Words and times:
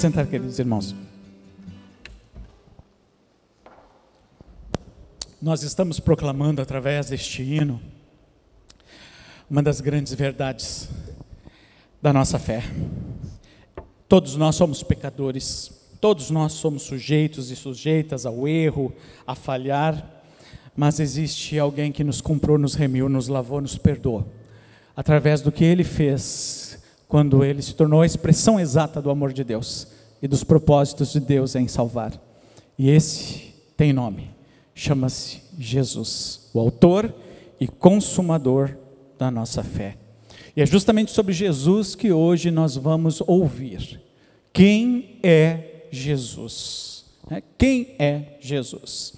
Sentar, 0.00 0.26
queridos 0.26 0.58
irmãos. 0.58 0.94
Nós 5.42 5.62
estamos 5.62 6.00
proclamando 6.00 6.62
através 6.62 7.10
deste 7.10 7.42
hino 7.42 7.78
uma 9.50 9.62
das 9.62 9.82
grandes 9.82 10.14
verdades 10.14 10.88
da 12.00 12.14
nossa 12.14 12.38
fé. 12.38 12.62
Todos 14.08 14.36
nós 14.36 14.56
somos 14.56 14.82
pecadores, 14.82 15.70
todos 16.00 16.30
nós 16.30 16.54
somos 16.54 16.84
sujeitos 16.84 17.50
e 17.50 17.56
sujeitas 17.56 18.24
ao 18.24 18.48
erro, 18.48 18.94
a 19.26 19.34
falhar, 19.34 20.22
mas 20.74 20.98
existe 20.98 21.58
alguém 21.58 21.92
que 21.92 22.02
nos 22.02 22.22
comprou, 22.22 22.56
nos 22.56 22.74
remiu, 22.74 23.06
nos 23.06 23.28
lavou, 23.28 23.60
nos 23.60 23.76
perdoou, 23.76 24.26
através 24.96 25.42
do 25.42 25.52
que 25.52 25.62
ele 25.62 25.84
fez 25.84 26.59
quando 27.10 27.44
ele 27.44 27.60
se 27.60 27.74
tornou 27.74 28.02
a 28.02 28.06
expressão 28.06 28.58
exata 28.58 29.02
do 29.02 29.10
amor 29.10 29.32
de 29.32 29.42
Deus 29.42 29.88
e 30.22 30.28
dos 30.28 30.44
propósitos 30.44 31.12
de 31.12 31.18
Deus 31.18 31.56
em 31.56 31.66
salvar. 31.66 32.12
E 32.78 32.88
esse 32.88 33.52
tem 33.76 33.92
nome, 33.92 34.30
chama-se 34.72 35.42
Jesus, 35.58 36.48
o 36.54 36.60
autor 36.60 37.12
e 37.58 37.66
consumador 37.66 38.76
da 39.18 39.28
nossa 39.28 39.64
fé. 39.64 39.96
E 40.56 40.62
é 40.62 40.66
justamente 40.66 41.10
sobre 41.10 41.32
Jesus 41.32 41.96
que 41.96 42.12
hoje 42.12 42.48
nós 42.52 42.76
vamos 42.76 43.20
ouvir. 43.26 44.00
Quem 44.52 45.18
é 45.20 45.86
Jesus? 45.90 47.06
Né? 47.28 47.42
Quem 47.58 47.96
é 47.98 48.36
Jesus? 48.40 49.14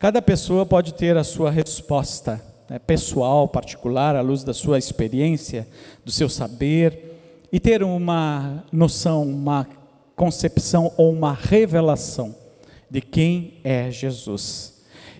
Cada 0.00 0.20
pessoa 0.20 0.66
pode 0.66 0.94
ter 0.94 1.16
a 1.16 1.22
sua 1.22 1.52
resposta 1.52 2.44
né, 2.68 2.80
pessoal, 2.80 3.46
particular, 3.46 4.16
à 4.16 4.20
luz 4.20 4.42
da 4.42 4.52
sua 4.52 4.78
experiência, 4.78 5.68
do 6.04 6.10
seu 6.10 6.28
saber, 6.28 7.15
e 7.52 7.60
ter 7.60 7.82
uma 7.82 8.64
noção, 8.72 9.22
uma 9.22 9.66
concepção 10.14 10.92
ou 10.96 11.12
uma 11.12 11.32
revelação 11.32 12.34
de 12.90 13.00
quem 13.00 13.54
é 13.62 13.90
Jesus. 13.90 14.74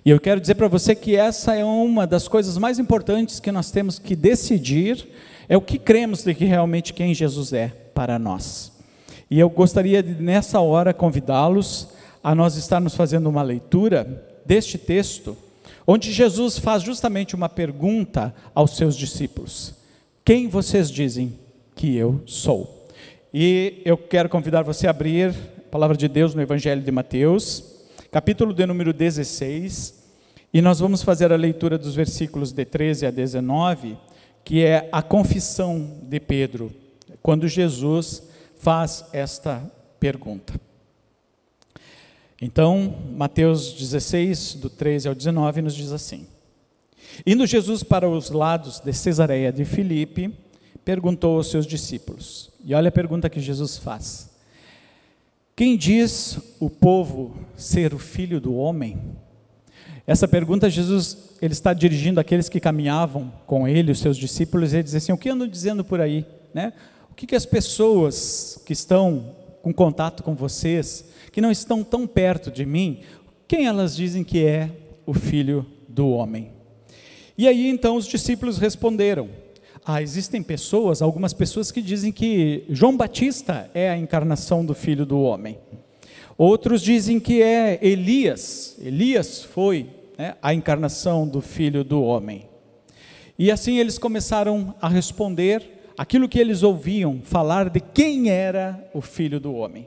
E 0.05 0.10
eu 0.10 0.20
quero 0.20 0.41
dizer 0.41 0.55
para 0.55 0.68
você 0.68 0.94
que 0.94 1.16
essa 1.16 1.55
é 1.55 1.64
uma 1.64 2.06
das 2.06 2.28
coisas 2.28 2.56
mais 2.56 2.78
importantes 2.78 3.41
que 3.41 3.50
nós 3.50 3.70
temos 3.70 3.98
que 3.98 4.14
decidir, 4.14 5.08
é 5.48 5.56
o 5.56 5.60
que 5.60 5.78
cremos 5.78 6.22
de 6.22 6.34
que 6.34 6.44
realmente 6.44 6.94
quem 6.94 7.12
Jesus 7.12 7.52
é 7.52 7.68
para 7.92 8.18
nós. 8.18 8.72
E 9.30 9.38
eu 9.38 9.50
gostaria 9.50 10.02
de, 10.02 10.22
nessa 10.22 10.61
hora, 10.61 10.94
convidá-los 10.94 11.88
a 12.22 12.34
nós 12.34 12.56
estarmos 12.56 12.94
fazendo 12.94 13.28
uma 13.28 13.42
leitura 13.42 14.24
deste 14.44 14.78
texto, 14.78 15.36
onde 15.84 16.12
Jesus 16.12 16.58
faz 16.58 16.83
justamente 16.83 17.34
uma 17.34 17.48
pergunta 17.48 18.33
aos 18.55 18.77
seus 18.77 18.96
discípulos: 18.96 19.74
Quem 20.24 20.46
vocês 20.46 20.88
dizem 20.88 21.36
que 21.77 21.94
eu 21.94 22.22
sou. 22.24 22.88
E 23.32 23.82
eu 23.84 23.98
quero 23.98 24.30
convidar 24.30 24.62
você 24.62 24.86
a 24.86 24.91
abrir 24.91 25.28
a 25.58 25.70
palavra 25.70 25.94
de 25.94 26.08
Deus 26.08 26.34
no 26.34 26.41
Evangelho 26.41 26.80
de 26.80 26.91
Mateus, 26.91 27.84
capítulo 28.10 28.55
de 28.55 28.64
número 28.64 28.94
16, 28.94 30.06
e 30.55 30.62
nós 30.62 30.80
vamos 30.80 31.02
fazer 31.02 31.30
a 31.30 31.36
leitura 31.36 31.77
dos 31.77 31.94
versículos 31.94 32.50
de 32.50 32.64
13 32.64 33.05
a 33.05 33.10
19, 33.10 33.98
que 34.42 34.64
é 34.64 34.88
a 34.91 35.02
confissão 35.02 35.98
de 36.05 36.18
Pedro, 36.18 36.72
quando 37.22 37.46
Jesus 37.46 38.22
faz 38.56 39.05
esta 39.12 39.62
pergunta. 40.00 40.58
Então, 42.40 42.96
Mateus 43.14 43.74
16, 43.74 44.55
do 44.55 44.70
13 44.70 45.08
ao 45.08 45.14
19, 45.14 45.61
nos 45.61 45.74
diz 45.74 45.92
assim: 45.92 46.27
Indo 47.27 47.46
Jesus 47.46 47.83
para 47.83 48.08
os 48.08 48.30
lados 48.30 48.80
de 48.80 48.95
Cesareia 48.95 49.52
de 49.52 49.67
Filipe, 49.67 50.34
perguntou 50.86 51.39
aos 51.39 51.51
seus 51.51 51.67
discípulos. 51.67 52.48
E 52.64 52.73
olha 52.73 52.91
a 52.91 52.92
pergunta 52.92 53.29
que 53.29 53.41
Jesus 53.41 53.77
faz: 53.77 54.30
Quem 55.57 55.77
diz 55.77 56.39
o 56.61 56.70
povo 56.70 57.36
ser 57.57 57.92
o 57.92 57.98
filho 57.98 58.41
do 58.41 58.55
homem? 58.55 58.96
Essa 60.07 60.29
pergunta 60.29 60.70
Jesus 60.70 61.35
ele 61.42 61.52
está 61.52 61.75
dirigindo 61.75 62.20
àqueles 62.20 62.48
que 62.48 62.61
caminhavam 62.61 63.33
com 63.46 63.67
ele, 63.67 63.91
os 63.91 63.98
seus 63.98 64.17
discípulos, 64.17 64.73
e 64.73 64.77
ele 64.77 64.85
diz 64.85 64.95
assim: 64.95 65.11
O 65.11 65.19
que 65.19 65.29
andam 65.29 65.48
dizendo 65.48 65.85
por 65.85 66.01
aí? 66.01 66.25
Né? 66.55 66.73
O 67.11 67.14
que, 67.14 67.27
que 67.27 67.35
as 67.35 67.45
pessoas 67.45 68.63
que 68.64 68.73
estão 68.73 69.35
com 69.63 69.75
contato 69.75 70.23
com 70.23 70.36
vocês, 70.36 71.05
que 71.33 71.41
não 71.41 71.51
estão 71.51 71.83
tão 71.83 72.07
perto 72.07 72.48
de 72.48 72.64
mim, 72.64 73.01
quem 73.48 73.67
elas 73.67 73.96
dizem 73.96 74.23
que 74.23 74.46
é 74.46 74.70
o 75.05 75.13
filho 75.13 75.67
do 75.89 76.11
homem? 76.11 76.52
E 77.36 77.48
aí 77.48 77.69
então 77.69 77.96
os 77.96 78.07
discípulos 78.07 78.58
responderam: 78.58 79.45
ah, 79.89 80.02
existem 80.02 80.42
pessoas, 80.42 81.01
algumas 81.01 81.33
pessoas 81.33 81.70
que 81.70 81.80
dizem 81.80 82.11
que 82.11 82.64
João 82.69 82.97
Batista 82.97 83.70
é 83.73 83.89
a 83.89 83.97
encarnação 83.97 84.67
do 84.67 84.74
Filho 84.74 85.07
do 85.07 85.20
Homem. 85.23 85.61
Outros 86.36 86.83
dizem 86.83 87.20
que 87.20 87.41
é 87.41 87.79
Elias. 87.80 88.77
Elias 88.80 89.45
foi 89.45 89.89
né, 90.19 90.35
a 90.42 90.52
encarnação 90.52 91.29
do 91.29 91.41
Filho 91.41 91.85
do 91.85 92.02
Homem. 92.02 92.48
E 93.39 93.48
assim 93.48 93.79
eles 93.79 93.96
começaram 93.96 94.75
a 94.83 94.89
responder 94.89 95.63
aquilo 95.96 96.29
que 96.29 96.41
eles 96.41 96.64
ouviam 96.64 97.20
falar 97.23 97.70
de 97.70 97.79
quem 97.79 98.29
era 98.29 98.91
o 98.92 99.01
Filho 99.01 99.39
do 99.39 99.55
Homem. 99.55 99.86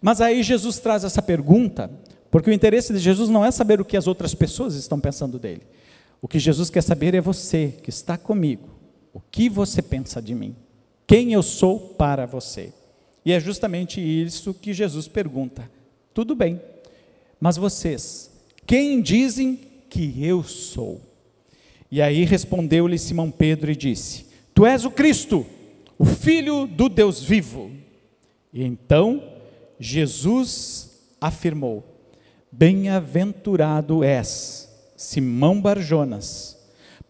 Mas 0.00 0.20
aí 0.20 0.44
Jesus 0.44 0.78
traz 0.78 1.02
essa 1.02 1.20
pergunta, 1.20 1.90
porque 2.30 2.50
o 2.50 2.52
interesse 2.52 2.92
de 2.92 3.00
Jesus 3.00 3.28
não 3.28 3.44
é 3.44 3.50
saber 3.50 3.80
o 3.80 3.84
que 3.84 3.96
as 3.96 4.06
outras 4.06 4.32
pessoas 4.32 4.76
estão 4.76 5.00
pensando 5.00 5.40
dele. 5.40 5.62
O 6.22 6.28
que 6.28 6.38
Jesus 6.38 6.70
quer 6.70 6.84
saber 6.84 7.16
é 7.16 7.20
você 7.20 7.74
que 7.82 7.90
está 7.90 8.16
comigo 8.16 8.73
o 9.14 9.20
que 9.20 9.48
você 9.48 9.80
pensa 9.80 10.20
de 10.20 10.34
mim? 10.34 10.56
Quem 11.06 11.32
eu 11.32 11.42
sou 11.42 11.78
para 11.78 12.26
você? 12.26 12.72
E 13.24 13.32
é 13.32 13.38
justamente 13.38 14.00
isso 14.00 14.52
que 14.52 14.74
Jesus 14.74 15.06
pergunta. 15.06 15.70
Tudo 16.12 16.34
bem, 16.34 16.60
mas 17.40 17.56
vocês, 17.56 18.30
quem 18.66 19.00
dizem 19.00 19.60
que 19.88 20.22
eu 20.22 20.42
sou? 20.42 21.00
E 21.90 22.02
aí 22.02 22.24
respondeu-lhe 22.24 22.98
Simão 22.98 23.30
Pedro 23.30 23.70
e 23.70 23.76
disse: 23.76 24.26
Tu 24.52 24.66
és 24.66 24.84
o 24.84 24.90
Cristo, 24.90 25.46
o 25.96 26.04
Filho 26.04 26.66
do 26.66 26.88
Deus 26.88 27.22
vivo. 27.22 27.70
E 28.52 28.64
então 28.64 29.22
Jesus 29.78 30.90
afirmou: 31.20 31.84
Bem-aventurado 32.50 34.02
és, 34.02 34.68
Simão 34.96 35.60
Barjonas 35.60 36.53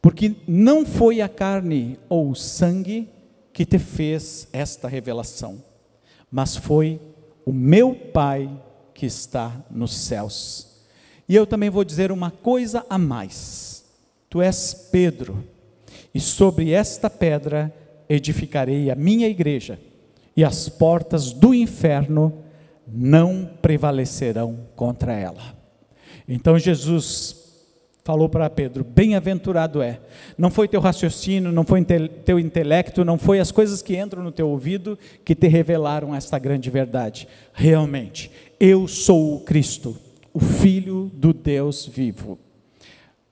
porque 0.04 0.34
não 0.47 0.84
foi 0.84 1.22
a 1.22 1.28
carne 1.31 1.98
ou 2.10 2.28
o 2.28 2.34
sangue 2.34 3.09
que 3.54 3.65
te 3.65 3.78
fez 3.78 4.47
esta 4.53 4.87
revelação, 4.87 5.65
mas 6.31 6.54
foi 6.54 7.00
o 7.42 7.50
meu 7.50 7.94
Pai 7.94 8.50
que 8.92 9.06
está 9.06 9.65
nos 9.70 9.97
céus. 9.97 10.84
E 11.26 11.34
eu 11.34 11.47
também 11.47 11.70
vou 11.70 11.82
dizer 11.82 12.12
uma 12.12 12.31
coisa 12.31 12.84
a 12.91 12.98
mais: 12.98 13.82
tu 14.28 14.42
és 14.42 14.88
Pedro, 14.92 15.42
e 16.15 16.21
sobre 16.21 16.72
esta 16.72 17.09
pedra 17.09 17.75
edificarei 18.06 18.91
a 18.91 18.94
minha 18.94 19.26
igreja, 19.26 19.81
e 20.36 20.44
as 20.44 20.69
portas 20.69 21.32
do 21.32 21.54
inferno 21.54 22.44
não 22.86 23.48
prevalecerão 23.62 24.69
contra 24.76 25.15
ela. 25.15 25.56
Então 26.28 26.59
Jesus 26.59 27.44
falou 28.04 28.28
para 28.28 28.50
Pedro: 28.50 28.84
Bem-aventurado 28.84 29.81
é. 29.81 29.98
Não 30.37 30.50
foi 30.50 30.69
teu 30.69 30.81
raciocínio, 30.81 31.51
não 31.51 31.65
foi 31.65 31.83
teu 32.24 32.39
intelecto, 32.39 33.04
não 33.04 33.16
foi 33.16 33.41
as 33.41 33.51
coisas 33.51 33.80
que 33.80 33.97
entram 33.97 34.22
no 34.22 34.30
teu 34.30 34.48
ouvido 34.48 34.98
que 35.24 35.34
te 35.34 35.48
revelaram 35.48 36.15
esta 36.15 36.39
grande 36.39 36.68
verdade. 36.68 37.27
Realmente, 37.54 38.30
eu 38.60 38.86
sou 38.86 39.36
o 39.36 39.41
Cristo, 39.41 39.97
o 40.34 40.41
Filho 40.41 41.10
do 41.15 41.33
Deus 41.33 41.86
vivo. 41.86 42.39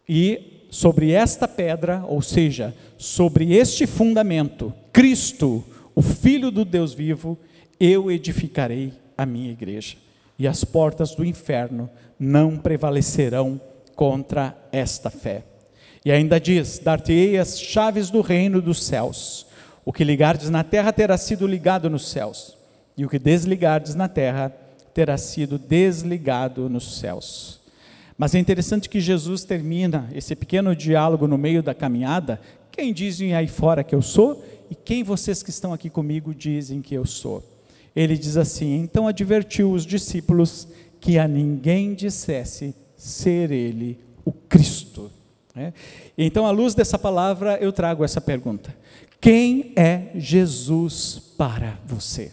E 0.08 0.66
sobre 0.70 1.12
esta 1.12 1.46
pedra, 1.46 2.02
ou 2.08 2.22
seja, 2.22 2.74
sobre 2.96 3.54
este 3.54 3.86
fundamento, 3.86 4.72
Cristo, 4.90 5.62
o 5.94 6.00
Filho 6.00 6.50
do 6.50 6.64
Deus 6.64 6.94
vivo, 6.94 7.38
eu 7.78 8.10
edificarei 8.10 8.92
a 9.18 9.26
minha 9.26 9.52
igreja. 9.52 9.96
E 10.38 10.48
as 10.48 10.64
portas 10.64 11.14
do 11.14 11.24
inferno 11.24 11.90
não 12.18 12.56
prevalecerão 12.56 13.60
contra 13.94 14.56
esta 14.70 15.10
fé. 15.10 15.44
E 16.04 16.10
ainda 16.10 16.40
diz: 16.40 16.78
Dar-te-ei 16.78 17.38
as 17.38 17.60
chaves 17.60 18.10
do 18.10 18.20
reino 18.20 18.60
dos 18.60 18.82
céus. 18.82 19.46
O 19.84 19.92
que 19.92 20.04
ligardes 20.04 20.50
na 20.50 20.62
terra 20.62 20.92
terá 20.92 21.16
sido 21.16 21.46
ligado 21.46 21.90
nos 21.90 22.08
céus, 22.08 22.56
e 22.96 23.04
o 23.04 23.08
que 23.08 23.18
desligardes 23.18 23.94
na 23.96 24.08
terra 24.08 24.50
terá 24.94 25.16
sido 25.16 25.58
desligado 25.58 26.68
nos 26.68 26.98
céus. 26.98 27.60
Mas 28.16 28.34
é 28.34 28.38
interessante 28.38 28.88
que 28.88 29.00
Jesus 29.00 29.42
termina 29.42 30.08
esse 30.14 30.36
pequeno 30.36 30.76
diálogo 30.76 31.26
no 31.26 31.36
meio 31.36 31.62
da 31.62 31.74
caminhada. 31.74 32.40
Quem 32.70 32.92
dizem 32.92 33.34
aí 33.34 33.48
fora 33.48 33.82
que 33.82 33.94
eu 33.94 34.02
sou? 34.02 34.44
E 34.70 34.74
quem 34.74 35.02
vocês 35.02 35.42
que 35.42 35.50
estão 35.50 35.72
aqui 35.72 35.90
comigo 35.90 36.34
dizem 36.34 36.80
que 36.80 36.94
eu 36.94 37.04
sou? 37.04 37.42
Ele 37.94 38.16
diz 38.16 38.36
assim: 38.36 38.80
então 38.80 39.08
advertiu 39.08 39.72
os 39.72 39.84
discípulos 39.84 40.68
que 41.00 41.18
a 41.18 41.26
ninguém 41.26 41.94
dissesse 41.94 42.74
ser 43.02 43.50
Ele 43.50 43.98
o 44.24 44.32
Cristo. 44.32 45.10
Né? 45.54 45.72
Então, 46.16 46.46
à 46.46 46.50
luz 46.50 46.74
dessa 46.74 46.98
palavra, 46.98 47.58
eu 47.60 47.72
trago 47.72 48.04
essa 48.04 48.20
pergunta: 48.20 48.74
Quem 49.20 49.72
é 49.76 50.10
Jesus 50.14 51.20
para 51.36 51.78
você? 51.86 52.32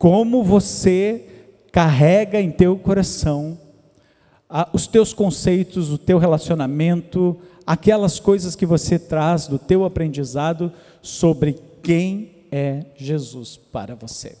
como 0.00 0.42
você 0.42 1.26
carrega 1.70 2.40
em 2.40 2.50
teu 2.50 2.74
coração 2.78 3.58
ah, 4.48 4.66
os 4.72 4.86
teus 4.86 5.12
conceitos, 5.12 5.92
o 5.92 5.98
teu 5.98 6.16
relacionamento, 6.16 7.38
aquelas 7.66 8.18
coisas 8.18 8.56
que 8.56 8.64
você 8.64 8.98
traz 8.98 9.46
do 9.46 9.58
teu 9.58 9.84
aprendizado 9.84 10.72
sobre 11.02 11.58
quem 11.82 12.46
é 12.50 12.86
Jesus 12.96 13.58
para 13.58 13.94
você. 13.94 14.38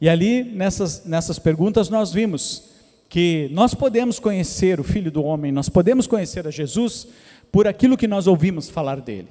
E 0.00 0.08
ali, 0.08 0.42
nessas, 0.42 1.04
nessas 1.04 1.38
perguntas, 1.38 1.90
nós 1.90 2.10
vimos 2.10 2.70
que 3.12 3.50
nós 3.52 3.74
podemos 3.74 4.18
conhecer 4.18 4.80
o 4.80 4.82
Filho 4.82 5.10
do 5.10 5.22
Homem, 5.22 5.52
nós 5.52 5.68
podemos 5.68 6.06
conhecer 6.06 6.48
a 6.48 6.50
Jesus 6.50 7.06
por 7.52 7.68
aquilo 7.68 7.94
que 7.94 8.08
nós 8.08 8.26
ouvimos 8.26 8.70
falar 8.70 9.02
dele. 9.02 9.28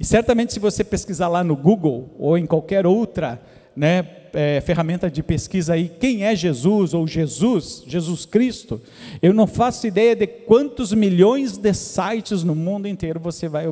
E 0.00 0.04
certamente, 0.04 0.54
se 0.54 0.58
você 0.58 0.82
pesquisar 0.82 1.28
lá 1.28 1.44
no 1.44 1.54
Google 1.54 2.08
ou 2.18 2.38
em 2.38 2.46
qualquer 2.46 2.86
outra 2.86 3.38
né, 3.76 4.06
é, 4.32 4.62
ferramenta 4.62 5.10
de 5.10 5.22
pesquisa 5.22 5.74
aí, 5.74 5.90
quem 6.00 6.24
é 6.24 6.34
Jesus 6.34 6.94
ou 6.94 7.06
Jesus, 7.06 7.82
Jesus 7.86 8.24
Cristo, 8.24 8.80
eu 9.20 9.34
não 9.34 9.46
faço 9.46 9.86
ideia 9.86 10.16
de 10.16 10.26
quantos 10.26 10.94
milhões 10.94 11.58
de 11.58 11.74
sites 11.74 12.42
no 12.42 12.54
mundo 12.54 12.88
inteiro 12.88 13.20
você 13.20 13.46
vai 13.46 13.66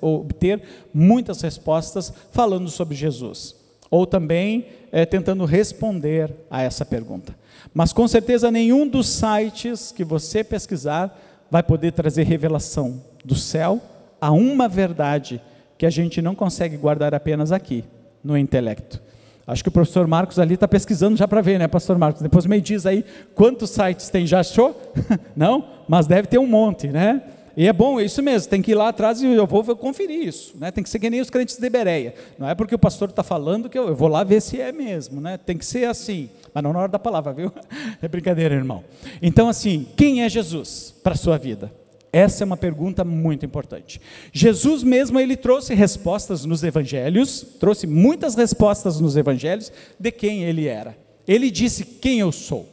obter 0.00 0.62
muitas 0.94 1.42
respostas 1.42 2.10
falando 2.30 2.70
sobre 2.70 2.96
Jesus, 2.96 3.54
ou 3.90 4.06
também 4.06 4.68
é, 4.90 5.04
tentando 5.04 5.44
responder 5.44 6.34
a 6.50 6.62
essa 6.62 6.86
pergunta. 6.86 7.41
Mas 7.74 7.92
com 7.92 8.06
certeza 8.06 8.50
nenhum 8.50 8.86
dos 8.86 9.08
sites 9.08 9.92
que 9.92 10.04
você 10.04 10.44
pesquisar 10.44 11.18
vai 11.50 11.62
poder 11.62 11.92
trazer 11.92 12.24
revelação 12.24 13.02
do 13.24 13.34
céu 13.34 13.80
a 14.20 14.30
uma 14.30 14.68
verdade 14.68 15.40
que 15.76 15.86
a 15.86 15.90
gente 15.90 16.22
não 16.22 16.34
consegue 16.34 16.76
guardar 16.76 17.14
apenas 17.14 17.50
aqui, 17.50 17.84
no 18.22 18.36
intelecto. 18.36 19.00
Acho 19.46 19.62
que 19.64 19.68
o 19.68 19.72
professor 19.72 20.06
Marcos 20.06 20.38
ali 20.38 20.54
está 20.54 20.68
pesquisando 20.68 21.16
já 21.16 21.26
para 21.26 21.40
ver, 21.40 21.58
né, 21.58 21.66
pastor 21.66 21.98
Marcos? 21.98 22.22
Depois 22.22 22.46
me 22.46 22.60
diz 22.60 22.86
aí 22.86 23.04
quantos 23.34 23.70
sites 23.70 24.08
tem, 24.08 24.26
já 24.26 24.40
achou? 24.40 24.80
Não? 25.34 25.64
Mas 25.88 26.06
deve 26.06 26.28
ter 26.28 26.38
um 26.38 26.46
monte, 26.46 26.86
né? 26.88 27.22
E 27.56 27.66
é 27.66 27.72
bom, 27.72 28.00
é 28.00 28.04
isso 28.04 28.22
mesmo, 28.22 28.48
tem 28.48 28.62
que 28.62 28.70
ir 28.70 28.74
lá 28.74 28.88
atrás 28.88 29.20
e 29.22 29.26
eu 29.26 29.46
vou 29.46 29.64
conferir 29.76 30.26
isso, 30.26 30.54
né? 30.58 30.70
Tem 30.70 30.82
que 30.82 30.88
ser 30.88 30.98
que 30.98 31.10
nem 31.10 31.20
os 31.20 31.30
crentes 31.30 31.56
de 31.58 31.68
Bereia. 31.68 32.14
Não 32.38 32.48
é 32.48 32.54
porque 32.54 32.74
o 32.74 32.78
pastor 32.78 33.10
está 33.10 33.22
falando 33.22 33.68
que 33.68 33.78
eu, 33.78 33.88
eu, 33.88 33.94
vou 33.94 34.08
lá 34.08 34.24
ver 34.24 34.40
se 34.40 34.60
é 34.60 34.72
mesmo, 34.72 35.20
né? 35.20 35.36
Tem 35.36 35.56
que 35.56 35.66
ser 35.66 35.84
assim, 35.84 36.30
mas 36.54 36.64
não 36.64 36.72
na 36.72 36.80
hora 36.80 36.88
da 36.88 36.98
palavra, 36.98 37.32
viu? 37.32 37.52
É 38.00 38.08
brincadeira, 38.08 38.54
irmão. 38.54 38.82
Então, 39.20 39.48
assim, 39.48 39.86
quem 39.96 40.22
é 40.22 40.28
Jesus 40.28 40.94
para 41.02 41.12
a 41.12 41.16
sua 41.16 41.38
vida? 41.38 41.72
Essa 42.12 42.44
é 42.44 42.46
uma 42.46 42.56
pergunta 42.56 43.04
muito 43.04 43.46
importante. 43.46 44.00
Jesus 44.32 44.82
mesmo 44.82 45.18
ele 45.18 45.36
trouxe 45.36 45.74
respostas 45.74 46.44
nos 46.44 46.62
evangelhos, 46.62 47.46
trouxe 47.58 47.86
muitas 47.86 48.34
respostas 48.34 49.00
nos 49.00 49.16
evangelhos 49.16 49.72
de 49.98 50.10
quem 50.10 50.44
ele 50.44 50.66
era. 50.66 50.96
Ele 51.26 51.50
disse 51.50 51.84
quem 51.84 52.18
eu 52.20 52.30
sou. 52.30 52.68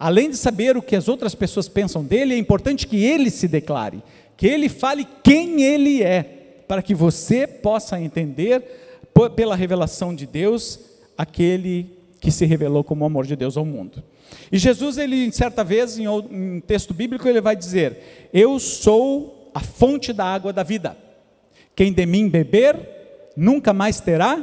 Além 0.00 0.30
de 0.30 0.36
saber 0.36 0.76
o 0.76 0.82
que 0.82 0.96
as 0.96 1.08
outras 1.08 1.34
pessoas 1.34 1.68
pensam 1.68 2.02
dele, 2.02 2.34
é 2.34 2.38
importante 2.38 2.86
que 2.86 3.04
ele 3.04 3.30
se 3.30 3.46
declare, 3.46 4.02
que 4.40 4.46
ele 4.46 4.70
fale 4.70 5.06
quem 5.22 5.62
ele 5.62 6.02
é, 6.02 6.22
para 6.66 6.80
que 6.80 6.94
você 6.94 7.46
possa 7.46 8.00
entender 8.00 9.04
pela 9.36 9.54
revelação 9.54 10.14
de 10.14 10.26
Deus 10.26 10.80
aquele 11.18 11.98
que 12.18 12.30
se 12.30 12.46
revelou 12.46 12.82
como 12.82 13.04
o 13.04 13.06
amor 13.06 13.26
de 13.26 13.36
Deus 13.36 13.58
ao 13.58 13.66
mundo. 13.66 14.02
E 14.50 14.56
Jesus, 14.56 14.96
ele, 14.96 15.30
certa 15.30 15.62
vez, 15.62 15.98
em 15.98 16.08
um 16.08 16.58
texto 16.58 16.94
bíblico, 16.94 17.28
ele 17.28 17.42
vai 17.42 17.54
dizer: 17.54 18.30
Eu 18.32 18.58
sou 18.58 19.50
a 19.52 19.60
fonte 19.60 20.10
da 20.10 20.24
água 20.24 20.54
da 20.54 20.62
vida. 20.62 20.96
Quem 21.76 21.92
de 21.92 22.06
mim 22.06 22.26
beber, 22.26 22.78
nunca 23.36 23.74
mais 23.74 24.00
terá 24.00 24.42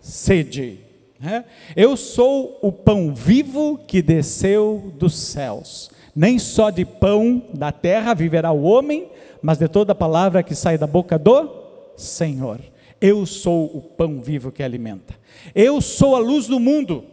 sede. 0.00 0.80
É? 1.24 1.44
Eu 1.76 1.96
sou 1.96 2.58
o 2.60 2.72
pão 2.72 3.14
vivo 3.14 3.78
que 3.86 4.02
desceu 4.02 4.92
dos 4.98 5.14
céus. 5.14 5.92
Nem 6.14 6.38
só 6.38 6.70
de 6.70 6.84
pão 6.84 7.42
da 7.54 7.72
terra 7.72 8.14
viverá 8.14 8.52
o 8.52 8.62
homem, 8.62 9.08
mas 9.40 9.58
de 9.58 9.68
toda 9.68 9.94
palavra 9.94 10.42
que 10.42 10.54
sai 10.54 10.76
da 10.76 10.86
boca 10.86 11.18
do 11.18 11.48
Senhor. 11.96 12.60
Eu 13.00 13.26
sou 13.26 13.64
o 13.64 13.80
pão 13.80 14.20
vivo 14.20 14.52
que 14.52 14.62
alimenta. 14.62 15.14
Eu 15.54 15.80
sou 15.80 16.14
a 16.14 16.18
luz 16.18 16.46
do 16.46 16.60
mundo. 16.60 17.04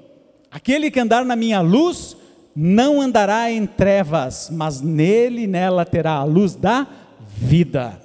Aquele 0.52 0.92
que 0.92 1.00
andar 1.00 1.26
na 1.26 1.36
minha 1.36 1.62
luz 1.62 2.16
não 2.56 3.00
andará 3.00 3.50
em 3.52 3.66
trevas, 3.66 4.50
mas 4.52 4.82
nele 4.82 5.48
nela 5.48 5.86
terá 5.86 6.14
a 6.14 6.24
luz 6.24 6.56
da 6.56 6.86
vida. 7.28 8.00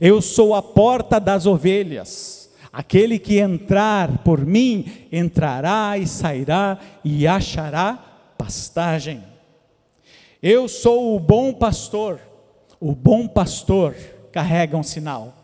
Eu 0.00 0.20
sou 0.20 0.54
a 0.54 0.62
porta 0.62 1.18
das 1.18 1.46
ovelhas. 1.46 2.50
Aquele 2.72 3.18
que 3.18 3.38
entrar 3.38 4.18
por 4.18 4.44
mim, 4.44 4.86
entrará 5.10 5.96
e 5.96 6.06
sairá 6.06 6.78
e 7.04 7.26
achará 7.26 7.98
pastagem. 8.36 9.33
Eu 10.46 10.68
sou 10.68 11.16
o 11.16 11.18
bom 11.18 11.54
pastor. 11.54 12.20
O 12.78 12.94
bom 12.94 13.26
pastor 13.26 13.96
carrega 14.30 14.76
um 14.76 14.82
sinal. 14.82 15.34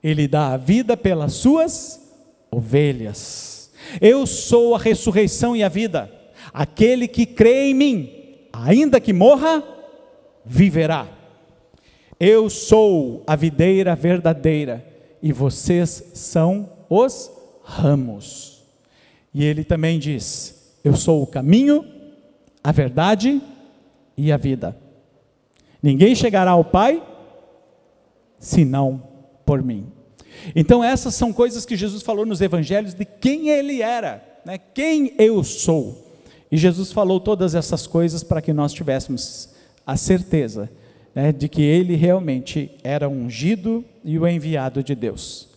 Ele 0.00 0.28
dá 0.28 0.52
a 0.52 0.56
vida 0.56 0.96
pelas 0.96 1.32
suas 1.32 2.00
ovelhas. 2.52 3.72
Eu 4.00 4.24
sou 4.28 4.76
a 4.76 4.78
ressurreição 4.78 5.56
e 5.56 5.64
a 5.64 5.68
vida. 5.68 6.08
Aquele 6.52 7.08
que 7.08 7.26
crê 7.26 7.70
em 7.70 7.74
mim, 7.74 8.10
ainda 8.52 9.00
que 9.00 9.12
morra, 9.12 9.60
viverá. 10.44 11.08
Eu 12.20 12.48
sou 12.48 13.24
a 13.26 13.34
videira 13.34 13.96
verdadeira 13.96 14.86
e 15.20 15.32
vocês 15.32 16.12
são 16.14 16.70
os 16.88 17.28
ramos. 17.64 18.62
E 19.34 19.42
ele 19.42 19.64
também 19.64 19.98
diz: 19.98 20.76
Eu 20.84 20.94
sou 20.94 21.24
o 21.24 21.26
caminho, 21.26 21.84
a 22.62 22.70
verdade 22.70 23.42
e 23.42 23.53
a 24.32 24.36
vida. 24.36 24.76
Ninguém 25.82 26.14
chegará 26.14 26.52
ao 26.52 26.64
Pai 26.64 27.02
senão 28.38 29.02
por 29.44 29.62
mim. 29.62 29.86
Então, 30.54 30.82
essas 30.82 31.14
são 31.14 31.32
coisas 31.32 31.64
que 31.64 31.76
Jesus 31.76 32.02
falou 32.02 32.26
nos 32.26 32.40
evangelhos 32.40 32.94
de 32.94 33.04
quem 33.04 33.48
ele 33.48 33.82
era, 33.82 34.22
né? 34.44 34.58
quem 34.58 35.14
eu 35.18 35.42
sou. 35.44 36.04
E 36.50 36.56
Jesus 36.56 36.92
falou 36.92 37.20
todas 37.20 37.54
essas 37.54 37.86
coisas 37.86 38.22
para 38.22 38.42
que 38.42 38.52
nós 38.52 38.72
tivéssemos 38.72 39.50
a 39.86 39.96
certeza 39.96 40.70
né, 41.14 41.32
de 41.32 41.48
que 41.48 41.62
ele 41.62 41.94
realmente 41.94 42.70
era 42.82 43.08
ungido 43.08 43.84
e 44.04 44.18
o 44.18 44.26
enviado 44.26 44.82
de 44.82 44.94
Deus. 44.94 45.48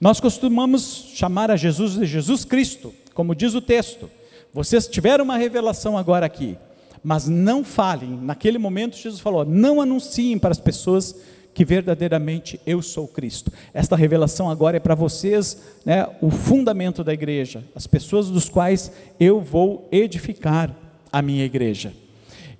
Nós 0.00 0.20
costumamos 0.20 1.10
chamar 1.14 1.50
a 1.50 1.56
Jesus 1.56 1.94
de 1.94 2.04
Jesus 2.04 2.44
Cristo, 2.44 2.92
como 3.14 3.34
diz 3.34 3.54
o 3.54 3.60
texto. 3.60 4.10
Vocês 4.52 4.86
tiveram 4.86 5.24
uma 5.24 5.36
revelação 5.36 5.96
agora 5.96 6.26
aqui, 6.26 6.56
mas 7.02 7.28
não 7.28 7.64
falem. 7.64 8.18
Naquele 8.22 8.58
momento, 8.58 8.96
Jesus 8.96 9.20
falou: 9.20 9.44
não 9.44 9.80
anunciem 9.80 10.38
para 10.38 10.50
as 10.50 10.60
pessoas 10.60 11.14
que 11.54 11.64
verdadeiramente 11.64 12.60
eu 12.64 12.80
sou 12.80 13.08
Cristo. 13.08 13.52
Esta 13.74 13.96
revelação 13.96 14.48
agora 14.48 14.76
é 14.76 14.80
para 14.80 14.94
vocês, 14.94 15.60
né, 15.84 16.06
o 16.20 16.30
fundamento 16.30 17.02
da 17.02 17.12
igreja, 17.12 17.64
as 17.74 17.84
pessoas 17.84 18.30
dos 18.30 18.48
quais 18.48 18.92
eu 19.18 19.40
vou 19.40 19.88
edificar 19.90 20.72
a 21.10 21.20
minha 21.20 21.44
igreja. 21.44 21.92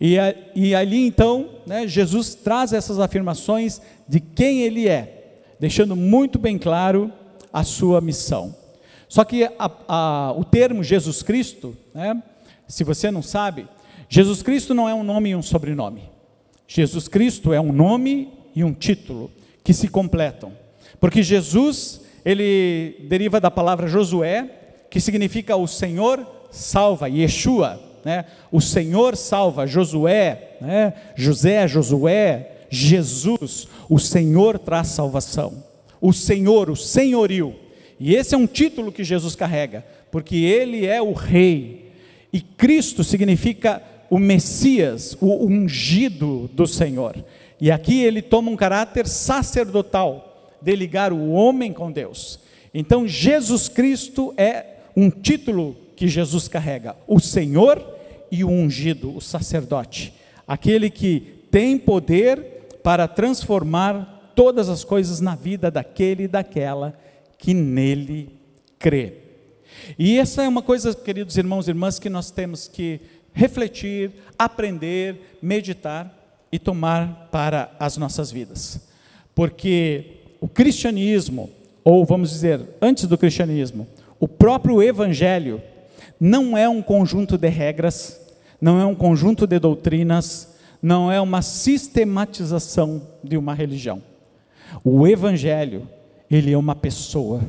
E, 0.01 0.17
e 0.55 0.75
ali 0.75 1.07
então, 1.07 1.49
né, 1.65 1.87
Jesus 1.87 2.35
traz 2.35 2.73
essas 2.73 2.99
afirmações 2.99 3.81
de 4.09 4.19
quem 4.19 4.63
Ele 4.63 4.89
é, 4.89 5.43
deixando 5.61 5.95
muito 5.95 6.39
bem 6.39 6.59
claro 6.59 7.13
a 7.53 7.63
sua 7.63 8.01
missão. 8.01 8.55
Só 9.09 9.25
que 9.25 9.45
a, 9.45 9.71
a, 9.89 10.35
o 10.37 10.45
termo 10.45 10.83
Jesus 10.83 11.23
Cristo, 11.23 11.77
né, 11.95 12.21
se 12.67 12.85
você 12.85 13.11
não 13.11 13.23
sabe, 13.23 13.67
Jesus 14.09 14.43
Cristo 14.43 14.75
não 14.75 14.89
é 14.89 14.95
um 14.95 15.05
nome 15.05 15.31
e 15.31 15.37
um 15.37 15.43
sobrenome. 15.43 16.03
Jesus 16.67 17.09
Cristo 17.09 17.53
é 17.53 17.61
um 17.61 17.73
nome 17.73 18.33
e 18.55 18.65
um 18.65 18.73
título 18.73 19.31
que 19.63 19.73
se 19.75 19.89
completam. 19.89 20.53
Porque 21.01 21.23
Jesus, 21.23 22.01
ele 22.25 22.97
deriva 23.09 23.41
da 23.41 23.51
palavra 23.51 23.87
Josué, 23.87 24.49
que 24.91 25.01
significa 25.01 25.57
o 25.57 25.67
Senhor 25.67 26.27
salva, 26.51 27.09
Yeshua, 27.09 27.81
né? 28.05 28.25
O 28.51 28.61
Senhor 28.61 29.17
salva, 29.17 29.67
Josué, 29.67 30.57
né? 30.61 30.95
José, 31.15 31.69
Josué, 31.69 32.53
Jesus, 32.71 33.69
o 33.89 33.99
Senhor 33.99 34.59
traz 34.59 34.89
salvação. 34.89 35.63
O 36.01 36.13
Senhor, 36.13 36.71
o 36.71 36.77
senhorio. 36.77 37.55
E 37.99 38.15
esse 38.15 38.35
é 38.35 38.39
um 38.39 38.47
título 38.47 38.93
que 38.93 39.03
Jesus 39.03 39.35
carrega, 39.35 39.85
porque 40.11 40.37
ele 40.37 40.87
é 40.87 41.03
o 41.03 41.13
rei. 41.13 41.93
E 42.33 42.41
Cristo 42.41 43.03
significa 43.03 43.83
o 44.11 44.19
Messias, 44.19 45.17
o 45.21 45.47
ungido 45.47 46.49
do 46.53 46.67
Senhor. 46.67 47.17
E 47.61 47.71
aqui 47.71 48.03
ele 48.03 48.23
toma 48.23 48.51
um 48.51 48.57
caráter 48.57 49.07
sacerdotal, 49.07 50.57
de 50.61 50.75
ligar 50.75 51.13
o 51.13 51.31
homem 51.31 51.73
com 51.73 51.91
Deus. 51.91 52.41
Então, 52.73 53.07
Jesus 53.07 53.69
Cristo 53.69 54.35
é 54.37 54.65
um 54.97 55.11
título 55.11 55.77
que 55.97 56.09
Jesus 56.09 56.49
carrega: 56.49 56.97
o 57.07 57.21
Senhor 57.21 57.85
e 58.31 58.45
o 58.45 58.49
ungido, 58.49 59.17
o 59.17 59.21
sacerdote, 59.21 60.13
aquele 60.47 60.91
que 60.91 61.21
tem 61.51 61.79
poder 61.79 62.59
para 62.83 63.09
transformar 63.09 64.33
todas 64.35 64.69
as 64.69 64.85
coisas 64.85 65.21
na 65.21 65.35
vida 65.35 65.71
daquele 65.71 66.25
e 66.25 66.29
daquela 66.29 66.99
que 67.37 67.55
nele 67.55 68.31
crê. 68.79 69.15
E 69.99 70.19
essa 70.19 70.43
é 70.43 70.49
uma 70.49 70.63
coisa, 70.63 70.95
queridos 70.95 71.37
irmãos 71.37 71.67
e 71.67 71.71
irmãs, 71.71 71.99
que 71.99 72.09
nós 72.09 72.31
temos 72.31 72.69
que 72.69 73.01
refletir, 73.33 74.11
aprender, 74.39 75.39
meditar 75.41 76.15
e 76.51 76.59
tomar 76.59 77.29
para 77.31 77.71
as 77.79 77.97
nossas 77.97 78.31
vidas. 78.31 78.89
Porque 79.35 80.19
o 80.41 80.49
cristianismo, 80.49 81.51
ou 81.85 82.05
vamos 82.05 82.31
dizer, 82.31 82.61
antes 82.81 83.07
do 83.07 83.19
cristianismo, 83.19 83.87
o 84.19 84.27
próprio 84.27 84.83
evangelho 84.83 85.63
não 86.19 86.57
é 86.57 86.69
um 86.69 86.83
conjunto 86.83 87.39
de 87.39 87.49
regras, 87.49 88.21
não 88.61 88.81
é 88.81 88.85
um 88.85 88.95
conjunto 88.95 89.47
de 89.47 89.59
doutrinas, 89.59 90.57
não 90.83 91.11
é 91.11 91.21
uma 91.21 91.43
sistematização 91.43 93.03
de 93.23 93.37
uma 93.37 93.55
religião. 93.55 94.03
O 94.85 95.07
evangelho, 95.07 95.89
ele 96.31 96.53
é 96.53 96.59
uma 96.59 96.75
pessoa, 96.75 97.41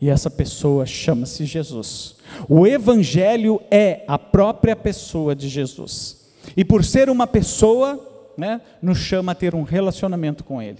e 0.00 0.08
essa 0.08 0.30
pessoa 0.30 0.86
chama-se 0.86 1.44
Jesus. 1.44 2.16
O 2.48 2.66
evangelho 2.66 3.60
é 3.70 4.02
a 4.06 4.18
própria 4.18 4.74
pessoa 4.74 5.34
de 5.34 5.48
Jesus. 5.48 6.24
E 6.56 6.64
por 6.64 6.84
ser 6.84 7.08
uma 7.08 7.26
pessoa, 7.26 7.98
né, 8.36 8.60
nos 8.82 8.98
chama 8.98 9.32
a 9.32 9.34
ter 9.34 9.54
um 9.54 9.62
relacionamento 9.62 10.44
com 10.44 10.60
ele, 10.60 10.78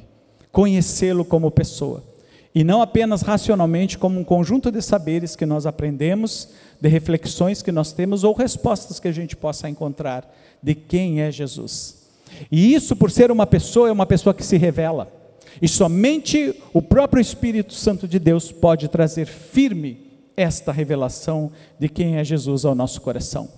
conhecê-lo 0.51 1.25
como 1.25 1.51
pessoa 1.51 2.15
e 2.55 2.63
não 2.63 2.81
apenas 2.81 3.23
racionalmente, 3.23 3.99
como 3.99 4.21
um 4.21 4.25
conjunto 4.25 4.71
de 4.71 4.81
saberes 4.81 5.35
que 5.35 5.45
nós 5.45 5.67
aprendemos, 5.67 6.51
de 6.81 6.89
reflexões 6.89 7.63
que 7.63 7.73
nós 7.73 7.93
temos 7.93 8.23
ou 8.23 8.33
respostas 8.33 9.01
que 9.01 9.09
a 9.09 9.13
gente 9.13 9.35
possa 9.35 9.69
encontrar 9.69 10.33
de 10.63 10.75
quem 10.75 11.21
é 11.21 11.33
Jesus. 11.33 12.05
E 12.53 12.73
isso, 12.73 12.95
por 12.95 13.11
ser 13.11 13.33
uma 13.33 13.45
pessoa, 13.45 13.89
é 13.89 13.93
uma 13.93 14.07
pessoa 14.07 14.33
que 14.33 14.45
se 14.45 14.57
revela. 14.57 15.13
E 15.61 15.67
somente 15.67 16.55
o 16.73 16.81
próprio 16.81 17.21
Espírito 17.21 17.75
Santo 17.75 18.07
de 18.07 18.21
Deus 18.21 18.53
pode 18.53 18.87
trazer 18.87 19.27
firme 19.27 20.14
esta 20.37 20.73
revelação 20.73 21.51
de 21.79 21.89
quem 21.89 22.17
é 22.17 22.25
Jesus 22.25 22.65
ao 22.65 22.75
nosso 22.75 23.01
coração. 23.01 23.49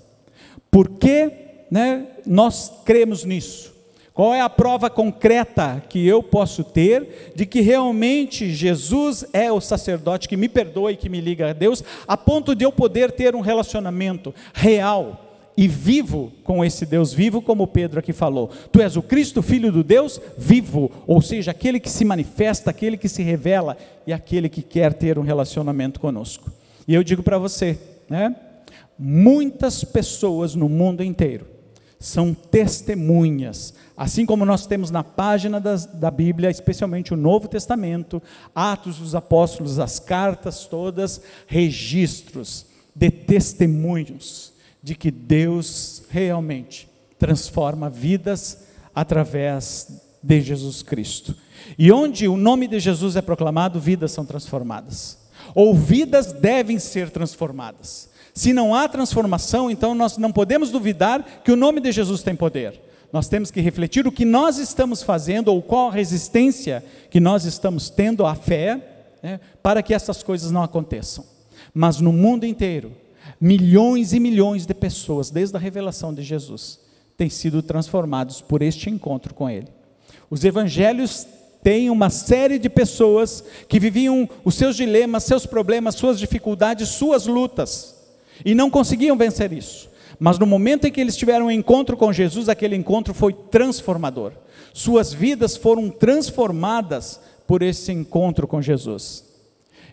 Por 0.70 0.90
que 0.90 1.30
né, 1.70 2.06
nós 2.26 2.72
cremos 2.84 3.24
nisso? 3.24 3.74
Qual 4.16 4.34
é 4.34 4.40
a 4.40 4.48
prova 4.48 4.88
concreta 4.88 5.82
que 5.90 6.06
eu 6.06 6.22
posso 6.22 6.64
ter 6.64 7.32
de 7.34 7.44
que 7.44 7.60
realmente 7.60 8.50
Jesus 8.50 9.26
é 9.30 9.52
o 9.52 9.60
sacerdote 9.60 10.26
que 10.26 10.38
me 10.38 10.48
perdoa 10.48 10.90
e 10.90 10.96
que 10.96 11.10
me 11.10 11.20
liga 11.20 11.50
a 11.50 11.52
Deus, 11.52 11.84
a 12.08 12.16
ponto 12.16 12.54
de 12.54 12.64
eu 12.64 12.72
poder 12.72 13.12
ter 13.12 13.36
um 13.36 13.42
relacionamento 13.42 14.34
real 14.54 15.22
e 15.54 15.68
vivo 15.68 16.32
com 16.44 16.64
esse 16.64 16.86
Deus 16.86 17.12
vivo, 17.12 17.42
como 17.42 17.66
Pedro 17.66 17.98
aqui 17.98 18.12
falou. 18.12 18.50
Tu 18.70 18.80
és 18.80 18.96
o 18.96 19.02
Cristo, 19.02 19.42
filho 19.42 19.70
do 19.70 19.84
Deus 19.84 20.18
vivo, 20.36 20.90
ou 21.06 21.20
seja, 21.20 21.50
aquele 21.50 21.78
que 21.78 21.90
se 21.90 22.04
manifesta, 22.04 22.70
aquele 22.70 22.96
que 22.96 23.10
se 23.10 23.22
revela 23.22 23.76
e 24.06 24.14
aquele 24.14 24.48
que 24.48 24.62
quer 24.62 24.94
ter 24.94 25.18
um 25.18 25.22
relacionamento 25.22 26.00
conosco. 26.00 26.50
E 26.86 26.94
eu 26.94 27.02
digo 27.02 27.22
para 27.22 27.38
você, 27.38 27.78
né? 28.08 28.34
Muitas 28.98 29.84
pessoas 29.84 30.54
no 30.54 30.68
mundo 30.68 31.02
inteiro 31.02 31.46
são 31.98 32.34
testemunhas. 32.34 33.74
Assim 33.96 34.26
como 34.26 34.44
nós 34.44 34.66
temos 34.66 34.90
na 34.90 35.02
página 35.02 35.60
das, 35.60 35.86
da 35.86 36.10
Bíblia, 36.10 36.50
especialmente 36.50 37.12
o 37.12 37.16
Novo 37.16 37.48
Testamento, 37.48 38.22
Atos 38.54 38.98
dos 38.98 39.14
Apóstolos, 39.14 39.78
as 39.78 39.98
cartas 39.98 40.66
todas, 40.66 41.20
registros 41.46 42.66
de 42.94 43.10
testemunhos 43.10 44.52
de 44.82 44.94
que 44.94 45.10
Deus 45.10 46.04
realmente 46.08 46.88
transforma 47.18 47.90
vidas 47.90 48.66
através 48.94 49.88
de 50.22 50.40
Jesus 50.40 50.82
Cristo. 50.82 51.34
E 51.78 51.90
onde 51.90 52.28
o 52.28 52.36
nome 52.36 52.68
de 52.68 52.78
Jesus 52.78 53.16
é 53.16 53.22
proclamado, 53.22 53.80
vidas 53.80 54.12
são 54.12 54.24
transformadas. 54.24 55.25
Ou 55.56 55.74
vidas 55.74 56.34
devem 56.34 56.78
ser 56.78 57.08
transformadas. 57.08 58.10
Se 58.34 58.52
não 58.52 58.74
há 58.74 58.86
transformação, 58.86 59.70
então 59.70 59.94
nós 59.94 60.18
não 60.18 60.30
podemos 60.30 60.70
duvidar 60.70 61.40
que 61.42 61.50
o 61.50 61.56
nome 61.56 61.80
de 61.80 61.90
Jesus 61.90 62.22
tem 62.22 62.36
poder. 62.36 62.78
Nós 63.10 63.26
temos 63.26 63.50
que 63.50 63.62
refletir 63.62 64.06
o 64.06 64.12
que 64.12 64.26
nós 64.26 64.58
estamos 64.58 65.02
fazendo 65.02 65.48
ou 65.48 65.62
qual 65.62 65.88
a 65.88 65.92
resistência 65.92 66.84
que 67.10 67.18
nós 67.18 67.46
estamos 67.46 67.88
tendo 67.88 68.26
à 68.26 68.34
fé 68.34 68.78
né, 69.22 69.40
para 69.62 69.82
que 69.82 69.94
essas 69.94 70.22
coisas 70.22 70.50
não 70.50 70.62
aconteçam. 70.62 71.24
Mas 71.72 72.02
no 72.02 72.12
mundo 72.12 72.44
inteiro, 72.44 72.92
milhões 73.40 74.12
e 74.12 74.20
milhões 74.20 74.66
de 74.66 74.74
pessoas, 74.74 75.30
desde 75.30 75.56
a 75.56 75.60
revelação 75.60 76.12
de 76.12 76.22
Jesus, 76.22 76.78
têm 77.16 77.30
sido 77.30 77.62
transformados 77.62 78.42
por 78.42 78.60
este 78.60 78.90
encontro 78.90 79.32
com 79.32 79.48
Ele. 79.48 79.68
Os 80.28 80.44
evangelhos 80.44 81.26
têm 81.62 81.90
uma 81.90 82.10
série 82.10 82.58
de 82.58 82.68
pessoas 82.68 83.42
que 83.68 83.80
viviam 83.80 84.28
os 84.44 84.54
seus 84.54 84.76
dilemas, 84.76 85.24
seus 85.24 85.46
problemas, 85.46 85.94
suas 85.94 86.18
dificuldades, 86.18 86.88
suas 86.90 87.26
lutas 87.26 87.96
e 88.44 88.54
não 88.54 88.70
conseguiam 88.70 89.16
vencer 89.16 89.52
isso. 89.52 89.88
Mas 90.18 90.38
no 90.38 90.46
momento 90.46 90.86
em 90.86 90.92
que 90.92 91.00
eles 91.00 91.16
tiveram 91.16 91.46
um 91.46 91.50
encontro 91.50 91.96
com 91.96 92.12
Jesus, 92.12 92.48
aquele 92.48 92.76
encontro 92.76 93.12
foi 93.12 93.32
transformador. 93.32 94.32
Suas 94.72 95.12
vidas 95.12 95.56
foram 95.56 95.90
transformadas 95.90 97.20
por 97.46 97.62
esse 97.62 97.92
encontro 97.92 98.46
com 98.46 98.60
Jesus. 98.60 99.24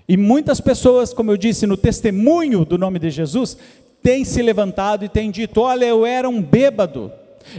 E 0.08 0.17
muitas 0.17 0.60
pessoas, 0.60 1.13
como 1.13 1.32
eu 1.32 1.38
disse, 1.38 1.65
no 1.65 1.77
testemunho 1.77 2.65
do 2.65 2.77
nome 2.77 3.00
de 3.00 3.10
Jesus, 3.10 3.58
têm 4.01 4.25
se 4.25 4.41
levantado 4.41 5.05
e 5.05 5.10
têm 5.10 5.32
dito: 5.32 5.62
Olha, 5.62 5.86
eu 5.86 6.05
era 6.05 6.27
um 6.27 6.41
bêbado, 6.41 7.12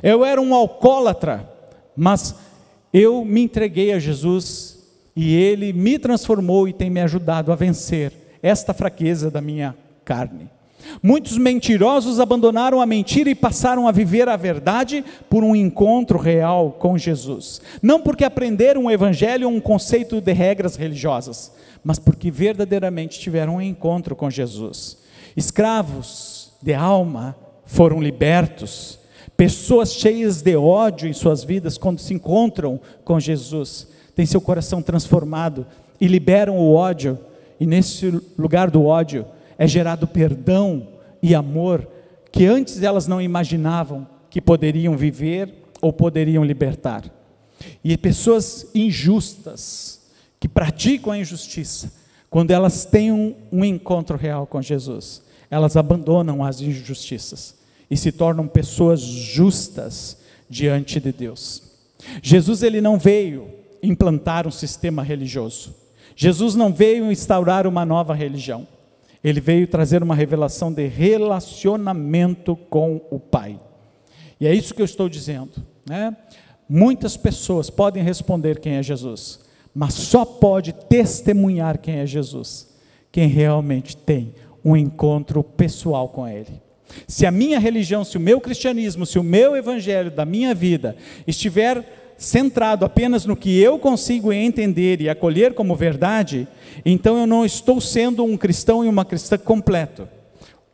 eu 0.03 0.25
era 0.25 0.41
um 0.41 0.55
alcoólatra, 0.55 1.49
mas 1.97 2.35
eu 2.95 3.25
me 3.25 3.43
entreguei 3.43 3.93
a 3.93 3.99
Jesus 3.99 4.79
e 5.17 5.35
ele 5.35 5.73
me 5.73 5.99
transformou 5.99 6.69
e 6.69 6.73
tem 6.73 6.89
me 6.89 7.01
ajudado 7.01 7.51
a 7.51 7.57
vencer 7.57 8.13
esta 8.41 8.73
fraqueza 8.73 9.33
da 9.33 9.41
minha 9.41 9.75
carne. 10.05 10.49
Muitos 11.03 11.37
mentirosos 11.37 12.21
abandonaram 12.21 12.81
a 12.81 12.87
mentira 12.87 13.29
e 13.29 13.35
passaram 13.35 13.89
a 13.89 13.93
viver 13.93 14.29
a 14.29 14.37
verdade 14.37 15.05
por 15.29 15.43
um 15.43 15.57
encontro 15.57 16.19
real 16.19 16.77
com 16.79 16.97
Jesus. 16.97 17.61
Não 17.83 18.01
porque 18.01 18.25
aprenderam 18.25 18.85
o 18.85 18.91
evangelho 18.91 19.49
ou 19.49 19.55
um 19.55 19.61
conceito 19.61 20.21
de 20.21 20.33
regras 20.33 20.77
religiosas, 20.77 21.53
mas 21.83 21.99
porque 21.99 22.31
verdadeiramente 22.31 23.19
tiveram 23.19 23.57
um 23.57 23.61
encontro 23.61 24.15
com 24.15 24.31
Jesus. 24.31 24.99
Escravos 25.37 26.53
de 26.63 26.75
alma 26.75 27.35
foram 27.67 28.01
libertos. 28.01 29.01
Pessoas 29.37 29.93
cheias 29.93 30.43
de 30.43 30.57
ódio 30.57 31.09
em 31.09 31.13
suas 31.13 31.43
vidas, 31.43 31.77
quando 31.77 31.99
se 31.99 32.15
encontram 32.15 32.81
com 33.05 33.19
Jesus, 33.19 33.89
têm 34.15 34.25
seu 34.25 34.41
coração 34.41 34.81
transformado 34.81 35.67
e 36.01 36.07
liberam 36.07 36.57
o 36.57 36.75
ódio, 36.75 37.19
e 37.59 37.67
nesse 37.67 38.21
lugar 38.39 38.71
do 38.71 38.85
ódio, 38.85 39.27
é 39.59 39.67
gerado 39.67 40.07
perdão 40.07 40.87
e 41.23 41.35
amor 41.35 41.89
que 42.31 42.47
antes 42.47 42.83
elas 42.83 43.07
não 43.07 43.21
imaginavam 43.21 44.07
que 44.31 44.41
poderiam 44.41 44.97
viver 44.97 45.53
ou 45.81 45.93
poderiam 45.93 46.45
libertar. 46.45 47.05
E 47.83 47.97
pessoas 47.97 48.69
injustas, 48.75 50.01
que 50.39 50.49
praticam 50.49 51.13
a 51.13 51.19
injustiça, 51.19 51.93
quando 52.29 52.51
elas 52.51 52.85
têm 52.85 53.11
um, 53.11 53.35
um 53.51 53.65
encontro 53.65 54.17
real 54.17 54.47
com 54.47 54.61
Jesus, 54.61 55.23
elas 55.51 55.77
abandonam 55.77 56.45
as 56.45 56.61
injustiças 56.61 57.64
e 57.95 57.97
se 57.97 58.11
tornam 58.11 58.49
pessoas 58.49 59.01
justas 59.01 60.19
diante 60.51 60.99
de 60.99 61.13
Deus. 61.13 61.63
Jesus 62.21 62.65
ele 62.65 62.81
não 62.81 62.99
veio 62.99 63.49
implantar 63.81 64.49
um 64.49 64.51
sistema 64.51 65.01
religioso. 65.01 65.73
Jesus 66.17 66.57
não 66.57 66.73
veio 66.73 67.13
instaurar 67.13 67.69
uma 67.69 67.85
nova 67.85 68.13
religião. 68.13 68.67
Ele 69.23 69.41
veio 69.41 69.69
trazer 69.69 70.03
uma 70.03 70.17
revelação 70.17 70.73
de 70.73 70.89
relacionamento 70.89 72.57
com 72.69 73.01
o 73.09 73.21
Pai. 73.21 73.59
E 74.41 74.47
é 74.49 74.53
isso 74.53 74.75
que 74.75 74.83
eu 74.83 74.87
estou 74.87 75.09
dizendo. 75.09 75.53
Né? 75.89 76.17
Muitas 76.69 77.17
pessoas 77.17 77.71
podem 77.71 78.03
responder 78.03 78.59
quem 78.59 78.73
é 78.73 78.83
Jesus, 78.83 79.39
mas 79.73 79.95
só 79.95 80.25
pode 80.25 80.73
testemunhar 80.73 81.79
quem 81.79 82.01
é 82.01 82.07
Jesus 82.07 82.75
quem 83.15 83.29
realmente 83.29 83.97
tem 83.97 84.35
um 84.65 84.77
encontro 84.77 85.45
pessoal 85.45 86.09
com 86.09 86.27
Ele. 86.27 86.61
Se 87.07 87.27
a 87.27 87.31
minha 87.31 87.59
religião, 87.59 88.05
se 88.05 88.17
o 88.17 88.21
meu 88.21 88.41
cristianismo, 88.41 89.07
se 89.07 89.19
o 89.19 89.23
meu 89.23 89.57
evangelho 89.57 90.11
da 90.11 90.25
minha 90.25 90.55
vida 90.55 90.97
estiver 91.27 91.85
centrado 92.17 92.85
apenas 92.85 93.27
no 93.27 93.37
que 93.37 93.61
eu 93.61 93.79
consigo 93.79 94.33
entender 94.33 95.01
e 95.01 95.09
acolher 95.09 95.55
como 95.55 95.75
verdade, 95.75 96.47
então 96.85 97.19
eu 97.19 97.27
não 97.27 97.45
estou 97.45 97.81
sendo 97.81 98.25
um 98.25 98.37
cristão 98.37 98.85
e 98.85 98.89
uma 98.89 99.05
cristã 99.05 99.37
completo. 99.37 100.09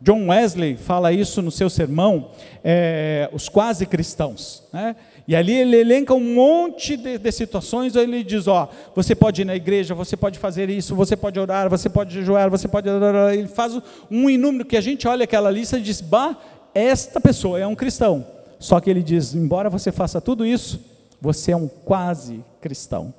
John 0.03 0.29
Wesley 0.29 0.77
fala 0.77 1.13
isso 1.13 1.43
no 1.43 1.51
seu 1.51 1.69
sermão, 1.69 2.31
é, 2.65 3.29
os 3.33 3.51
quase 3.51 3.85
cristãos. 3.85 4.63
Né? 4.73 4.97
E 5.31 5.37
ali 5.37 5.53
ele 5.53 5.77
elenca 5.77 6.13
um 6.13 6.35
monte 6.35 6.97
de, 6.97 7.17
de, 7.17 7.31
situações, 7.31 7.95
ele 7.95 8.25
diz: 8.25 8.49
Ó, 8.49 8.69
você 8.97 9.15
pode 9.15 9.43
ir 9.43 9.45
na 9.45 9.55
igreja, 9.55 9.95
você 9.95 10.17
pode 10.17 10.41
fazer 10.41 10.69
isso, 10.69 10.93
você 10.93 11.17
pode 11.17 11.39
orar, 11.39 11.71
você 11.71 11.89
pode 11.89 12.13
jejuar, 12.13 12.51
você 12.51 12.67
pode. 12.67 12.89
Ele 13.33 13.47
faz 13.47 13.81
um 14.11 14.29
inúmero 14.29 14.65
que 14.65 14.77
a 14.77 14.81
gente 14.81 15.07
olha 15.07 15.23
aquela 15.23 15.49
lista 15.49 15.79
e 15.79 15.83
diz: 15.83 16.01
Bah, 16.01 16.37
esta 16.75 17.21
pessoa 17.21 17.61
é 17.61 17.65
um 17.65 17.77
cristão. 17.77 18.27
Só 18.59 18.81
que 18.81 18.91
ele 18.91 19.05
diz: 19.05 19.33
embora 19.33 19.71
você 19.71 19.93
faça 19.93 20.21
tudo 20.21 20.45
isso, 20.45 20.81
você 21.21 21.53
é 21.53 21.57
um 21.57 21.69
quase 21.69 22.45
cristão. 22.61 23.15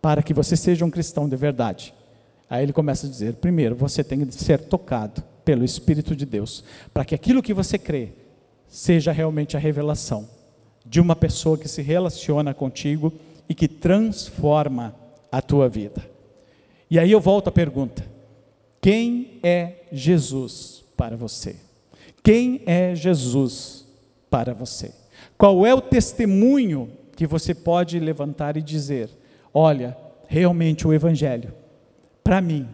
Para 0.00 0.20
que 0.20 0.34
você 0.34 0.56
seja 0.56 0.84
um 0.84 0.90
cristão 0.90 1.28
de 1.28 1.36
verdade, 1.36 1.94
Aí 2.50 2.64
ele 2.64 2.72
começa 2.72 3.06
a 3.06 3.08
dizer: 3.08 3.34
primeiro, 3.34 3.76
você 3.76 4.02
tem 4.02 4.26
que 4.26 4.34
ser 4.34 4.58
tocado 4.62 5.22
pelo 5.44 5.64
Espírito 5.64 6.16
de 6.16 6.26
Deus, 6.26 6.64
para 6.92 7.04
que 7.04 7.14
aquilo 7.14 7.40
que 7.40 7.54
você 7.54 7.78
crê 7.78 8.08
seja 8.66 9.12
realmente 9.12 9.56
a 9.56 9.60
revelação 9.60 10.41
de 10.84 11.00
uma 11.00 11.16
pessoa 11.16 11.56
que 11.56 11.68
se 11.68 11.82
relaciona 11.82 12.52
contigo 12.52 13.12
e 13.48 13.54
que 13.54 13.68
transforma 13.68 14.94
a 15.30 15.40
tua 15.40 15.68
vida. 15.68 16.08
E 16.90 16.98
aí 16.98 17.10
eu 17.10 17.20
volto 17.20 17.48
à 17.48 17.52
pergunta: 17.52 18.04
quem 18.80 19.38
é 19.42 19.84
Jesus 19.92 20.84
para 20.96 21.16
você? 21.16 21.56
Quem 22.22 22.62
é 22.66 22.94
Jesus 22.94 23.86
para 24.30 24.54
você? 24.54 24.92
Qual 25.36 25.66
é 25.66 25.74
o 25.74 25.80
testemunho 25.80 26.90
que 27.16 27.26
você 27.26 27.54
pode 27.54 27.98
levantar 27.98 28.56
e 28.56 28.62
dizer: 28.62 29.10
olha, 29.52 29.96
realmente 30.26 30.86
o 30.86 30.92
Evangelho 30.92 31.62
para 32.22 32.40
mim, 32.40 32.66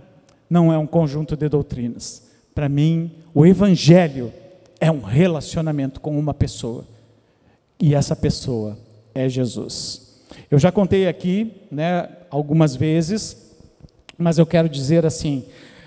não 0.48 0.72
é 0.72 0.78
um 0.78 0.86
conjunto 0.86 1.36
de 1.36 1.48
doutrinas. 1.48 2.28
Para 2.54 2.68
mim, 2.68 3.12
o 3.34 3.46
Evangelho 3.46 4.32
é 4.80 4.90
um 4.90 5.00
relacionamento 5.00 6.00
com 6.00 6.18
uma 6.18 6.34
pessoa. 6.34 6.84
E 7.80 7.94
essa 7.94 8.16
pessoa 8.16 8.76
é 9.14 9.28
Jesus. 9.28 10.20
Eu 10.50 10.58
já 10.58 10.73
contei 10.73 11.06
aqui, 11.06 11.52
né, 11.70 12.08
algumas 12.30 12.75
vezes, 12.75 13.54
mas 14.16 14.38
eu 14.38 14.47
quero 14.47 14.68
dizer 14.68 15.06
assim: 15.06 15.44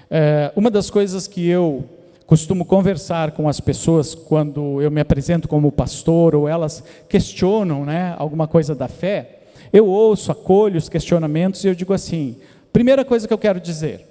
é, 0.09 0.51
uma 0.55 0.69
das 0.69 0.89
coisas 0.89 1.27
que 1.27 1.47
eu 1.47 1.83
costumo 2.25 2.63
conversar 2.63 3.31
com 3.31 3.49
as 3.49 3.59
pessoas 3.59 4.15
quando 4.15 4.81
eu 4.81 4.89
me 4.89 5.01
apresento 5.01 5.47
como 5.47 5.71
pastor 5.71 6.33
ou 6.33 6.47
elas 6.47 6.83
questionam, 7.09 7.85
né, 7.85 8.15
alguma 8.17 8.47
coisa 8.47 8.73
da 8.73 8.87
fé, 8.87 9.41
eu 9.73 9.85
ouço, 9.85 10.31
acolho 10.31 10.77
os 10.77 10.87
questionamentos 10.87 11.63
e 11.63 11.67
eu 11.67 11.75
digo 11.75 11.93
assim: 11.93 12.37
Primeira 12.71 13.03
coisa 13.03 13.27
que 13.27 13.33
eu 13.33 13.37
quero 13.37 13.59
dizer: 13.59 14.07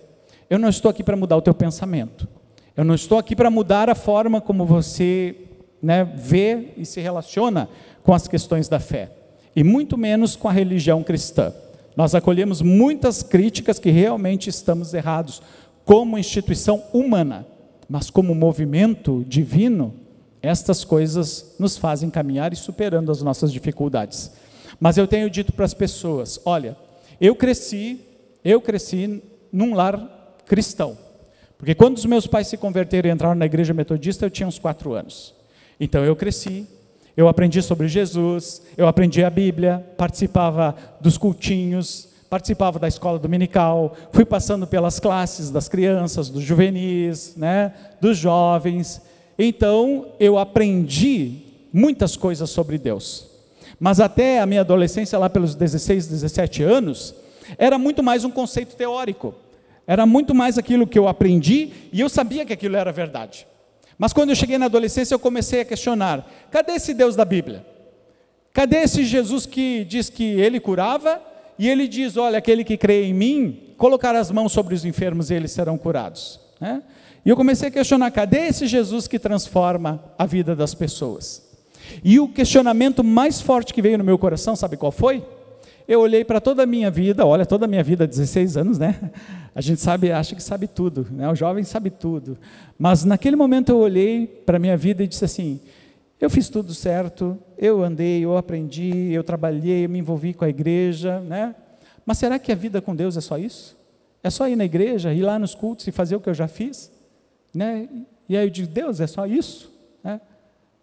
eu 0.49 0.59
não 0.59 0.69
estou 0.69 0.91
aqui 0.91 1.03
para 1.03 1.17
mudar 1.17 1.37
o 1.37 1.43
teu 1.43 1.55
pensamento. 1.55 2.29
Eu 2.77 2.85
não 2.85 2.95
estou 2.95 3.19
aqui 3.19 3.35
para 3.35 3.51
mudar 3.51 3.89
a 3.89 3.95
forma 3.95 4.41
como 4.41 4.65
você 4.65 5.35
né, 5.83 6.05
vê 6.05 6.69
e 6.77 6.85
se 6.85 7.01
relaciona 7.01 7.69
com 8.03 8.13
as 8.13 8.29
questões 8.29 8.69
da 8.69 8.79
fé, 8.79 9.11
e 9.55 9.65
muito 9.65 9.97
menos 9.97 10.37
com 10.37 10.49
a 10.49 10.53
religião 10.53 11.03
cristã. 11.03 11.53
Nós 11.97 12.15
acolhemos 12.15 12.63
muitas 12.63 13.23
críticas 13.23 13.79
que 13.79 13.91
realmente 13.91 14.49
estamos 14.49 14.95
errados 14.95 15.43
como 15.85 16.19
instituição 16.19 16.83
humana, 16.93 17.47
mas 17.89 18.11
como 18.11 18.35
movimento 18.35 19.25
divino, 19.27 19.95
estas 20.41 20.85
coisas 20.85 21.55
nos 21.59 21.77
fazem 21.77 22.09
caminhar 22.09 22.53
e 22.53 22.57
superando 22.57 23.11
as 23.11 23.23
nossas 23.23 23.53
dificuldades. 23.53 24.31
Mas 24.79 24.97
eu 24.97 25.07
tenho 25.07 25.29
dito 25.29 25.53
para 25.53 25.65
as 25.65 25.75
pessoas: 25.75 26.41
olha, 26.45 26.77
eu 27.21 27.35
cresci 27.35 28.01
eu 28.45 28.61
cresci 28.61 29.23
num 29.53 29.75
lar 29.75 30.39
cristão. 30.47 30.97
Porque 31.59 31.75
quando 31.75 31.97
os 31.97 32.07
meus 32.07 32.27
pais 32.27 32.47
se 32.47 32.57
converteram 32.57 33.11
e 33.11 33.13
entraram 33.13 33.35
na 33.35 33.45
igreja 33.45 33.75
metodista, 33.75 34.25
eu 34.25 34.31
tinha 34.31 34.47
uns 34.47 34.59
quatro 34.59 34.95
anos. 34.95 35.35
Então 35.81 36.05
eu 36.05 36.15
cresci, 36.15 36.67
eu 37.17 37.27
aprendi 37.27 37.63
sobre 37.63 37.89
Jesus, 37.89 38.63
eu 38.77 38.87
aprendi 38.87 39.25
a 39.25 39.31
Bíblia, 39.31 39.85
participava 39.97 40.77
dos 41.01 41.17
cultinhos, 41.17 42.09
participava 42.29 42.79
da 42.79 42.87
escola 42.87 43.19
dominical, 43.19 43.97
fui 44.13 44.25
passando 44.25 44.67
pelas 44.67 45.01
classes 45.01 45.51
das 45.51 45.69
crianças, 45.69 46.29
dos 46.29 46.43
juvenis, 46.43 47.35
né, 47.37 47.73
dos 48.01 48.19
jovens. 48.19 49.01
Então 49.39 50.13
eu 50.21 50.39
aprendi 50.39 51.47
muitas 51.73 52.15
coisas 52.15 52.51
sobre 52.51 52.77
Deus. 52.77 53.29
Mas 53.79 53.99
até 53.99 54.41
a 54.41 54.47
minha 54.47 54.61
adolescência, 54.61 55.19
lá 55.19 55.31
pelos 55.31 55.55
16, 55.55 56.07
17 56.07 56.63
anos, 56.63 57.15
era 57.57 57.79
muito 57.79 58.03
mais 58.03 58.25
um 58.25 58.31
conceito 58.31 58.77
teórico. 58.77 59.35
Era 59.87 60.05
muito 60.05 60.35
mais 60.35 60.59
aquilo 60.59 60.87
que 60.87 60.99
eu 60.99 61.09
aprendi 61.09 61.71
e 61.91 62.01
eu 62.01 62.09
sabia 62.09 62.45
que 62.45 62.53
aquilo 62.53 62.77
era 62.77 62.93
verdade. 62.93 63.47
Mas 64.01 64.15
quando 64.15 64.31
eu 64.31 64.35
cheguei 64.35 64.57
na 64.57 64.65
adolescência, 64.65 65.15
eu 65.15 65.19
comecei 65.19 65.61
a 65.61 65.65
questionar: 65.67 66.27
cadê 66.51 66.73
esse 66.73 66.95
Deus 66.95 67.15
da 67.15 67.23
Bíblia? 67.23 67.67
Cadê 68.51 68.79
esse 68.79 69.05
Jesus 69.05 69.45
que 69.45 69.85
diz 69.85 70.09
que 70.09 70.25
ele 70.25 70.59
curava 70.59 71.21
e 71.59 71.69
ele 71.69 71.87
diz: 71.87 72.17
olha, 72.17 72.39
aquele 72.39 72.65
que 72.65 72.79
crê 72.79 73.05
em 73.05 73.13
mim, 73.13 73.75
colocar 73.77 74.17
as 74.17 74.31
mãos 74.31 74.53
sobre 74.53 74.75
os 74.75 74.87
enfermos 74.87 75.31
e 75.31 75.35
eles 75.35 75.53
serão 75.53 75.77
curados? 75.77 76.41
Né? 76.59 76.83
E 77.27 77.29
eu 77.29 77.37
comecei 77.37 77.69
a 77.69 77.71
questionar: 77.71 78.11
cadê 78.11 78.47
esse 78.47 78.67
Jesus 78.67 79.07
que 79.07 79.19
transforma 79.19 80.03
a 80.19 80.25
vida 80.25 80.57
das 80.57 80.75
pessoas? 80.75 81.47
E 82.03 82.19
o 82.19 82.27
questionamento 82.27 83.05
mais 83.05 83.43
forte 83.43 83.75
que 83.75 83.83
veio 83.83 83.99
no 83.99 84.05
meu 84.05 84.17
coração, 84.17 84.57
sabe 84.57 84.79
qual 84.79 84.93
foi? 84.93 85.23
Eu 85.91 85.99
olhei 85.99 86.25
para 86.25 86.41
toda 86.41 86.63
a 86.63 86.67
minha 86.67 86.89
vida, 86.89 87.27
olha, 87.27 87.45
toda 87.45 87.65
a 87.65 87.69
minha 87.69 87.83
vida, 87.83 88.07
16 88.07 88.57
anos, 88.57 88.79
né? 88.79 89.11
A 89.53 89.61
gente 89.61 89.81
sabe, 89.81 90.13
acha 90.13 90.37
que 90.37 90.43
sabe 90.43 90.69
tudo, 90.69 91.05
né? 91.11 91.29
O 91.29 91.35
jovem 91.35 91.65
sabe 91.65 91.91
tudo. 91.91 92.39
Mas 92.79 93.05
naquele 93.05 93.35
momento 93.35 93.71
eu 93.71 93.79
olhei 93.79 94.25
para 94.25 94.57
a 94.57 94.61
minha 94.61 94.77
vida 94.77 95.03
e 95.03 95.09
disse 95.09 95.25
assim: 95.25 95.61
eu 96.21 96.31
fiz 96.31 96.49
tudo 96.49 96.73
certo, 96.73 97.37
eu 97.59 97.83
andei, 97.83 98.25
eu 98.25 98.37
aprendi, 98.37 99.13
eu 99.13 99.25
trabalhei, 99.25 99.85
eu 99.85 99.89
me 99.89 99.99
envolvi 99.99 100.33
com 100.33 100.45
a 100.45 100.49
igreja, 100.49 101.19
né? 101.19 101.57
Mas 102.07 102.19
será 102.19 102.39
que 102.39 102.53
a 102.53 102.55
vida 102.55 102.81
com 102.81 102.95
Deus 102.95 103.17
é 103.17 103.21
só 103.21 103.37
isso? 103.37 103.77
É 104.23 104.31
só 104.31 104.49
ir 104.49 104.55
na 104.55 104.65
igreja, 104.65 105.13
ir 105.13 105.23
lá 105.23 105.41
nos 105.41 105.57
cultos 105.57 105.89
e 105.89 105.91
fazer 105.91 106.15
o 106.15 106.21
que 106.21 106.29
eu 106.29 106.35
já 106.35 106.47
fiz? 106.47 106.89
Né? 107.53 107.89
E 108.29 108.37
aí 108.37 108.47
eu 108.47 108.51
disse, 108.51 108.71
Deus, 108.71 109.01
é 109.01 109.09
só 109.09 109.27
isso? 109.27 109.73
Né? 110.05 110.21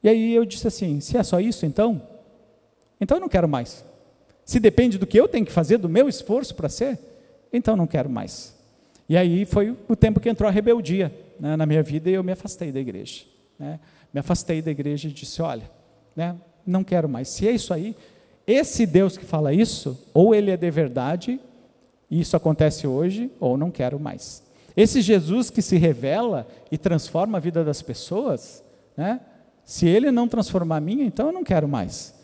E 0.04 0.10
aí 0.10 0.36
eu 0.36 0.44
disse 0.44 0.68
assim, 0.68 1.00
se 1.00 1.16
é 1.16 1.24
só 1.24 1.40
isso 1.40 1.66
então, 1.66 2.02
então 3.00 3.16
eu 3.16 3.22
não 3.22 3.30
quero 3.30 3.48
mais. 3.48 3.87
Se 4.48 4.62
depende 4.62 4.98
do 4.98 5.06
que 5.06 5.20
eu 5.20 5.28
tenho 5.28 5.46
que 5.46 5.52
fazer, 5.52 5.78
do 5.78 5.90
meu 5.90 6.08
esforço 6.08 6.56
para 6.56 6.70
ser, 6.70 6.98
então 7.52 7.76
não 7.76 7.86
quero 7.86 8.10
mais. 8.10 8.56
E 9.10 9.18
aí 9.18 9.44
foi 9.44 9.76
o 9.90 9.94
tempo 9.94 10.22
que 10.22 10.30
entrou 10.30 10.48
a 10.48 10.52
rebeldia 10.52 11.14
né, 11.38 11.58
na 11.58 11.66
minha 11.66 11.84
vida 11.84 12.10
e 12.10 12.14
eu 12.14 12.24
me 12.24 12.32
afastei 12.32 12.72
da 12.72 12.80
igreja. 12.80 13.26
Né? 13.60 13.78
Me 14.14 14.22
afastei 14.22 14.62
da 14.62 14.72
igreja 14.72 15.10
e 15.10 15.12
disse: 15.12 15.42
olha, 15.42 15.70
né, 16.16 16.34
não 16.66 16.82
quero 16.82 17.10
mais. 17.10 17.28
Se 17.28 17.46
é 17.46 17.52
isso 17.52 17.74
aí, 17.74 17.94
esse 18.48 18.86
Deus 18.86 19.18
que 19.18 19.26
fala 19.26 19.54
isso, 19.54 20.02
ou 20.14 20.34
ele 20.34 20.50
é 20.50 20.56
de 20.56 20.72
verdade, 20.72 21.42
e 22.10 22.22
isso 22.22 22.38
acontece 22.38 22.88
hoje, 22.88 23.30
ou 23.42 23.58
não 23.58 23.70
quero 23.70 24.00
mais. 24.00 24.42
Esse 24.78 25.02
Jesus 25.02 25.50
que 25.50 25.62
se 25.62 25.76
revela 25.76 26.48
e 26.72 26.78
transforma 26.78 27.38
a 27.38 27.42
vida 27.42 27.66
das 27.66 27.82
pessoas, 27.82 28.64
né, 28.96 29.20
se 29.66 29.90
ele 29.90 30.10
não 30.10 30.26
transformar 30.26 30.78
a 30.78 30.82
minha, 30.82 31.04
então 31.04 31.28
eu 31.28 31.34
não 31.34 31.44
quero 31.44 31.68
mais. 31.68 32.16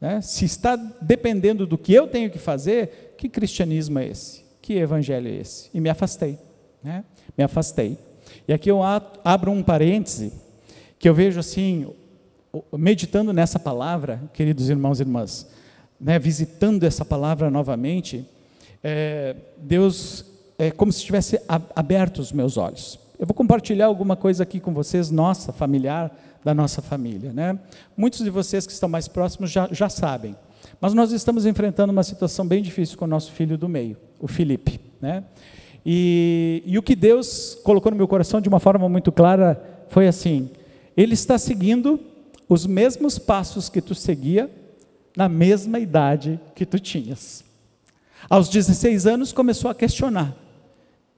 Né? 0.00 0.20
Se 0.20 0.44
está 0.44 0.76
dependendo 1.00 1.66
do 1.66 1.76
que 1.76 1.92
eu 1.92 2.06
tenho 2.06 2.30
que 2.30 2.38
fazer, 2.38 3.14
que 3.16 3.28
cristianismo 3.28 3.98
é 3.98 4.08
esse? 4.08 4.44
Que 4.62 4.74
evangelho 4.74 5.28
é 5.28 5.36
esse? 5.36 5.70
E 5.74 5.80
me 5.80 5.88
afastei. 5.88 6.38
Né? 6.82 7.04
Me 7.36 7.44
afastei. 7.44 7.98
E 8.46 8.52
aqui 8.52 8.70
eu 8.70 8.80
abro 8.82 9.50
um 9.50 9.62
parêntese, 9.62 10.32
que 10.98 11.08
eu 11.08 11.14
vejo 11.14 11.40
assim, 11.40 11.86
meditando 12.76 13.32
nessa 13.32 13.58
palavra, 13.58 14.20
queridos 14.32 14.68
irmãos 14.68 15.00
e 15.00 15.02
irmãs, 15.02 15.46
né, 16.00 16.18
visitando 16.18 16.84
essa 16.84 17.04
palavra 17.04 17.50
novamente, 17.50 18.26
é, 18.82 19.34
Deus 19.56 20.24
é 20.58 20.70
como 20.70 20.92
se 20.92 21.04
tivesse 21.04 21.40
aberto 21.74 22.18
os 22.18 22.32
meus 22.32 22.56
olhos. 22.56 22.98
Eu 23.18 23.26
vou 23.26 23.34
compartilhar 23.34 23.86
alguma 23.86 24.16
coisa 24.16 24.44
aqui 24.44 24.60
com 24.60 24.72
vocês, 24.72 25.10
nossa, 25.10 25.52
familiar, 25.52 26.16
da 26.48 26.54
nossa 26.54 26.80
família. 26.80 27.30
Né? 27.30 27.58
Muitos 27.94 28.24
de 28.24 28.30
vocês 28.30 28.66
que 28.66 28.72
estão 28.72 28.88
mais 28.88 29.06
próximos 29.06 29.50
já, 29.50 29.68
já 29.70 29.90
sabem, 29.90 30.34
mas 30.80 30.94
nós 30.94 31.12
estamos 31.12 31.44
enfrentando 31.44 31.92
uma 31.92 32.02
situação 32.02 32.46
bem 32.46 32.62
difícil 32.62 32.96
com 32.96 33.04
o 33.04 33.08
nosso 33.08 33.32
filho 33.32 33.58
do 33.58 33.68
meio, 33.68 33.98
o 34.18 34.26
Felipe. 34.26 34.80
Né? 34.98 35.24
E, 35.84 36.62
e 36.64 36.78
o 36.78 36.82
que 36.82 36.96
Deus 36.96 37.58
colocou 37.62 37.92
no 37.92 37.98
meu 37.98 38.08
coração 38.08 38.40
de 38.40 38.48
uma 38.48 38.58
forma 38.58 38.88
muito 38.88 39.12
clara 39.12 39.62
foi 39.88 40.08
assim: 40.08 40.48
ele 40.96 41.12
está 41.12 41.36
seguindo 41.36 42.00
os 42.48 42.66
mesmos 42.66 43.18
passos 43.18 43.68
que 43.68 43.82
tu 43.82 43.94
seguia 43.94 44.50
na 45.14 45.28
mesma 45.28 45.78
idade 45.78 46.40
que 46.54 46.64
tu 46.64 46.78
tinhas. 46.78 47.44
Aos 48.28 48.48
16 48.48 49.06
anos 49.06 49.32
começou 49.32 49.70
a 49.70 49.74
questionar. 49.74 50.34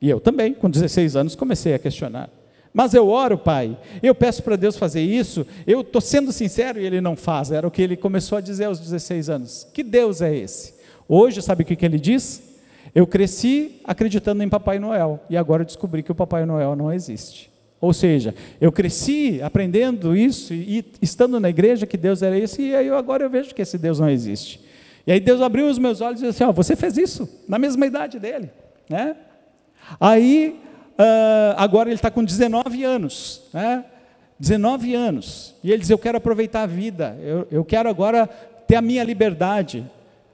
E 0.03 0.11
eu 0.11 0.19
também, 0.19 0.55
com 0.55 0.69
16 0.69 1.15
anos, 1.15 1.37
comecei 1.37 1.73
a 1.73 1.79
questionar. 1.79 2.31
Mas 2.73 2.95
eu 2.95 3.09
oro, 3.09 3.37
Pai, 3.37 3.77
eu 4.03 4.15
peço 4.15 4.43
para 4.43 4.57
Deus 4.57 4.77
fazer 4.77 5.01
isso, 5.01 5.47
eu 5.67 5.81
estou 5.81 6.01
sendo 6.01 6.33
sincero 6.33 6.81
e 6.81 6.87
Ele 6.87 7.01
não 7.01 7.17
faz, 7.17 7.51
era 7.51 7.67
o 7.67 7.71
que 7.71 7.83
ele 7.83 7.97
começou 7.97 8.39
a 8.39 8.41
dizer 8.41 8.67
aos 8.67 8.79
16 8.79 9.29
anos. 9.29 9.67
Que 9.75 9.83
Deus 9.83 10.23
é 10.23 10.35
esse? 10.35 10.75
Hoje, 11.09 11.43
sabe 11.43 11.65
o 11.65 11.67
que, 11.67 11.75
que 11.75 11.85
ele 11.85 11.99
diz? 11.99 12.41
Eu 12.95 13.07
cresci 13.07 13.81
acreditando 13.85 14.43
em 14.43 14.49
Papai 14.49 14.79
Noel 14.79 15.21
e 15.29 15.37
agora 15.37 15.65
descobri 15.65 16.03
que 16.03 16.13
o 16.13 16.15
Papai 16.15 16.47
Noel 16.47 16.77
não 16.77 16.93
existe. 16.93 17.51
Ou 17.81 17.93
seja, 17.93 18.35
eu 18.61 18.71
cresci 18.71 19.41
aprendendo 19.43 20.15
isso 20.15 20.53
e 20.53 20.85
estando 21.01 21.41
na 21.41 21.49
igreja 21.49 21.87
que 21.87 21.97
Deus 21.97 22.23
era 22.23 22.39
esse, 22.39 22.63
e 22.63 22.77
aí 22.77 22.87
eu, 22.87 22.97
agora 22.97 23.25
eu 23.25 23.31
vejo 23.31 23.55
que 23.55 23.63
esse 23.63 23.79
Deus 23.79 23.99
não 23.99 24.09
existe. 24.09 24.61
E 25.07 25.13
aí 25.13 25.19
Deus 25.19 25.41
abriu 25.41 25.67
os 25.67 25.79
meus 25.79 26.01
olhos 26.01 26.21
e 26.21 26.27
disse 26.27 26.43
assim: 26.43 26.51
ó, 26.51 26.53
você 26.53 26.77
fez 26.77 26.97
isso 26.99 27.29
na 27.49 27.59
mesma 27.59 27.87
idade 27.87 28.19
dele, 28.19 28.51
né? 28.89 29.17
Aí 29.99 30.61
uh, 31.01 31.55
agora 31.57 31.89
ele 31.89 31.97
está 31.97 32.11
com 32.11 32.23
19 32.23 32.85
anos, 32.85 33.43
né? 33.53 33.85
19 34.39 34.95
anos. 34.95 35.55
E 35.63 35.71
ele 35.71 35.81
diz: 35.81 35.91
Eu 35.91 35.99
quero 35.99 36.19
aproveitar 36.19 36.63
a 36.63 36.67
vida, 36.67 37.17
eu, 37.23 37.47
eu 37.51 37.65
quero 37.65 37.89
agora 37.89 38.27
ter 38.67 38.77
a 38.77 38.83
minha 38.83 39.05
liberdade. 39.05 39.85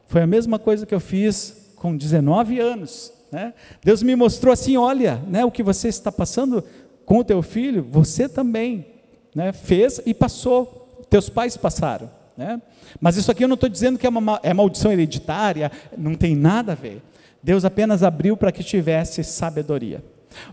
Foi 0.06 0.22
a 0.22 0.26
mesma 0.26 0.58
coisa 0.58 0.86
que 0.86 0.94
eu 0.94 1.00
fiz 1.00 1.72
com 1.76 1.96
19 1.96 2.60
anos. 2.60 3.12
Né? 3.30 3.52
Deus 3.82 4.02
me 4.02 4.14
mostrou 4.14 4.52
assim: 4.52 4.76
olha, 4.76 5.20
né, 5.26 5.44
o 5.44 5.50
que 5.50 5.62
você 5.62 5.88
está 5.88 6.12
passando 6.12 6.62
com 7.04 7.18
o 7.18 7.24
teu 7.24 7.42
filho, 7.42 7.86
você 7.90 8.28
também 8.28 8.86
né, 9.34 9.52
fez 9.52 10.00
e 10.06 10.14
passou, 10.14 11.04
teus 11.10 11.28
pais 11.28 11.56
passaram. 11.56 12.10
Né? 12.36 12.60
Mas 13.00 13.16
isso 13.16 13.30
aqui 13.30 13.44
eu 13.44 13.48
não 13.48 13.54
estou 13.54 13.68
dizendo 13.68 13.98
que 13.98 14.06
é 14.06 14.10
uma 14.10 14.40
é 14.42 14.52
maldição 14.52 14.92
hereditária, 14.92 15.70
não 15.96 16.14
tem 16.14 16.36
nada 16.36 16.72
a 16.72 16.74
ver. 16.74 17.02
Deus 17.42 17.64
apenas 17.64 18.02
abriu 18.02 18.36
para 18.36 18.52
que 18.52 18.62
tivesse 18.62 19.22
sabedoria. 19.22 20.02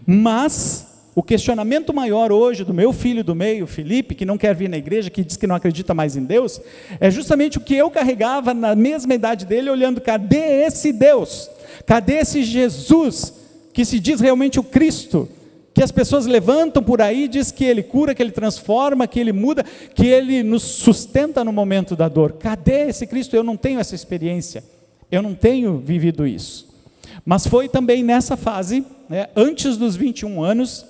Mas 0.05 0.87
o 1.15 1.21
questionamento 1.21 1.93
maior 1.93 2.31
hoje 2.31 2.63
do 2.63 2.73
meu 2.73 2.91
filho 2.91 3.23
do 3.23 3.35
meio, 3.35 3.67
Felipe, 3.67 4.15
que 4.15 4.25
não 4.25 4.37
quer 4.37 4.55
vir 4.55 4.67
na 4.67 4.77
igreja, 4.77 5.11
que 5.11 5.23
diz 5.23 5.37
que 5.37 5.45
não 5.45 5.55
acredita 5.55 5.93
mais 5.93 6.15
em 6.15 6.23
Deus, 6.23 6.59
é 6.99 7.11
justamente 7.11 7.57
o 7.57 7.61
que 7.61 7.75
eu 7.75 7.91
carregava 7.91 8.53
na 8.53 8.75
mesma 8.75 9.13
idade 9.13 9.45
dele, 9.45 9.69
olhando: 9.69 10.01
cadê 10.01 10.65
esse 10.65 10.91
Deus? 10.91 11.49
Cadê 11.85 12.13
esse 12.13 12.43
Jesus 12.43 13.33
que 13.71 13.85
se 13.85 13.99
diz 13.99 14.19
realmente 14.19 14.59
o 14.59 14.63
Cristo? 14.63 15.29
Que 15.73 15.83
as 15.83 15.91
pessoas 15.91 16.27
levantam 16.27 16.83
por 16.83 17.01
aí, 17.01 17.27
diz 17.27 17.51
que 17.51 17.63
ele 17.63 17.81
cura, 17.81 18.13
que 18.13 18.21
ele 18.21 18.31
transforma, 18.31 19.07
que 19.07 19.19
ele 19.19 19.33
muda, 19.33 19.63
que 19.95 20.05
ele 20.05 20.43
nos 20.43 20.61
sustenta 20.61 21.43
no 21.43 21.51
momento 21.51 21.95
da 21.95 22.07
dor. 22.07 22.33
Cadê 22.33 22.89
esse 22.89 23.07
Cristo? 23.07 23.35
Eu 23.35 23.43
não 23.43 23.57
tenho 23.57 23.79
essa 23.79 23.95
experiência, 23.95 24.63
eu 25.11 25.21
não 25.21 25.33
tenho 25.33 25.77
vivido 25.77 26.25
isso. 26.25 26.72
Mas 27.25 27.47
foi 27.47 27.69
também 27.69 28.03
nessa 28.03 28.35
fase, 28.35 28.85
né, 29.07 29.27
antes 29.35 29.77
dos 29.77 29.95
21 29.95 30.43
anos, 30.43 30.85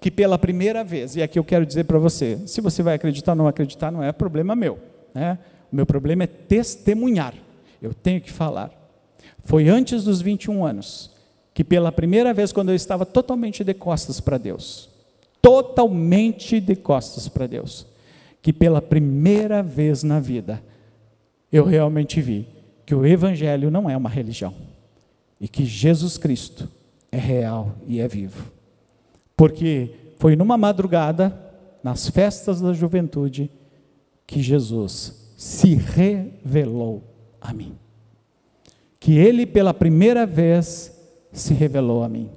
que 0.00 0.10
pela 0.10 0.38
primeira 0.38 0.82
vez, 0.82 1.16
e 1.16 1.22
aqui 1.22 1.38
eu 1.38 1.44
quero 1.44 1.64
dizer 1.64 1.84
para 1.84 1.98
você, 1.98 2.38
se 2.46 2.60
você 2.60 2.82
vai 2.82 2.94
acreditar 2.94 3.32
ou 3.32 3.36
não 3.36 3.46
acreditar, 3.46 3.90
não 3.90 4.02
é 4.02 4.12
problema 4.12 4.56
meu. 4.56 4.78
Né? 5.14 5.38
O 5.72 5.76
meu 5.76 5.86
problema 5.86 6.24
é 6.24 6.26
testemunhar. 6.26 7.34
Eu 7.80 7.94
tenho 7.94 8.20
que 8.20 8.30
falar. 8.30 8.70
Foi 9.44 9.68
antes 9.68 10.04
dos 10.04 10.20
21 10.20 10.64
anos 10.64 11.10
que 11.54 11.64
pela 11.64 11.90
primeira 11.90 12.34
vez, 12.34 12.52
quando 12.52 12.68
eu 12.68 12.74
estava 12.74 13.06
totalmente 13.06 13.64
de 13.64 13.72
costas 13.72 14.20
para 14.20 14.36
Deus, 14.36 14.90
totalmente 15.40 16.60
de 16.60 16.76
costas 16.76 17.28
para 17.28 17.46
Deus, 17.46 17.86
que 18.42 18.52
pela 18.52 18.82
primeira 18.82 19.62
vez 19.62 20.02
na 20.02 20.20
vida, 20.20 20.62
eu 21.50 21.64
realmente 21.64 22.20
vi 22.20 22.46
que 22.84 22.94
o 22.94 23.06
Evangelho 23.06 23.70
não 23.70 23.88
é 23.88 23.96
uma 23.96 24.10
religião 24.10 24.52
e 25.40 25.48
que 25.48 25.64
Jesus 25.64 26.16
Cristo 26.16 26.68
é 27.10 27.18
real 27.18 27.74
e 27.86 28.00
é 28.00 28.08
vivo. 28.08 28.50
Porque 29.36 29.94
foi 30.18 30.34
numa 30.34 30.56
madrugada, 30.56 31.38
nas 31.82 32.08
festas 32.08 32.60
da 32.60 32.72
juventude, 32.72 33.50
que 34.26 34.42
Jesus 34.42 35.34
se 35.36 35.74
revelou 35.74 37.04
a 37.40 37.52
mim. 37.52 37.78
Que 38.98 39.18
ele 39.18 39.46
pela 39.46 39.74
primeira 39.74 40.26
vez 40.26 40.92
se 41.32 41.54
revelou 41.54 42.02
a 42.02 42.08
mim. 42.08 42.30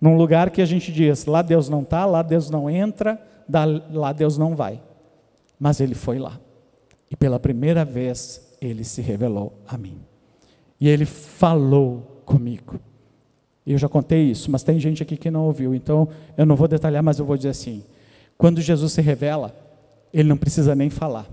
Num 0.00 0.16
lugar 0.16 0.50
que 0.50 0.62
a 0.62 0.66
gente 0.66 0.90
diz, 0.90 1.26
lá 1.26 1.42
Deus 1.42 1.68
não 1.68 1.82
está, 1.82 2.04
lá 2.06 2.22
Deus 2.22 2.50
não 2.50 2.68
entra, 2.68 3.20
lá 3.90 4.12
Deus 4.12 4.36
não 4.36 4.56
vai. 4.56 4.82
Mas 5.60 5.80
ele 5.80 5.94
foi 5.94 6.18
lá. 6.18 6.40
E 7.10 7.14
pela 7.14 7.38
primeira 7.38 7.84
vez 7.84 8.56
ele 8.60 8.82
se 8.82 9.02
revelou 9.02 9.52
a 9.68 9.76
mim. 9.76 10.00
E 10.80 10.88
ele 10.88 11.04
falou 11.04 12.11
comigo. 12.24 12.80
Eu 13.66 13.78
já 13.78 13.88
contei 13.88 14.30
isso, 14.30 14.50
mas 14.50 14.62
tem 14.62 14.78
gente 14.80 15.02
aqui 15.02 15.16
que 15.16 15.30
não 15.30 15.46
ouviu, 15.46 15.74
então 15.74 16.08
eu 16.36 16.44
não 16.44 16.56
vou 16.56 16.66
detalhar, 16.66 17.02
mas 17.02 17.18
eu 17.18 17.24
vou 17.24 17.36
dizer 17.36 17.50
assim: 17.50 17.84
quando 18.36 18.60
Jesus 18.60 18.92
se 18.92 19.00
revela, 19.00 19.54
ele 20.12 20.28
não 20.28 20.36
precisa 20.36 20.74
nem 20.74 20.90
falar. 20.90 21.26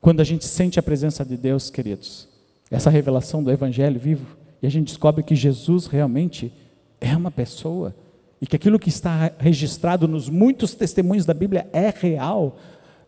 Quando 0.00 0.20
a 0.20 0.24
gente 0.24 0.44
sente 0.44 0.78
a 0.78 0.82
presença 0.82 1.24
de 1.24 1.36
Deus, 1.36 1.70
queridos, 1.70 2.28
essa 2.70 2.90
revelação 2.90 3.42
do 3.42 3.50
Evangelho 3.50 4.00
vivo, 4.00 4.36
e 4.62 4.66
a 4.66 4.70
gente 4.70 4.88
descobre 4.88 5.22
que 5.22 5.34
Jesus 5.34 5.86
realmente 5.86 6.52
é 7.00 7.16
uma 7.16 7.30
pessoa, 7.30 7.94
e 8.40 8.46
que 8.46 8.56
aquilo 8.56 8.78
que 8.78 8.88
está 8.88 9.30
registrado 9.38 10.08
nos 10.08 10.28
muitos 10.28 10.74
testemunhos 10.74 11.26
da 11.26 11.34
Bíblia 11.34 11.68
é 11.72 11.92
real, 11.94 12.56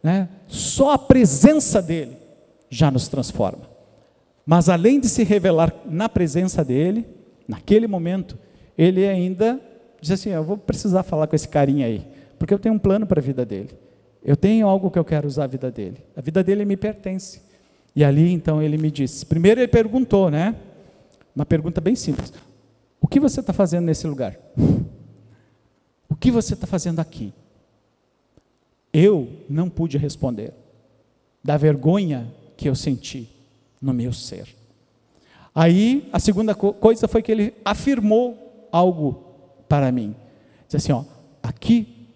né? 0.02 0.28
só 0.46 0.92
a 0.92 0.98
presença 0.98 1.80
dele 1.80 2.16
já 2.68 2.90
nos 2.90 3.08
transforma. 3.08 3.71
Mas 4.44 4.68
além 4.68 4.98
de 4.98 5.08
se 5.08 5.22
revelar 5.22 5.74
na 5.86 6.08
presença 6.08 6.64
dele, 6.64 7.06
naquele 7.46 7.86
momento, 7.86 8.36
ele 8.76 9.06
ainda 9.06 9.60
diz 10.00 10.10
assim: 10.10 10.30
Eu 10.30 10.42
vou 10.42 10.58
precisar 10.58 11.02
falar 11.02 11.26
com 11.26 11.36
esse 11.36 11.48
carinha 11.48 11.86
aí, 11.86 12.04
porque 12.38 12.52
eu 12.52 12.58
tenho 12.58 12.74
um 12.74 12.78
plano 12.78 13.06
para 13.06 13.20
a 13.20 13.22
vida 13.22 13.44
dele. 13.44 13.70
Eu 14.24 14.36
tenho 14.36 14.66
algo 14.66 14.90
que 14.90 14.98
eu 14.98 15.04
quero 15.04 15.26
usar 15.26 15.44
a 15.44 15.48
vida 15.48 15.70
dele. 15.70 15.98
A 16.16 16.20
vida 16.20 16.42
dele 16.44 16.64
me 16.64 16.76
pertence. 16.76 17.40
E 17.94 18.04
ali 18.04 18.32
então 18.32 18.62
ele 18.62 18.76
me 18.76 18.90
disse: 18.90 19.24
primeiro 19.24 19.60
ele 19.60 19.68
perguntou, 19.68 20.30
né? 20.30 20.56
Uma 21.34 21.46
pergunta 21.46 21.80
bem 21.80 21.94
simples: 21.94 22.32
O 23.00 23.06
que 23.06 23.20
você 23.20 23.40
está 23.40 23.52
fazendo 23.52 23.84
nesse 23.84 24.06
lugar? 24.06 24.36
O 26.08 26.16
que 26.16 26.30
você 26.30 26.54
está 26.54 26.66
fazendo 26.66 27.00
aqui? 27.00 27.32
Eu 28.92 29.28
não 29.48 29.70
pude 29.70 29.96
responder, 29.96 30.52
da 31.42 31.56
vergonha 31.56 32.30
que 32.56 32.68
eu 32.68 32.74
senti 32.74 33.31
no 33.82 33.92
meu 33.92 34.12
ser. 34.12 34.46
Aí 35.54 36.08
a 36.12 36.18
segunda 36.18 36.54
coisa 36.54 37.08
foi 37.08 37.20
que 37.20 37.32
ele 37.32 37.54
afirmou 37.64 38.68
algo 38.72 39.24
para 39.68 39.92
mim. 39.92 40.14
Diz 40.68 40.76
assim, 40.76 40.92
ó, 40.92 41.04
aqui 41.42 42.06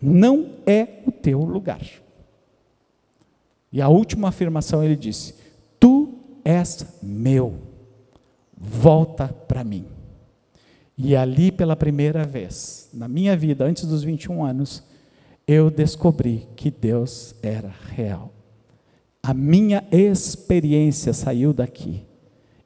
não 0.00 0.54
é 0.64 1.02
o 1.06 1.12
teu 1.12 1.40
lugar. 1.40 1.82
E 3.70 3.82
a 3.82 3.88
última 3.88 4.28
afirmação 4.28 4.82
ele 4.82 4.96
disse: 4.96 5.34
Tu 5.78 6.08
és 6.44 6.86
meu. 7.02 7.58
Volta 8.56 9.28
para 9.28 9.62
mim. 9.62 9.86
E 10.96 11.14
ali 11.14 11.52
pela 11.52 11.76
primeira 11.76 12.24
vez 12.24 12.88
na 12.92 13.06
minha 13.06 13.36
vida, 13.36 13.64
antes 13.64 13.84
dos 13.84 14.02
21 14.02 14.44
anos, 14.44 14.82
eu 15.46 15.70
descobri 15.70 16.48
que 16.56 16.70
Deus 16.70 17.34
era 17.42 17.72
real. 17.94 18.32
A 19.28 19.34
minha 19.34 19.84
experiência 19.92 21.12
saiu 21.12 21.52
daqui 21.52 22.08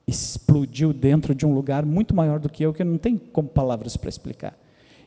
explodiu 0.06 0.92
dentro 0.92 1.34
de 1.34 1.44
um 1.44 1.52
lugar 1.52 1.84
muito 1.84 2.14
maior 2.14 2.38
do 2.38 2.48
que 2.48 2.62
eu, 2.64 2.72
que 2.72 2.84
não 2.84 2.96
tem 2.96 3.16
como 3.16 3.48
palavras 3.48 3.96
para 3.96 4.08
explicar. 4.08 4.56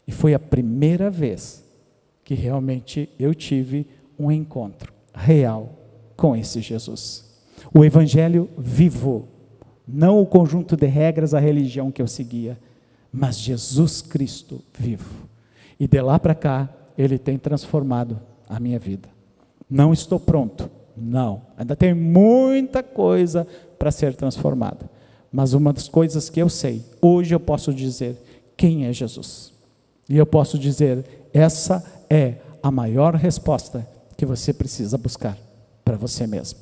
E 0.06 0.12
foi 0.12 0.34
a 0.34 0.40
primeira 0.40 1.10
vez 1.10 1.64
que 2.26 2.34
realmente 2.34 3.08
eu 3.18 3.34
tive 3.34 3.88
um 4.20 4.30
encontro 4.30 4.92
real 5.14 5.74
com 6.18 6.36
esse 6.36 6.60
Jesus. 6.60 7.24
O 7.74 7.86
Evangelho 7.86 8.50
vivo, 8.58 9.30
não 9.88 10.20
o 10.20 10.26
conjunto 10.26 10.76
de 10.76 10.88
regras, 10.88 11.34
a 11.34 11.40
religião 11.40 11.90
que 11.90 12.02
eu 12.02 12.08
seguia, 12.08 12.60
mas 13.14 13.40
Jesus 13.40 14.02
Cristo 14.02 14.62
vivo. 14.78 15.26
E 15.80 15.88
de 15.88 16.02
lá 16.02 16.20
para 16.20 16.36
cá, 16.36 16.70
ele 16.98 17.18
tem 17.18 17.38
transformado 17.38 18.20
a 18.50 18.60
minha 18.60 18.78
vida. 18.78 19.08
Não 19.70 19.94
estou 19.94 20.20
pronto, 20.20 20.70
não. 20.98 21.42
Ainda 21.58 21.76
tem 21.76 21.94
muita 21.94 22.82
coisa 22.82 23.46
para 23.78 23.92
ser 23.92 24.16
transformada. 24.16 24.90
Mas 25.32 25.54
uma 25.54 25.74
das 25.74 25.88
coisas 25.88 26.30
que 26.30 26.42
eu 26.42 26.50
sei, 26.50 26.84
hoje 27.02 27.36
eu 27.36 27.40
posso 27.40 27.74
dizer 27.74 28.18
quem 28.56 28.86
é 28.86 28.94
Jesus. 28.94 29.54
E 30.08 30.18
eu 30.18 30.26
posso 30.26 30.58
dizer, 30.58 31.04
essa 31.34 31.84
é 32.10 32.36
a 32.62 32.72
maior 32.72 33.16
resposta 33.16 33.88
que 34.16 34.26
você 34.26 34.54
precisa 34.54 34.98
buscar 34.98 35.38
para 35.84 35.98
você 35.98 36.26
mesmo. 36.26 36.60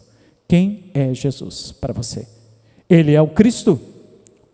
Quem 0.47 0.91
é 0.93 1.13
Jesus 1.13 1.71
para 1.71 1.93
você? 1.93 2.27
Ele 2.89 3.13
é 3.13 3.21
o 3.21 3.27
Cristo, 3.27 3.79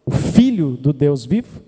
o 0.06 0.12
Filho 0.12 0.78
do 0.78 0.94
Deus 0.94 1.26
vivo? 1.26 1.62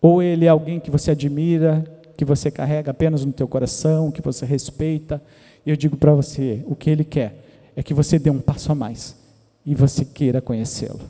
Ou 0.00 0.22
ele 0.22 0.46
é 0.46 0.48
alguém 0.48 0.80
que 0.80 0.90
você 0.90 1.10
admira, 1.10 1.84
que 2.16 2.24
você 2.24 2.50
carrega 2.50 2.90
apenas 2.90 3.24
no 3.24 3.32
teu 3.32 3.48
coração, 3.48 4.10
que 4.10 4.22
você 4.22 4.46
respeita? 4.46 5.22
Eu 5.64 5.76
digo 5.76 5.96
para 5.96 6.14
você, 6.14 6.62
o 6.66 6.74
que 6.74 6.90
ele 6.90 7.04
quer 7.04 7.44
é 7.76 7.82
que 7.82 7.94
você 7.94 8.18
dê 8.18 8.30
um 8.30 8.40
passo 8.40 8.72
a 8.72 8.74
mais 8.74 9.16
e 9.64 9.74
você 9.74 10.04
queira 10.04 10.40
conhecê-lo. 10.40 11.00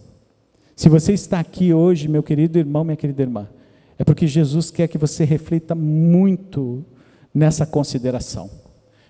Se 0.75 0.89
você 0.89 1.13
está 1.13 1.39
aqui 1.39 1.73
hoje, 1.75 2.09
meu 2.09 2.23
querido 2.23 2.59
irmão, 2.59 2.85
minha 2.85 2.97
querida 2.97 3.23
irmã, 3.23 3.49
é 3.99 4.05
porque 4.05 4.27
Jesus 4.27 4.71
quer 4.71 4.89
que 4.89 4.97
você 4.97 5.25
reflita 5.25 5.75
muito 5.75 6.85
nessa 7.35 7.67
consideração. 7.67 8.51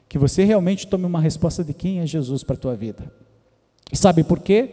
Que 0.08 0.18
você 0.18 0.44
realmente 0.44 0.86
tome 0.86 1.04
uma 1.06 1.20
resposta 1.20 1.62
de 1.62 1.72
quem 1.72 2.00
é 2.00 2.06
Jesus 2.06 2.42
para 2.42 2.56
a 2.56 2.58
tua 2.58 2.74
vida. 2.74 3.10
E 3.92 3.96
sabe 3.96 4.24
por 4.24 4.40
quê? 4.40 4.68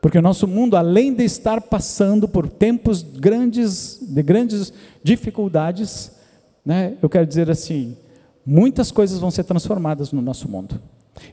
Porque 0.00 0.18
o 0.18 0.22
nosso 0.22 0.48
mundo, 0.48 0.76
além 0.76 1.14
de 1.14 1.24
estar 1.24 1.60
passando 1.60 2.26
por 2.26 2.48
tempos 2.48 3.02
grandes, 3.02 3.98
de 4.00 4.22
grandes 4.22 4.72
dificuldades, 5.02 6.12
né, 6.64 6.96
eu 7.02 7.08
quero 7.08 7.26
dizer 7.26 7.50
assim, 7.50 7.96
muitas 8.44 8.90
coisas 8.90 9.18
vão 9.18 9.30
ser 9.30 9.44
transformadas 9.44 10.12
no 10.12 10.20
nosso 10.20 10.48
mundo. 10.48 10.80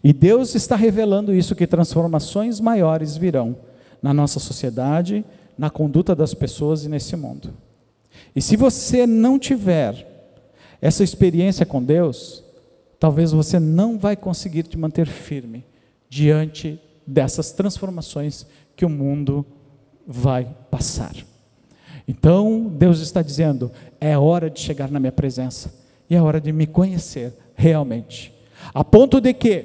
E 0.04 0.14
Deus 0.14 0.56
está 0.56 0.76
revelando 0.76 1.34
isso, 1.34 1.56
que 1.56 1.68
transformações 1.68 2.60
maiores 2.60 3.18
virão 3.18 3.56
na 4.02 4.14
nossa 4.14 4.40
sociedade, 4.40 5.26
na 5.58 5.70
conduta 5.70 6.16
das 6.16 6.34
pessoas 6.34 6.86
e 6.86 6.90
nesse 6.90 7.16
mundo. 7.16 7.54
E 8.36 8.42
se 8.42 8.56
você 8.56 9.06
não 9.06 9.38
tiver 9.38 10.08
essa 10.82 11.04
experiência 11.04 11.66
com 11.66 11.84
Deus, 11.84 12.44
talvez 13.00 13.32
você 13.32 13.60
não 13.60 13.98
vai 13.98 14.16
conseguir 14.16 14.64
te 14.64 14.78
manter 14.78 15.08
firme 15.08 15.66
diante 16.10 16.80
dessas 17.06 17.52
transformações 17.52 18.46
que 18.76 18.86
o 18.86 18.90
mundo 18.90 19.46
vai 20.08 20.48
passar. 20.70 21.16
Então, 22.08 22.68
Deus 22.68 23.00
está 23.00 23.22
dizendo: 23.22 23.72
é 24.00 24.18
hora 24.18 24.50
de 24.50 24.60
chegar 24.60 24.90
na 24.90 25.00
minha 25.00 25.12
presença 25.12 25.81
e 26.12 26.16
é 26.16 26.22
hora 26.22 26.42
de 26.42 26.52
me 26.52 26.68
conhecer 26.68 27.34
realmente. 27.56 28.34
A 28.74 28.84
ponto 28.84 29.22
de 29.22 29.34
que, 29.34 29.64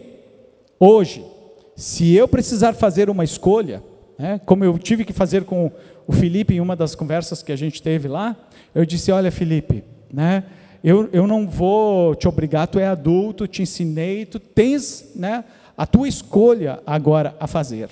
hoje, 0.78 1.26
se 1.74 2.14
eu 2.14 2.28
precisar 2.28 2.72
fazer 2.72 3.10
uma 3.10 3.24
escolha, 3.24 3.82
né, 4.16 4.40
como 4.46 4.64
eu 4.64 4.78
tive 4.78 5.04
que 5.04 5.12
fazer 5.12 5.42
com 5.42 5.72
o 6.06 6.12
Felipe 6.12 6.54
em 6.54 6.60
uma 6.60 6.76
das 6.76 6.94
conversas 6.94 7.42
que 7.42 7.50
a 7.50 7.56
gente 7.56 7.82
teve 7.82 8.06
lá, 8.06 8.36
eu 8.72 8.86
disse: 8.86 9.10
Olha, 9.10 9.32
Felipe, 9.32 9.82
né, 10.08 10.44
eu, 10.84 11.08
eu 11.12 11.26
não 11.26 11.48
vou 11.48 12.14
te 12.14 12.28
obrigar, 12.28 12.68
tu 12.68 12.78
é 12.78 12.86
adulto, 12.86 13.48
te 13.48 13.62
ensinei, 13.62 14.24
tu 14.24 14.38
tens 14.38 15.14
né, 15.16 15.44
a 15.76 15.84
tua 15.84 16.06
escolha 16.06 16.80
agora 16.86 17.34
a 17.40 17.48
fazer. 17.48 17.88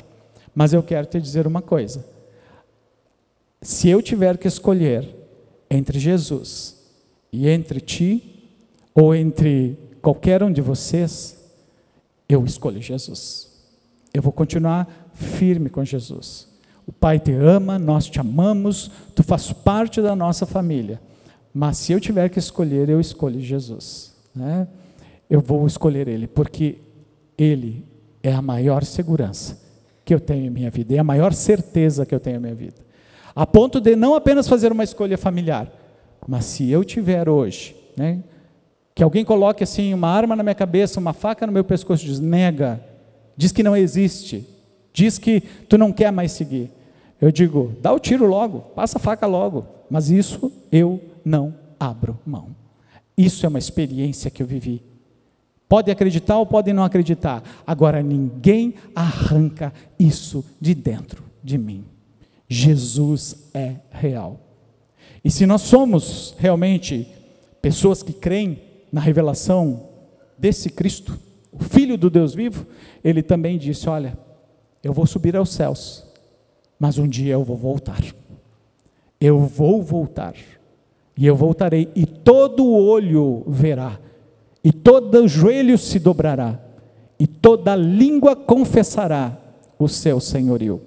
Mas 0.55 0.73
eu 0.73 0.81
quero 0.81 1.09
te 1.09 1.21
dizer 1.21 1.45
uma 1.45 1.61
coisa: 1.61 2.07
se 3.61 3.89
eu 3.89 4.01
tiver 4.01 4.39
que 4.39 4.47
escolher 4.47 5.09
entre 5.69 5.99
Jesus 5.99 6.77
e 7.33 7.49
entre 7.49 7.81
ti, 7.81 8.31
ou 8.95 9.15
entre 9.15 9.79
qualquer 10.01 10.43
um 10.43 10.53
de 10.53 10.61
vocês, 10.61 11.37
eu 12.29 12.45
escolho 12.45 12.81
Jesus. 12.81 13.49
Eu 14.13 14.23
vou 14.23 14.33
continuar 14.33 15.11
firme 15.15 15.69
com 15.69 15.85
Jesus. 15.85 16.49
O 16.87 16.93
Pai 16.93 17.19
te 17.19 17.33
ama, 17.33 17.79
nós 17.79 18.07
te 18.07 18.21
amamos, 18.21 18.91
tu 19.15 19.23
faz 19.23 19.53
parte 19.53 20.01
da 20.01 20.15
nossa 20.15 20.47
família. 20.47 21.01
Mas 21.53 21.79
se 21.79 21.93
eu 21.93 22.01
tiver 22.01 22.29
que 22.29 22.39
escolher, 22.39 22.89
eu 22.89 23.01
escolho 23.01 23.41
Jesus. 23.41 24.15
Né? 24.35 24.69
Eu 25.29 25.41
vou 25.41 25.67
escolher 25.67 26.07
Ele, 26.09 26.27
porque 26.27 26.79
Ele 27.39 27.85
é 28.23 28.33
a 28.33 28.43
maior 28.43 28.85
segurança 28.85 29.59
que 30.05 30.13
eu 30.13 30.21
tenho 30.21 30.47
em 30.47 30.51
minha 30.51 30.71
vida, 30.71 30.95
é 30.95 30.99
a 30.99 31.05
maior 31.05 31.33
certeza 31.33 32.05
que 32.05 32.15
eu 32.15 32.21
tenho 32.21 32.37
em 32.37 32.41
minha 32.41 32.55
vida. 32.55 32.77
A 33.35 33.47
ponto 33.47 33.81
de 33.81 33.97
não 33.97 34.15
apenas 34.15 34.47
fazer 34.47 34.71
uma 34.71 34.85
escolha 34.85 35.17
familiar, 35.17 35.73
mas 36.29 36.45
se 36.45 36.71
eu 36.71 36.85
tiver 36.85 37.29
hoje, 37.29 37.75
né, 37.97 38.23
que 38.95 39.03
alguém 39.03 39.25
coloque 39.25 39.65
assim 39.65 39.93
uma 39.93 40.09
arma 40.09 40.37
na 40.37 40.43
minha 40.43 40.55
cabeça, 40.55 41.01
uma 41.01 41.13
faca 41.13 41.47
no 41.47 41.53
meu 41.53 41.65
pescoço, 41.65 42.05
diz 42.05 42.21
nega, 42.21 42.81
diz 43.37 43.51
que 43.51 43.63
não 43.63 43.77
existe, 43.77 44.47
diz 44.93 45.19
que 45.19 45.41
tu 45.69 45.77
não 45.77 45.93
quer 45.93 46.13
mais 46.13 46.33
seguir. 46.33 46.71
Eu 47.21 47.33
digo, 47.33 47.75
dá 47.81 47.93
o 47.93 47.99
tiro 47.99 48.27
logo, 48.27 48.61
passa 48.61 48.99
a 48.99 49.01
faca 49.01 49.27
logo, 49.27 49.67
mas 49.91 50.11
isso 50.11 50.53
eu 50.71 51.01
não 51.25 51.55
abro 51.79 52.19
mão. 52.25 52.55
Isso 53.17 53.45
é 53.45 53.49
uma 53.49 53.59
experiência 53.59 54.31
que 54.31 54.43
eu 54.43 54.47
vivi. 54.47 54.83
Pode 55.69 55.91
acreditar 55.91 56.39
ou 56.39 56.47
pode 56.47 56.73
não 56.73 56.85
acreditar. 56.85 57.43
Agora 57.67 58.03
ninguém 58.03 58.75
arranca 58.95 59.73
isso 59.99 60.45
de 60.61 60.75
dentro 60.75 61.25
de 61.43 61.59
mim. 61.59 61.85
Jesus 62.49 63.49
é 63.53 63.77
real. 63.91 64.39
E 65.25 65.31
se 65.31 65.47
nós 65.47 65.63
somos 65.63 66.35
realmente 66.39 67.09
pessoas 67.63 68.03
que 68.03 68.13
creem 68.13 68.59
na 68.95 69.01
revelação 69.01 69.89
desse 70.39 70.71
Cristo, 70.71 71.19
o 71.51 71.65
Filho 71.65 71.99
do 71.99 72.09
Deus 72.09 72.33
vivo, 72.33 72.65
ele 73.03 73.25
também 73.25 73.59
disse: 73.59 73.89
Olha, 73.89 74.17
eu 74.85 74.93
vou 74.93 75.05
subir 75.05 75.35
aos 75.37 75.53
céus, 75.53 76.05
mas 76.79 76.97
um 76.97 77.09
dia 77.09 77.33
eu 77.33 77.43
vou 77.43 77.57
voltar. 77.57 78.01
Eu 79.21 79.41
vou 79.41 79.83
voltar. 79.83 80.35
E 81.17 81.27
eu 81.27 81.35
voltarei, 81.35 81.91
e 81.97 82.07
todo 82.07 82.73
olho 82.73 83.43
verá, 83.49 83.99
e 84.63 84.73
todo 84.73 85.27
joelho 85.27 85.77
se 85.77 85.99
dobrará, 85.99 86.61
e 87.19 87.27
toda 87.27 87.75
língua 87.75 88.37
confessará 88.37 89.37
o 89.77 89.89
seu 89.89 90.21
senhorio. 90.21 90.81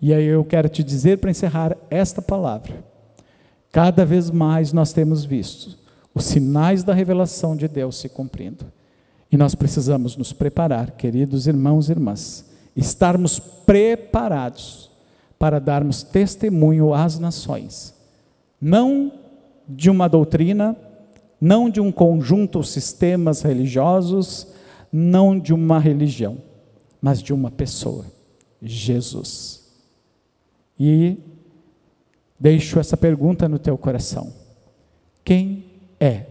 E 0.00 0.14
aí 0.14 0.26
eu 0.26 0.44
quero 0.44 0.68
te 0.68 0.84
dizer 0.84 1.18
para 1.18 1.30
encerrar 1.30 1.76
esta 1.90 2.22
palavra. 2.22 2.84
Cada 3.72 4.04
vez 4.04 4.30
mais 4.30 4.72
nós 4.72 4.92
temos 4.92 5.24
visto 5.24 5.79
os 6.14 6.24
sinais 6.24 6.82
da 6.82 6.92
revelação 6.92 7.56
de 7.56 7.68
Deus 7.68 7.96
se 7.96 8.08
cumprindo. 8.08 8.66
E 9.30 9.36
nós 9.36 9.54
precisamos 9.54 10.16
nos 10.16 10.32
preparar, 10.32 10.92
queridos 10.92 11.46
irmãos 11.46 11.88
e 11.88 11.92
irmãs, 11.92 12.44
estarmos 12.76 13.38
preparados 13.38 14.90
para 15.38 15.60
darmos 15.60 16.02
testemunho 16.02 16.92
às 16.92 17.18
nações. 17.18 17.94
Não 18.60 19.12
de 19.68 19.88
uma 19.88 20.08
doutrina, 20.08 20.76
não 21.40 21.70
de 21.70 21.80
um 21.80 21.92
conjunto 21.92 22.60
de 22.60 22.68
sistemas 22.68 23.42
religiosos, 23.42 24.48
não 24.92 25.38
de 25.38 25.54
uma 25.54 25.78
religião, 25.78 26.38
mas 27.00 27.22
de 27.22 27.32
uma 27.32 27.50
pessoa, 27.50 28.04
Jesus. 28.60 29.60
E 30.78 31.16
deixo 32.38 32.78
essa 32.80 32.96
pergunta 32.96 33.48
no 33.48 33.58
teu 33.58 33.78
coração: 33.78 34.32
quem 35.24 35.59
é? 36.00 36.24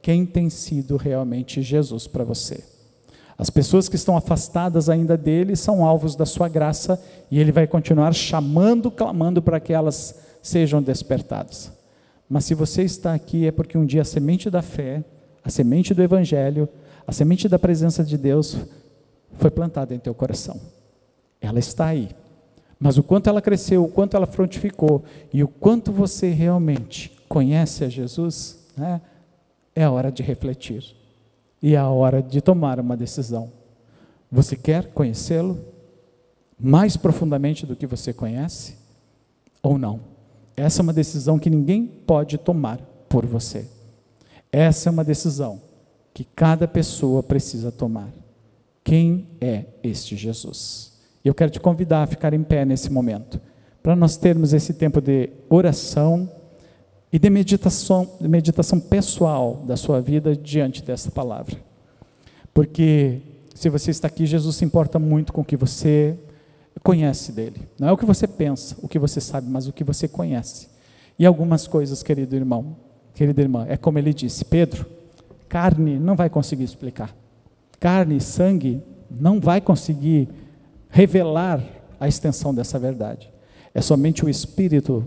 Quem 0.00 0.24
tem 0.24 0.48
sido 0.48 0.96
realmente 0.96 1.60
Jesus 1.60 2.06
para 2.06 2.24
você? 2.24 2.64
As 3.36 3.50
pessoas 3.50 3.88
que 3.88 3.96
estão 3.96 4.16
afastadas 4.16 4.88
ainda 4.88 5.16
dele 5.16 5.54
são 5.56 5.84
alvos 5.84 6.16
da 6.16 6.26
sua 6.26 6.48
graça 6.48 7.02
e 7.30 7.38
ele 7.38 7.52
vai 7.52 7.66
continuar 7.66 8.12
chamando, 8.14 8.90
clamando 8.90 9.40
para 9.40 9.60
que 9.60 9.72
elas 9.72 10.14
sejam 10.42 10.82
despertadas. 10.82 11.70
Mas 12.28 12.44
se 12.44 12.54
você 12.54 12.82
está 12.82 13.14
aqui 13.14 13.46
é 13.46 13.50
porque 13.50 13.76
um 13.76 13.84
dia 13.84 14.02
a 14.02 14.04
semente 14.04 14.50
da 14.50 14.62
fé, 14.62 15.04
a 15.44 15.50
semente 15.50 15.92
do 15.94 16.02
evangelho, 16.02 16.68
a 17.06 17.12
semente 17.12 17.48
da 17.48 17.58
presença 17.58 18.04
de 18.04 18.16
Deus 18.16 18.56
foi 19.34 19.50
plantada 19.50 19.94
em 19.94 19.98
teu 19.98 20.14
coração. 20.14 20.60
Ela 21.40 21.58
está 21.58 21.86
aí. 21.86 22.10
Mas 22.78 22.96
o 22.96 23.02
quanto 23.02 23.28
ela 23.28 23.42
cresceu, 23.42 23.84
o 23.84 23.88
quanto 23.88 24.16
ela 24.16 24.26
frutificou 24.26 25.04
e 25.32 25.42
o 25.42 25.48
quanto 25.48 25.92
você 25.92 26.30
realmente 26.30 27.12
conhece 27.28 27.84
a 27.84 27.88
Jesus, 27.88 28.69
né, 28.76 29.00
é 29.74 29.84
a 29.84 29.90
hora 29.90 30.10
de 30.10 30.22
refletir. 30.22 30.96
E 31.62 31.74
é 31.74 31.78
a 31.78 31.88
hora 31.88 32.22
de 32.22 32.40
tomar 32.40 32.80
uma 32.80 32.96
decisão. 32.96 33.52
Você 34.30 34.56
quer 34.56 34.92
conhecê-lo 34.92 35.58
mais 36.58 36.96
profundamente 36.96 37.66
do 37.66 37.76
que 37.76 37.86
você 37.86 38.12
conhece 38.12 38.76
ou 39.62 39.78
não? 39.78 40.00
Essa 40.56 40.80
é 40.80 40.82
uma 40.82 40.92
decisão 40.92 41.38
que 41.38 41.50
ninguém 41.50 41.86
pode 41.86 42.38
tomar 42.38 42.78
por 43.08 43.26
você. 43.26 43.66
Essa 44.52 44.88
é 44.88 44.92
uma 44.92 45.04
decisão 45.04 45.60
que 46.12 46.24
cada 46.24 46.66
pessoa 46.66 47.22
precisa 47.22 47.70
tomar. 47.70 48.08
Quem 48.82 49.26
é 49.40 49.64
este 49.82 50.16
Jesus? 50.16 50.92
E 51.24 51.28
eu 51.28 51.34
quero 51.34 51.50
te 51.50 51.60
convidar 51.60 52.02
a 52.02 52.06
ficar 52.06 52.32
em 52.32 52.42
pé 52.42 52.64
nesse 52.64 52.90
momento, 52.90 53.40
para 53.82 53.94
nós 53.94 54.16
termos 54.16 54.52
esse 54.52 54.74
tempo 54.74 55.00
de 55.00 55.30
oração 55.48 56.30
e 57.12 57.18
de 57.18 57.28
meditação, 57.28 58.08
de 58.20 58.28
meditação 58.28 58.78
pessoal 58.78 59.64
da 59.66 59.76
sua 59.76 60.00
vida 60.00 60.36
diante 60.36 60.82
dessa 60.82 61.10
palavra. 61.10 61.56
Porque 62.54 63.20
se 63.54 63.68
você 63.68 63.90
está 63.90 64.06
aqui, 64.06 64.26
Jesus 64.26 64.56
se 64.56 64.64
importa 64.64 64.98
muito 64.98 65.32
com 65.32 65.40
o 65.40 65.44
que 65.44 65.56
você 65.56 66.16
conhece 66.82 67.32
dele. 67.32 67.68
Não 67.78 67.88
é 67.88 67.92
o 67.92 67.96
que 67.96 68.06
você 68.06 68.26
pensa, 68.26 68.76
o 68.80 68.88
que 68.88 68.98
você 68.98 69.20
sabe, 69.20 69.50
mas 69.50 69.66
o 69.66 69.72
que 69.72 69.82
você 69.82 70.06
conhece. 70.06 70.68
E 71.18 71.26
algumas 71.26 71.66
coisas, 71.66 72.02
querido 72.02 72.36
irmão, 72.36 72.76
querida 73.14 73.42
irmã, 73.42 73.66
é 73.68 73.76
como 73.76 73.98
ele 73.98 74.14
disse: 74.14 74.44
Pedro, 74.44 74.86
carne 75.48 75.98
não 75.98 76.14
vai 76.14 76.30
conseguir 76.30 76.64
explicar. 76.64 77.14
Carne 77.80 78.18
e 78.18 78.20
sangue 78.20 78.82
não 79.10 79.40
vai 79.40 79.60
conseguir 79.60 80.28
revelar 80.88 81.62
a 81.98 82.06
extensão 82.06 82.54
dessa 82.54 82.78
verdade. 82.78 83.30
É 83.74 83.80
somente 83.80 84.24
o 84.24 84.28
Espírito 84.28 85.06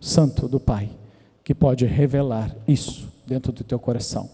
Santo 0.00 0.48
do 0.48 0.58
Pai 0.58 0.90
que 1.44 1.54
pode 1.54 1.84
revelar 1.84 2.56
isso 2.66 3.12
dentro 3.26 3.52
do 3.52 3.62
teu 3.62 3.78
coração. 3.78 4.28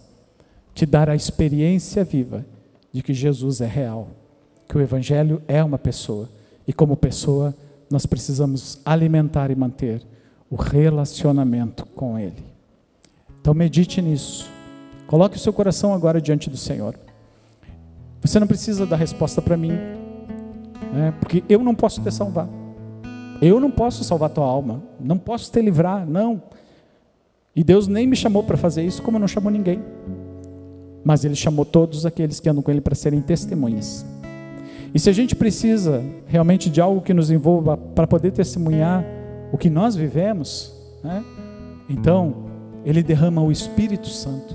Te 0.73 0.87
dar 0.87 1.11
a 1.11 1.17
experiência 1.17 2.05
viva 2.05 2.47
de 2.93 3.03
que 3.03 3.13
Jesus 3.13 3.61
é 3.61 3.67
real, 3.67 4.09
que 4.69 4.79
o 4.79 4.81
Evangelho 4.81 5.43
é 5.49 5.63
uma 5.63 5.79
pessoa 5.79 6.29
e 6.67 6.73
como 6.73 6.97
pessoa, 6.97 7.53
nós 7.91 8.07
precisamos 8.07 8.81
alimentar 8.85 9.51
e 9.51 9.57
manter 9.57 10.03
o 10.49 10.55
relacionamento 10.55 11.85
com 11.85 12.17
Ele. 12.17 12.45
Então 13.41 13.53
medite 13.53 14.01
nisso. 14.01 14.49
Coloque 15.09 15.37
o 15.37 15.41
seu 15.41 15.53
coração 15.53 15.93
agora 15.93 16.21
diante 16.21 16.49
do 16.49 16.57
Senhor. 16.57 16.95
Você 18.23 18.39
não 18.39 18.47
precisa 18.47 18.87
dar 18.87 18.97
resposta 18.97 19.43
para 19.43 19.57
mim, 19.57 19.73
né? 20.93 21.13
porque 21.19 21.43
eu 21.49 21.61
não 21.61 21.75
posso 21.75 22.01
te 22.01 22.11
salvar. 22.13 22.49
Eu 23.43 23.59
não 23.59 23.71
posso 23.71 24.05
salvar 24.05 24.31
tua 24.31 24.45
alma, 24.45 24.83
não 25.01 25.19
posso 25.19 25.51
te 25.51 25.61
livrar, 25.61 26.07
não. 26.07 26.41
E 27.61 27.63
Deus 27.63 27.87
nem 27.87 28.07
me 28.07 28.17
chamou 28.17 28.43
para 28.43 28.57
fazer 28.57 28.83
isso, 28.83 29.03
como 29.03 29.19
não 29.19 29.29
chamou 29.29 29.53
ninguém. 29.53 29.83
Mas 31.05 31.27
Ele 31.27 31.35
chamou 31.35 31.63
todos 31.63 32.07
aqueles 32.07 32.41
que 32.41 32.49
andam 32.49 32.63
com 32.63 32.71
Ele 32.71 32.81
para 32.81 32.95
serem 32.95 33.21
testemunhas. 33.21 34.03
E 34.95 34.99
se 34.99 35.11
a 35.11 35.13
gente 35.13 35.37
precisa 35.37 36.03
realmente 36.27 36.71
de 36.71 36.81
algo 36.81 37.03
que 37.03 37.13
nos 37.13 37.31
envolva 37.31 37.77
para 37.77 38.07
poder 38.07 38.31
testemunhar 38.31 39.05
o 39.53 39.59
que 39.59 39.69
nós 39.69 39.95
vivemos, 39.95 40.73
né? 41.05 41.23
então 41.87 42.47
ele 42.83 43.03
derrama 43.03 43.43
o 43.43 43.53
Espírito 43.53 44.09
Santo. 44.09 44.55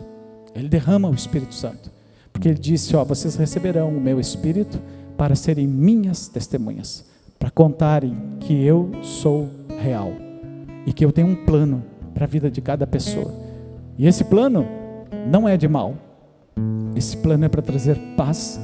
Ele 0.55 0.67
derrama 0.67 1.07
o 1.07 1.13
Espírito 1.13 1.53
Santo. 1.53 1.91
Porque 2.33 2.49
ele 2.49 2.57
disse: 2.57 2.95
Ó, 2.95 3.03
vocês 3.03 3.35
receberão 3.35 3.89
o 3.89 4.01
meu 4.01 4.19
Espírito 4.19 4.81
para 5.15 5.35
serem 5.35 5.67
minhas 5.67 6.27
testemunhas, 6.27 7.05
para 7.37 7.51
contarem 7.51 8.15
que 8.39 8.65
eu 8.65 8.89
sou 9.03 9.47
real. 9.79 10.11
e 10.87 10.93
que 10.93 11.05
eu 11.05 11.11
tenho 11.11 11.27
um 11.27 11.35
plano 11.35 11.83
para 12.15 12.23
a 12.23 12.28
vida 12.28 12.49
de 12.49 12.62
cada 12.62 12.88
pessoa. 12.88 13.32
E 13.97 14.08
esse 14.08 14.23
plano 14.23 14.65
não 15.30 15.47
é 15.47 15.58
de 15.58 15.67
mal. 15.67 15.93
Esse 16.95 17.17
plano 17.17 17.43
é 17.43 17.49
para 17.49 17.62
trazer 17.62 17.97
paz 18.15 18.60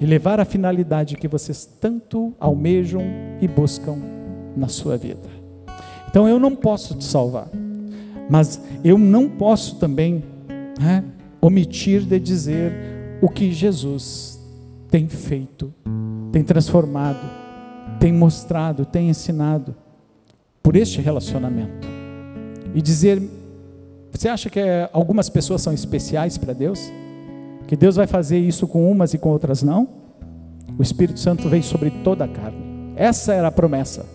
e 0.00 0.04
levar 0.04 0.40
a 0.40 0.44
finalidade 0.44 1.16
que 1.16 1.28
vocês 1.28 1.64
tanto 1.80 2.34
almejam 2.40 3.00
e 3.40 3.46
buscam 3.46 3.96
na 4.56 4.66
sua 4.66 4.96
vida. 4.96 5.38
Então 6.10 6.28
eu 6.28 6.40
não 6.40 6.56
posso 6.56 6.96
te 6.96 7.04
salvar, 7.04 7.48
mas 8.28 8.60
eu 8.82 8.98
não 8.98 9.28
posso 9.28 9.76
também 9.76 10.24
né, 10.80 11.04
omitir 11.40 12.02
de 12.02 12.18
dizer 12.18 12.72
o 13.22 13.28
que 13.28 13.52
Jesus 13.52 14.40
tem 14.90 15.06
feito, 15.06 15.72
tem 16.32 16.42
transformado, 16.42 17.20
tem 18.00 18.12
mostrado, 18.12 18.84
tem 18.84 19.08
ensinado 19.08 19.74
por 20.62 20.74
este 20.74 21.00
relacionamento. 21.00 21.97
E 22.74 22.82
dizer, 22.82 23.22
você 24.10 24.28
acha 24.28 24.50
que 24.50 24.60
algumas 24.92 25.28
pessoas 25.28 25.62
são 25.62 25.72
especiais 25.72 26.36
para 26.36 26.52
Deus? 26.52 26.80
Que 27.66 27.76
Deus 27.76 27.96
vai 27.96 28.06
fazer 28.06 28.38
isso 28.38 28.66
com 28.66 28.90
umas 28.90 29.14
e 29.14 29.18
com 29.18 29.28
outras 29.28 29.62
não? 29.62 29.88
O 30.78 30.82
Espírito 30.82 31.20
Santo 31.20 31.48
vem 31.48 31.62
sobre 31.62 31.90
toda 31.90 32.24
a 32.24 32.28
carne. 32.28 32.92
Essa 32.96 33.32
era 33.32 33.48
a 33.48 33.52
promessa. 33.52 34.06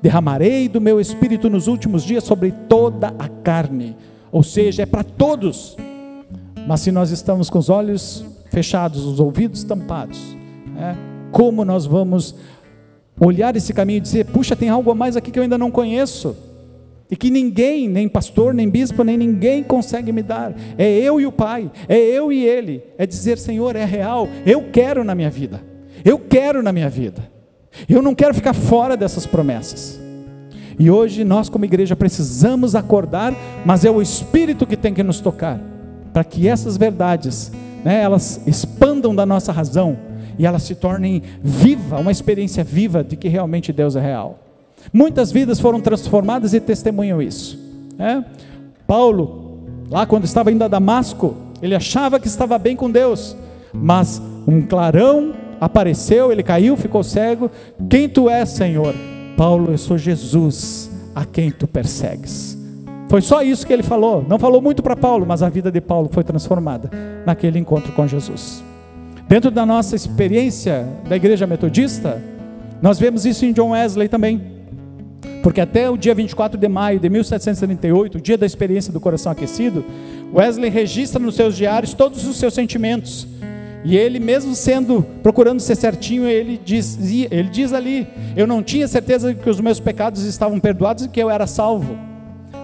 Derramarei 0.00 0.68
do 0.68 0.80
meu 0.80 1.00
espírito 1.00 1.48
nos 1.48 1.66
últimos 1.66 2.02
dias 2.02 2.24
sobre 2.24 2.52
toda 2.68 3.14
a 3.18 3.28
carne. 3.28 3.96
Ou 4.30 4.42
seja, 4.42 4.82
é 4.82 4.86
para 4.86 5.04
todos. 5.04 5.76
Mas 6.66 6.80
se 6.80 6.92
nós 6.92 7.10
estamos 7.10 7.48
com 7.50 7.58
os 7.58 7.68
olhos 7.68 8.24
fechados, 8.50 9.04
os 9.04 9.20
ouvidos 9.20 9.64
tampados, 9.64 10.36
é, 10.78 10.94
como 11.30 11.64
nós 11.64 11.86
vamos 11.86 12.34
olhar 13.20 13.56
esse 13.56 13.72
caminho 13.72 13.98
e 13.98 14.00
dizer: 14.00 14.26
puxa, 14.26 14.56
tem 14.56 14.68
algo 14.68 14.90
a 14.90 14.94
mais 14.94 15.16
aqui 15.16 15.30
que 15.30 15.38
eu 15.38 15.42
ainda 15.42 15.58
não 15.58 15.70
conheço? 15.70 16.36
E 17.14 17.16
que 17.16 17.30
ninguém, 17.30 17.88
nem 17.88 18.08
pastor, 18.08 18.52
nem 18.52 18.68
bispo, 18.68 19.04
nem 19.04 19.16
ninguém 19.16 19.62
consegue 19.62 20.10
me 20.10 20.20
dar. 20.20 20.52
É 20.76 20.90
eu 20.90 21.20
e 21.20 21.26
o 21.26 21.30
Pai, 21.30 21.70
é 21.88 21.96
eu 21.96 22.32
e 22.32 22.44
Ele. 22.44 22.82
É 22.98 23.06
dizer, 23.06 23.38
Senhor, 23.38 23.76
é 23.76 23.84
real, 23.84 24.28
eu 24.44 24.64
quero 24.72 25.04
na 25.04 25.14
minha 25.14 25.30
vida, 25.30 25.62
eu 26.04 26.18
quero 26.18 26.60
na 26.60 26.72
minha 26.72 26.90
vida, 26.90 27.30
eu 27.88 28.02
não 28.02 28.16
quero 28.16 28.34
ficar 28.34 28.52
fora 28.52 28.96
dessas 28.96 29.26
promessas. 29.26 30.00
E 30.76 30.90
hoje 30.90 31.22
nós, 31.22 31.48
como 31.48 31.64
igreja, 31.64 31.94
precisamos 31.94 32.74
acordar, 32.74 33.32
mas 33.64 33.84
é 33.84 33.90
o 33.92 34.02
Espírito 34.02 34.66
que 34.66 34.76
tem 34.76 34.92
que 34.92 35.04
nos 35.04 35.20
tocar, 35.20 35.60
para 36.12 36.24
que 36.24 36.48
essas 36.48 36.76
verdades, 36.76 37.52
né, 37.84 38.02
elas 38.02 38.40
expandam 38.44 39.14
da 39.14 39.24
nossa 39.24 39.52
razão 39.52 39.96
e 40.36 40.44
elas 40.44 40.64
se 40.64 40.74
tornem 40.74 41.22
viva, 41.40 41.96
uma 41.96 42.10
experiência 42.10 42.64
viva 42.64 43.04
de 43.04 43.14
que 43.14 43.28
realmente 43.28 43.72
Deus 43.72 43.94
é 43.94 44.00
real. 44.00 44.43
Muitas 44.92 45.32
vidas 45.32 45.60
foram 45.60 45.80
transformadas 45.80 46.54
e 46.54 46.60
testemunham 46.60 47.20
isso. 47.20 47.58
Né? 47.96 48.24
Paulo, 48.86 49.62
lá 49.90 50.06
quando 50.06 50.24
estava 50.24 50.52
indo 50.52 50.64
a 50.64 50.68
Damasco, 50.68 51.36
ele 51.62 51.74
achava 51.74 52.18
que 52.20 52.26
estava 52.26 52.58
bem 52.58 52.76
com 52.76 52.90
Deus, 52.90 53.36
mas 53.72 54.20
um 54.46 54.62
clarão 54.62 55.32
apareceu, 55.60 56.30
ele 56.30 56.42
caiu, 56.42 56.76
ficou 56.76 57.02
cego. 57.02 57.50
Quem 57.88 58.08
tu 58.08 58.28
és, 58.28 58.50
Senhor? 58.50 58.94
Paulo, 59.36 59.72
eu 59.72 59.78
sou 59.78 59.96
Jesus, 59.96 60.90
a 61.14 61.24
quem 61.24 61.50
tu 61.50 61.66
persegues. 61.66 62.58
Foi 63.08 63.20
só 63.20 63.42
isso 63.42 63.66
que 63.66 63.72
ele 63.72 63.82
falou. 63.82 64.24
Não 64.28 64.38
falou 64.38 64.60
muito 64.60 64.82
para 64.82 64.96
Paulo, 64.96 65.24
mas 65.26 65.42
a 65.42 65.48
vida 65.48 65.70
de 65.70 65.80
Paulo 65.80 66.08
foi 66.12 66.24
transformada 66.24 66.90
naquele 67.24 67.58
encontro 67.58 67.92
com 67.92 68.06
Jesus. 68.06 68.62
Dentro 69.28 69.50
da 69.50 69.64
nossa 69.64 69.96
experiência 69.96 70.86
da 71.08 71.16
igreja 71.16 71.46
metodista, 71.46 72.20
nós 72.82 72.98
vemos 72.98 73.24
isso 73.24 73.44
em 73.44 73.52
John 73.52 73.70
Wesley 73.70 74.08
também. 74.08 74.53
Porque 75.42 75.60
até 75.60 75.90
o 75.90 75.96
dia 75.96 76.14
24 76.14 76.58
de 76.58 76.68
maio 76.68 76.98
de 76.98 77.08
1778, 77.08 78.18
o 78.18 78.20
dia 78.20 78.38
da 78.38 78.46
experiência 78.46 78.92
do 78.92 79.00
coração 79.00 79.30
aquecido, 79.30 79.84
Wesley 80.32 80.70
registra 80.70 81.20
nos 81.20 81.34
seus 81.34 81.56
diários 81.56 81.94
todos 81.94 82.26
os 82.26 82.36
seus 82.36 82.54
sentimentos. 82.54 83.26
E 83.84 83.98
ele, 83.98 84.18
mesmo 84.18 84.54
sendo, 84.54 85.06
procurando 85.22 85.60
ser 85.60 85.76
certinho, 85.76 86.26
ele 86.26 86.58
diz, 86.64 86.98
ele 87.30 87.50
diz 87.50 87.72
ali: 87.74 88.06
Eu 88.34 88.46
não 88.46 88.62
tinha 88.62 88.88
certeza 88.88 89.34
que 89.34 89.50
os 89.50 89.60
meus 89.60 89.78
pecados 89.78 90.22
estavam 90.24 90.58
perdoados 90.58 91.04
e 91.04 91.08
que 91.08 91.20
eu 91.20 91.28
era 91.28 91.46
salvo. 91.46 91.96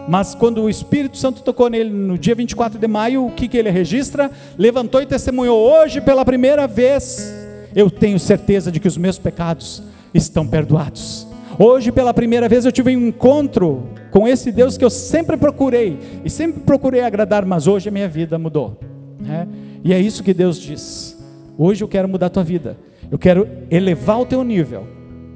Mas 0.08 0.34
quando 0.34 0.62
o 0.62 0.70
Espírito 0.70 1.18
Santo 1.18 1.42
tocou 1.42 1.68
nele 1.68 1.90
no 1.90 2.16
dia 2.16 2.34
24 2.34 2.78
de 2.78 2.88
maio, 2.88 3.26
o 3.26 3.30
que, 3.30 3.46
que 3.46 3.58
ele 3.58 3.70
registra? 3.70 4.30
Levantou 4.56 5.02
e 5.02 5.06
testemunhou: 5.06 5.58
Hoje, 5.60 6.00
pela 6.00 6.24
primeira 6.24 6.66
vez, 6.66 7.32
eu 7.76 7.90
tenho 7.90 8.18
certeza 8.18 8.72
de 8.72 8.80
que 8.80 8.88
os 8.88 8.96
meus 8.96 9.18
pecados 9.18 9.82
estão 10.14 10.46
perdoados. 10.46 11.29
Hoje, 11.62 11.92
pela 11.92 12.14
primeira 12.14 12.48
vez, 12.48 12.64
eu 12.64 12.72
tive 12.72 12.96
um 12.96 13.08
encontro 13.08 13.90
com 14.10 14.26
esse 14.26 14.50
Deus 14.50 14.78
que 14.78 14.84
eu 14.84 14.88
sempre 14.88 15.36
procurei 15.36 15.98
e 16.24 16.30
sempre 16.30 16.62
procurei 16.62 17.02
agradar, 17.02 17.44
mas 17.44 17.66
hoje 17.66 17.90
a 17.90 17.92
minha 17.92 18.08
vida 18.08 18.38
mudou. 18.38 18.80
Né? 19.20 19.46
E 19.84 19.92
é 19.92 20.00
isso 20.00 20.22
que 20.24 20.32
Deus 20.32 20.58
diz. 20.58 21.22
Hoje 21.58 21.84
eu 21.84 21.88
quero 21.88 22.08
mudar 22.08 22.28
a 22.28 22.30
tua 22.30 22.42
vida. 22.42 22.78
Eu 23.10 23.18
quero 23.18 23.46
elevar 23.70 24.18
o 24.18 24.24
teu 24.24 24.42
nível. 24.42 24.86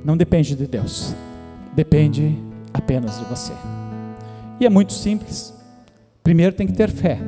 Não 0.02 0.16
depende 0.16 0.54
de 0.54 0.66
Deus. 0.66 1.14
Depende 1.76 2.34
apenas 2.72 3.18
de 3.18 3.26
você. 3.26 3.52
E 4.58 4.64
é 4.64 4.70
muito 4.70 4.94
simples. 4.94 5.52
Primeiro 6.22 6.56
tem 6.56 6.66
que 6.66 6.72
ter 6.72 6.88
fé. 6.88 7.18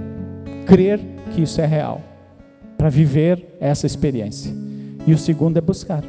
Crer 0.64 0.98
que 1.34 1.42
isso 1.42 1.60
é 1.60 1.66
real. 1.66 2.00
Para 2.78 2.88
viver 2.88 3.58
essa 3.60 3.84
experiência. 3.84 4.50
E 5.06 5.12
o 5.12 5.18
segundo 5.18 5.58
é 5.58 5.60
buscar. 5.60 6.02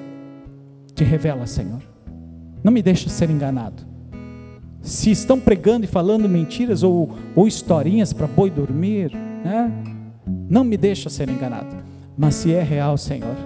Te 0.96 1.04
revela, 1.04 1.46
Senhor. 1.46 1.97
Não 2.68 2.74
me 2.74 2.82
deixe 2.82 3.08
ser 3.08 3.30
enganado. 3.30 3.82
Se 4.82 5.10
estão 5.10 5.40
pregando 5.40 5.86
e 5.86 5.88
falando 5.88 6.28
mentiras 6.28 6.84
ou, 6.84 7.16
ou 7.34 7.48
historinhas 7.48 8.12
para 8.12 8.28
boi 8.28 8.50
dormir, 8.50 9.10
né? 9.16 9.72
não 10.50 10.66
me 10.66 10.76
deixe 10.76 11.10
ser 11.10 11.30
enganado. 11.30 11.74
Mas 12.18 12.36
se 12.36 12.54
é 12.54 12.62
real, 12.62 12.98
Senhor, 12.98 13.38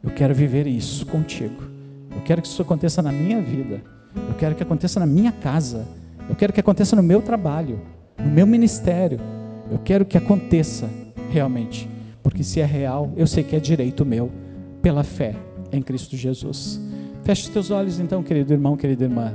eu 0.00 0.10
quero 0.10 0.32
viver 0.32 0.64
isso 0.68 1.04
contigo. 1.06 1.60
Eu 2.14 2.22
quero 2.22 2.40
que 2.40 2.46
isso 2.46 2.62
aconteça 2.62 3.02
na 3.02 3.10
minha 3.10 3.42
vida. 3.42 3.82
Eu 4.14 4.36
quero 4.38 4.54
que 4.54 4.62
aconteça 4.62 5.00
na 5.00 5.06
minha 5.06 5.32
casa. 5.32 5.84
Eu 6.28 6.36
quero 6.36 6.52
que 6.52 6.60
aconteça 6.60 6.94
no 6.94 7.02
meu 7.02 7.20
trabalho, 7.20 7.80
no 8.16 8.30
meu 8.30 8.46
ministério. 8.46 9.18
Eu 9.68 9.80
quero 9.80 10.04
que 10.04 10.16
aconteça 10.16 10.88
realmente. 11.32 11.90
Porque 12.22 12.44
se 12.44 12.60
é 12.60 12.64
real, 12.64 13.10
eu 13.16 13.26
sei 13.26 13.42
que 13.42 13.56
é 13.56 13.58
direito 13.58 14.06
meu, 14.06 14.30
pela 14.80 15.02
fé 15.02 15.34
em 15.72 15.82
Cristo 15.82 16.16
Jesus. 16.16 16.85
Feche 17.26 17.42
os 17.42 17.48
teus 17.48 17.72
olhos 17.72 17.98
então, 17.98 18.22
querido 18.22 18.52
irmão, 18.52 18.76
querida 18.76 19.02
irmã. 19.02 19.34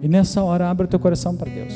E 0.00 0.08
nessa 0.08 0.42
hora, 0.42 0.70
abra 0.70 0.86
o 0.86 0.88
teu 0.88 0.98
coração 0.98 1.36
para 1.36 1.50
Deus. 1.50 1.74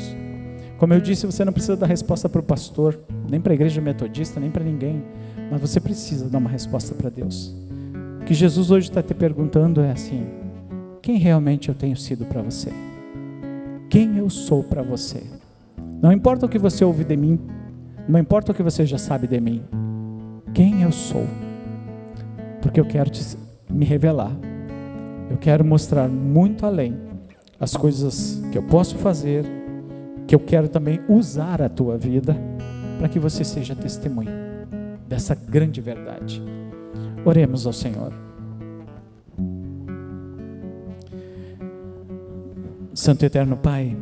Como 0.79 0.95
eu 0.95 0.99
disse, 0.99 1.27
você 1.27 1.45
não 1.45 1.53
precisa 1.53 1.77
dar 1.77 1.85
resposta 1.85 2.27
para 2.27 2.41
o 2.41 2.43
pastor, 2.43 2.99
nem 3.29 3.39
para 3.39 3.53
a 3.53 3.55
igreja 3.55 3.79
metodista, 3.79 4.39
nem 4.39 4.49
para 4.49 4.63
ninguém. 4.63 5.03
Mas 5.51 5.61
você 5.61 5.79
precisa 5.79 6.27
dar 6.27 6.39
uma 6.39 6.49
resposta 6.49 6.95
para 6.95 7.07
Deus. 7.11 7.55
O 8.19 8.25
que 8.25 8.33
Jesus 8.33 8.71
hoje 8.71 8.89
está 8.89 9.03
te 9.03 9.13
perguntando 9.13 9.79
é 9.81 9.91
assim: 9.91 10.25
quem 11.03 11.19
realmente 11.19 11.69
eu 11.69 11.75
tenho 11.75 11.95
sido 11.95 12.25
para 12.25 12.41
você? 12.41 12.71
Quem 13.91 14.17
eu 14.17 14.31
sou 14.31 14.63
para 14.63 14.81
você? 14.81 15.21
Não 16.01 16.11
importa 16.11 16.47
o 16.47 16.49
que 16.49 16.57
você 16.57 16.83
ouve 16.83 17.03
de 17.03 17.15
mim, 17.15 17.39
não 18.09 18.19
importa 18.19 18.51
o 18.51 18.55
que 18.55 18.63
você 18.63 18.87
já 18.87 18.97
sabe 18.97 19.27
de 19.27 19.39
mim, 19.39 19.61
quem 20.51 20.81
eu 20.81 20.91
sou, 20.91 21.27
porque 22.59 22.79
eu 22.79 22.85
quero 22.85 23.11
te, 23.11 23.37
me 23.69 23.85
revelar 23.85 24.35
eu 25.29 25.37
quero 25.37 25.63
mostrar 25.63 26.07
muito 26.07 26.65
além 26.65 26.97
as 27.59 27.75
coisas 27.75 28.41
que 28.51 28.57
eu 28.57 28.63
posso 28.63 28.97
fazer, 28.97 29.45
que 30.27 30.35
eu 30.35 30.39
quero 30.39 30.67
também 30.67 30.99
usar 31.07 31.61
a 31.61 31.69
tua 31.69 31.97
vida 31.97 32.35
para 32.97 33.07
que 33.07 33.19
você 33.19 33.43
seja 33.43 33.75
testemunha 33.75 34.31
dessa 35.07 35.35
grande 35.35 35.81
verdade. 35.81 36.41
Oremos 37.25 37.65
ao 37.65 37.73
Senhor. 37.73 38.13
Santo 42.93 43.25
Eterno 43.25 43.57
Pai, 43.57 43.97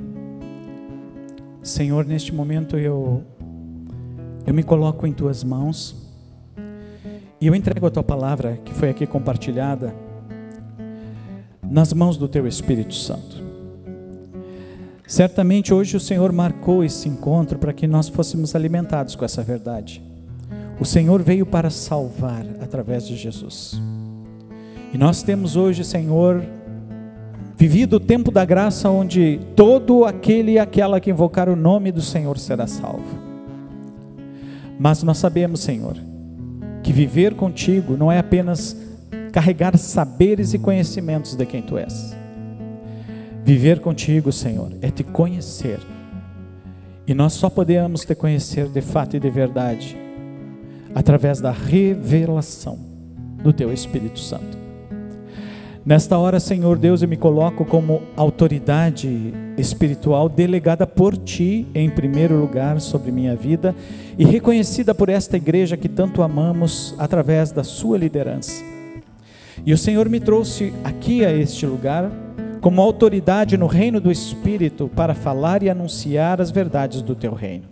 Senhor, 1.64 2.06
neste 2.06 2.34
momento 2.34 2.78
eu 2.78 3.24
eu 4.46 4.54
me 4.54 4.64
coloco 4.64 5.06
em 5.06 5.14
tuas 5.14 5.44
mãos 5.44 5.96
e 7.40 7.48
eu 7.48 7.56
entrego 7.56 7.86
a 7.86 7.92
tua 7.92 8.04
palavra 8.04 8.58
que 8.66 8.74
foi 8.74 8.90
aqui 8.90 9.06
compartilhada 9.06 9.94
nas 11.72 11.94
mãos 11.94 12.18
do 12.18 12.28
teu 12.28 12.46
Espírito 12.46 12.94
Santo. 12.94 13.42
Certamente 15.08 15.74
hoje 15.74 15.96
o 15.96 16.02
Senhor 16.02 16.30
marcou 16.34 16.84
esse 16.84 17.08
encontro 17.08 17.58
para 17.58 17.72
que 17.72 17.88
nós 17.88 18.10
fôssemos 18.10 18.54
alimentados 18.54 19.16
com 19.16 19.24
essa 19.24 19.42
verdade. 19.42 20.04
O 20.82 20.86
Senhor 20.86 21.22
veio 21.24 21.46
para 21.46 21.70
salvar 21.70 22.46
através 22.62 23.08
de 23.08 23.16
Jesus. 23.16 23.82
E 24.94 24.98
nós 24.98 25.24
temos 25.24 25.56
hoje, 25.56 25.86
Senhor, 25.86 26.44
vivido 27.56 27.96
o 27.96 28.00
tempo 28.02 28.32
da 28.32 28.44
graça 28.44 28.90
onde 28.90 29.40
todo 29.56 30.04
aquele 30.04 30.54
e 30.54 30.60
aquela 30.60 31.00
que 31.00 31.10
invocar 31.10 31.48
o 31.48 31.56
nome 31.56 31.90
do 31.90 32.02
Senhor 32.02 32.38
será 32.38 32.68
salvo. 32.68 33.18
Mas 34.78 35.04
nós 35.04 35.20
sabemos, 35.20 35.62
Senhor, 35.62 35.96
que 36.84 36.92
viver 36.92 37.34
contigo 37.36 37.96
não 37.96 38.12
é 38.12 38.20
apenas 38.20 38.76
carregar 39.32 39.78
saberes 39.78 40.54
e 40.54 40.60
conhecimentos 40.60 41.36
de 41.36 41.46
quem 41.46 41.62
tu 41.62 41.78
és. 41.78 42.16
Viver 43.44 43.80
contigo, 43.80 44.32
Senhor, 44.32 44.72
é 44.82 44.92
te 44.92 45.04
conhecer. 45.04 45.80
E 47.08 47.14
nós 47.14 47.34
só 47.34 47.50
podemos 47.50 48.06
te 48.06 48.14
conhecer 48.14 48.68
de 48.68 48.82
fato 48.82 49.16
e 49.16 49.20
de 49.20 49.30
verdade 49.30 49.98
através 50.94 51.40
da 51.40 51.52
revelação 51.52 52.78
do 53.42 53.52
teu 53.52 53.74
Espírito 53.74 54.20
Santo. 54.20 54.62
Nesta 55.84 56.16
hora, 56.16 56.40
Senhor 56.40 56.78
Deus, 56.78 57.02
eu 57.02 57.08
me 57.08 57.18
coloco 57.18 57.66
como 57.66 58.04
autoridade 58.16 59.34
espiritual 59.58 60.30
delegada 60.30 60.86
por 60.86 61.18
Ti, 61.18 61.66
em 61.74 61.90
primeiro 61.90 62.40
lugar, 62.40 62.80
sobre 62.80 63.12
minha 63.12 63.36
vida 63.36 63.76
e 64.16 64.24
reconhecida 64.24 64.94
por 64.94 65.10
esta 65.10 65.38
igreja 65.38 65.76
que 65.76 65.90
tanto 65.90 66.22
amamos 66.22 66.94
através 67.00 67.52
da 67.52 67.64
Sua 67.64 67.98
liderança. 67.98 68.71
E 69.66 69.74
o 69.74 69.78
Senhor 69.78 70.10
me 70.10 70.20
trouxe 70.20 70.74
aqui 70.84 71.24
a 71.24 71.32
este 71.32 71.66
lugar 71.66 72.12
como 72.62 72.82
autoridade 72.82 73.58
no 73.58 73.68
reino 73.68 74.00
do 74.00 74.12
Espírito 74.12 74.90
para 74.96 75.14
falar 75.14 75.64
e 75.64 75.70
anunciar 75.70 76.42
as 76.42 76.52
verdades 76.52 77.02
do 77.02 77.16
Teu 77.16 77.34
reino. 77.34 77.66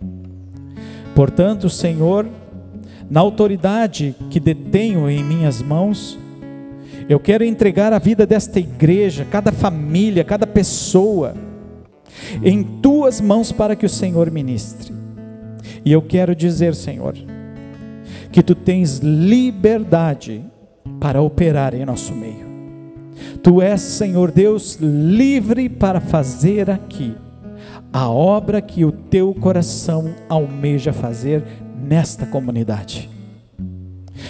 Portanto, 1.14 1.68
Senhor, 1.68 2.26
na 3.08 3.20
autoridade 3.20 4.14
que 4.30 4.38
detenho 4.38 5.10
em 5.10 5.22
minhas 5.22 5.60
mãos, 5.60 6.18
eu 7.08 7.18
quero 7.18 7.44
entregar 7.44 7.92
a 7.92 7.98
vida 7.98 8.24
desta 8.24 8.60
igreja, 8.60 9.26
cada 9.28 9.50
família, 9.50 10.22
cada 10.22 10.46
pessoa, 10.46 11.34
em 12.42 12.62
tuas 12.62 13.20
mãos 13.20 13.50
para 13.50 13.74
que 13.74 13.86
o 13.86 13.88
Senhor 13.88 14.30
ministre. 14.30 14.92
E 15.84 15.92
eu 15.92 16.02
quero 16.02 16.36
dizer, 16.36 16.74
Senhor, 16.74 17.14
que 18.30 18.42
tu 18.42 18.54
tens 18.54 18.98
liberdade 18.98 20.44
para 21.00 21.22
operar 21.22 21.74
em 21.74 21.84
nosso 21.84 22.14
meio. 22.14 22.50
Tu 23.42 23.60
és, 23.62 23.80
Senhor 23.80 24.30
Deus, 24.30 24.76
livre 24.80 25.68
para 25.68 26.00
fazer 26.00 26.70
aqui 26.70 27.14
a 27.92 28.08
obra 28.08 28.60
que 28.60 28.84
o 28.84 28.92
teu 28.92 29.34
coração 29.34 30.14
almeja 30.28 30.92
fazer 30.92 31.42
nesta 31.82 32.26
comunidade. 32.26 33.08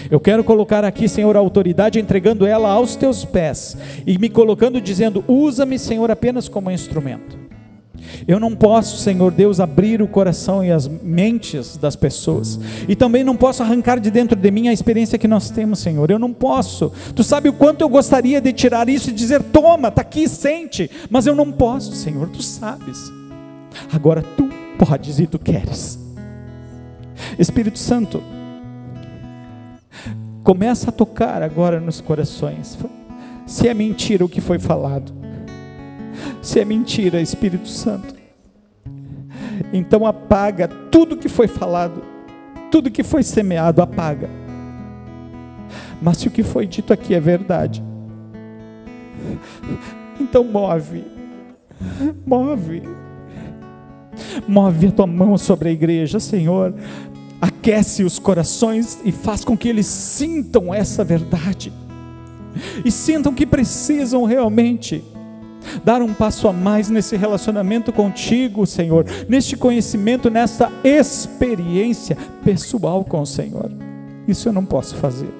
Eu 0.09 0.19
quero 0.19 0.43
colocar 0.43 0.83
aqui, 0.83 1.07
Senhor, 1.07 1.35
a 1.35 1.39
autoridade, 1.39 1.99
entregando 1.99 2.45
ela 2.45 2.69
aos 2.69 2.95
teus 2.95 3.25
pés 3.25 3.77
e 4.07 4.17
me 4.17 4.29
colocando 4.29 4.79
dizendo: 4.81 5.23
usa-me, 5.27 5.77
Senhor, 5.77 6.09
apenas 6.09 6.47
como 6.47 6.71
instrumento. 6.71 7.40
Eu 8.27 8.39
não 8.39 8.55
posso, 8.55 8.97
Senhor 8.97 9.31
Deus, 9.31 9.59
abrir 9.59 10.01
o 10.01 10.07
coração 10.07 10.63
e 10.63 10.71
as 10.71 10.87
mentes 10.87 11.77
das 11.77 11.95
pessoas. 11.95 12.59
E 12.87 12.95
também 12.95 13.23
não 13.23 13.35
posso 13.35 13.63
arrancar 13.63 13.99
de 13.99 14.11
dentro 14.11 14.35
de 14.35 14.51
mim 14.51 14.67
a 14.67 14.73
experiência 14.73 15.17
que 15.17 15.27
nós 15.27 15.49
temos, 15.49 15.79
Senhor. 15.79 16.09
Eu 16.09 16.19
não 16.19 16.33
posso. 16.33 16.91
Tu 17.15 17.23
sabe 17.23 17.49
o 17.49 17.53
quanto 17.53 17.81
eu 17.81 17.89
gostaria 17.89 18.41
de 18.41 18.53
tirar 18.53 18.89
isso 18.89 19.09
e 19.09 19.13
dizer: 19.13 19.43
toma, 19.43 19.89
está 19.89 20.01
aqui, 20.01 20.27
sente. 20.27 20.89
Mas 21.09 21.27
eu 21.27 21.35
não 21.35 21.51
posso, 21.51 21.93
Senhor, 21.95 22.29
tu 22.29 22.41
sabes. 22.41 23.11
Agora 23.91 24.23
tu 24.35 24.49
podes 24.77 25.19
e 25.19 25.27
tu 25.27 25.39
queres. 25.39 25.99
Espírito 27.37 27.79
Santo, 27.79 28.21
Começa 30.43 30.89
a 30.89 30.91
tocar 30.91 31.43
agora 31.43 31.79
nos 31.79 32.01
corações. 32.01 32.77
Se 33.45 33.67
é 33.67 33.73
mentira 33.73 34.25
o 34.25 34.29
que 34.29 34.41
foi 34.41 34.57
falado, 34.57 35.13
se 36.41 36.59
é 36.59 36.65
mentira, 36.65 37.21
Espírito 37.21 37.67
Santo, 37.67 38.15
então 39.73 40.05
apaga 40.05 40.67
tudo 40.67 41.17
que 41.17 41.29
foi 41.29 41.47
falado, 41.47 42.03
tudo 42.69 42.91
que 42.91 43.03
foi 43.03 43.23
semeado, 43.23 43.81
apaga. 43.81 44.29
Mas 46.01 46.17
se 46.17 46.27
o 46.27 46.31
que 46.31 46.43
foi 46.43 46.65
dito 46.65 46.91
aqui 46.91 47.13
é 47.13 47.19
verdade, 47.19 47.83
então 50.19 50.43
move, 50.43 51.03
move, 52.25 52.83
move 54.47 54.87
a 54.87 54.91
tua 54.91 55.07
mão 55.07 55.37
sobre 55.37 55.69
a 55.69 55.71
igreja, 55.71 56.19
Senhor, 56.19 56.73
aquece 57.39 58.03
os 58.03 58.19
corações 58.19 58.99
e 59.05 59.11
faz 59.11 59.45
com 59.45 59.57
que 59.57 59.69
eles 59.69 59.85
sintam 59.85 60.73
essa 60.73 61.03
verdade. 61.03 61.71
E 62.83 62.91
sintam 62.91 63.33
que 63.33 63.45
precisam 63.45 64.25
realmente 64.25 65.03
dar 65.83 66.01
um 66.01 66.13
passo 66.13 66.47
a 66.47 66.53
mais 66.53 66.89
nesse 66.89 67.15
relacionamento 67.15 67.91
contigo, 67.91 68.65
Senhor, 68.65 69.05
neste 69.27 69.55
conhecimento, 69.55 70.29
nessa 70.29 70.71
experiência 70.83 72.17
pessoal 72.43 73.03
com 73.03 73.21
o 73.21 73.25
Senhor. 73.25 73.71
Isso 74.27 74.49
eu 74.49 74.53
não 74.53 74.65
posso 74.65 74.95
fazer. 74.95 75.33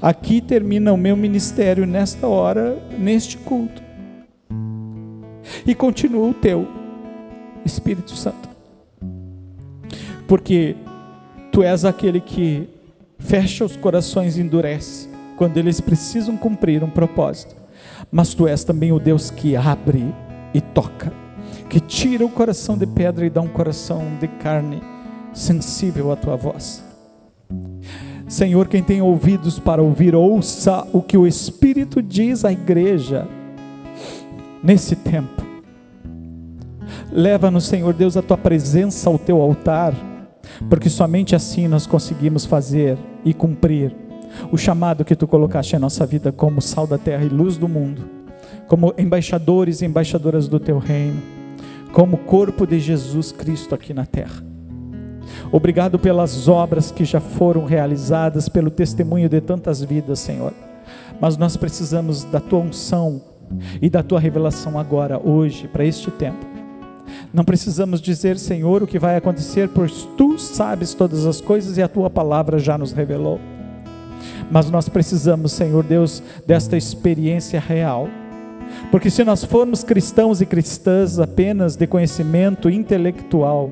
Aqui 0.00 0.40
termina 0.40 0.92
o 0.92 0.96
meu 0.96 1.16
ministério 1.16 1.86
nesta 1.86 2.26
hora, 2.26 2.76
neste 2.98 3.36
culto. 3.38 3.82
E 5.66 5.74
continua 5.74 6.28
o 6.28 6.34
teu, 6.34 6.66
Espírito 7.64 8.12
Santo 8.12 8.56
porque 10.26 10.76
tu 11.52 11.62
és 11.62 11.84
aquele 11.84 12.20
que 12.20 12.68
fecha 13.18 13.64
os 13.64 13.76
corações 13.76 14.36
e 14.36 14.42
endurece 14.42 15.08
quando 15.36 15.56
eles 15.58 15.80
precisam 15.80 16.36
cumprir 16.36 16.82
um 16.82 16.90
propósito. 16.90 17.54
Mas 18.10 18.34
tu 18.34 18.46
és 18.46 18.64
também 18.64 18.92
o 18.92 18.98
Deus 18.98 19.30
que 19.30 19.56
abre 19.56 20.14
e 20.54 20.60
toca, 20.60 21.12
que 21.68 21.80
tira 21.80 22.24
o 22.24 22.30
coração 22.30 22.76
de 22.76 22.86
pedra 22.86 23.26
e 23.26 23.30
dá 23.30 23.40
um 23.40 23.48
coração 23.48 24.02
de 24.20 24.28
carne 24.28 24.82
sensível 25.32 26.10
à 26.10 26.16
tua 26.16 26.36
voz. 26.36 26.84
Senhor, 28.28 28.66
quem 28.66 28.82
tem 28.82 29.00
ouvidos 29.00 29.58
para 29.58 29.82
ouvir, 29.82 30.14
ouça 30.14 30.86
o 30.92 31.00
que 31.00 31.16
o 31.16 31.26
Espírito 31.26 32.02
diz 32.02 32.44
à 32.44 32.50
igreja 32.50 33.26
nesse 34.62 34.96
tempo. 34.96 35.44
Leva-nos, 37.12 37.66
Senhor 37.66 37.94
Deus, 37.94 38.16
a 38.16 38.22
tua 38.22 38.36
presença 38.36 39.08
ao 39.08 39.18
teu 39.18 39.40
altar 39.40 39.94
porque 40.68 40.88
somente 40.88 41.34
assim 41.34 41.68
nós 41.68 41.86
conseguimos 41.86 42.44
fazer 42.44 42.98
e 43.24 43.34
cumprir 43.34 43.94
o 44.50 44.56
chamado 44.56 45.04
que 45.04 45.16
tu 45.16 45.26
colocaste 45.26 45.76
em 45.76 45.78
nossa 45.78 46.06
vida 46.06 46.32
como 46.32 46.60
sal 46.60 46.86
da 46.86 46.98
terra 46.98 47.24
e 47.24 47.28
luz 47.28 47.56
do 47.56 47.68
mundo, 47.68 48.02
como 48.68 48.94
embaixadores 48.98 49.80
e 49.80 49.86
embaixadoras 49.86 50.48
do 50.48 50.60
teu 50.60 50.78
reino, 50.78 51.22
como 51.92 52.18
corpo 52.18 52.66
de 52.66 52.78
Jesus 52.78 53.32
Cristo 53.32 53.74
aqui 53.74 53.94
na 53.94 54.06
terra. 54.06 54.44
Obrigado 55.52 55.98
pelas 55.98 56.48
obras 56.48 56.90
que 56.90 57.04
já 57.04 57.20
foram 57.20 57.64
realizadas, 57.64 58.48
pelo 58.48 58.70
testemunho 58.70 59.28
de 59.28 59.40
tantas 59.40 59.82
vidas, 59.82 60.18
Senhor. 60.18 60.52
Mas 61.20 61.36
nós 61.36 61.56
precisamos 61.56 62.24
da 62.24 62.40
tua 62.40 62.60
unção 62.60 63.22
e 63.80 63.88
da 63.88 64.02
tua 64.02 64.18
revelação 64.18 64.78
agora, 64.78 65.20
hoje, 65.22 65.68
para 65.68 65.84
este 65.84 66.10
tempo 66.10 66.56
não 67.32 67.44
precisamos 67.44 68.00
dizer, 68.00 68.38
Senhor, 68.38 68.82
o 68.82 68.86
que 68.86 68.98
vai 68.98 69.16
acontecer, 69.16 69.68
pois 69.68 70.08
tu 70.16 70.38
sabes 70.38 70.94
todas 70.94 71.26
as 71.26 71.40
coisas 71.40 71.76
e 71.76 71.82
a 71.82 71.88
tua 71.88 72.08
palavra 72.08 72.58
já 72.58 72.76
nos 72.78 72.92
revelou. 72.92 73.40
Mas 74.50 74.70
nós 74.70 74.88
precisamos, 74.88 75.52
Senhor 75.52 75.84
Deus, 75.84 76.22
desta 76.46 76.76
experiência 76.76 77.60
real. 77.60 78.08
Porque 78.90 79.10
se 79.10 79.24
nós 79.24 79.44
formos 79.44 79.84
cristãos 79.84 80.40
e 80.40 80.46
cristãs 80.46 81.18
apenas 81.18 81.76
de 81.76 81.86
conhecimento 81.86 82.68
intelectual, 82.68 83.70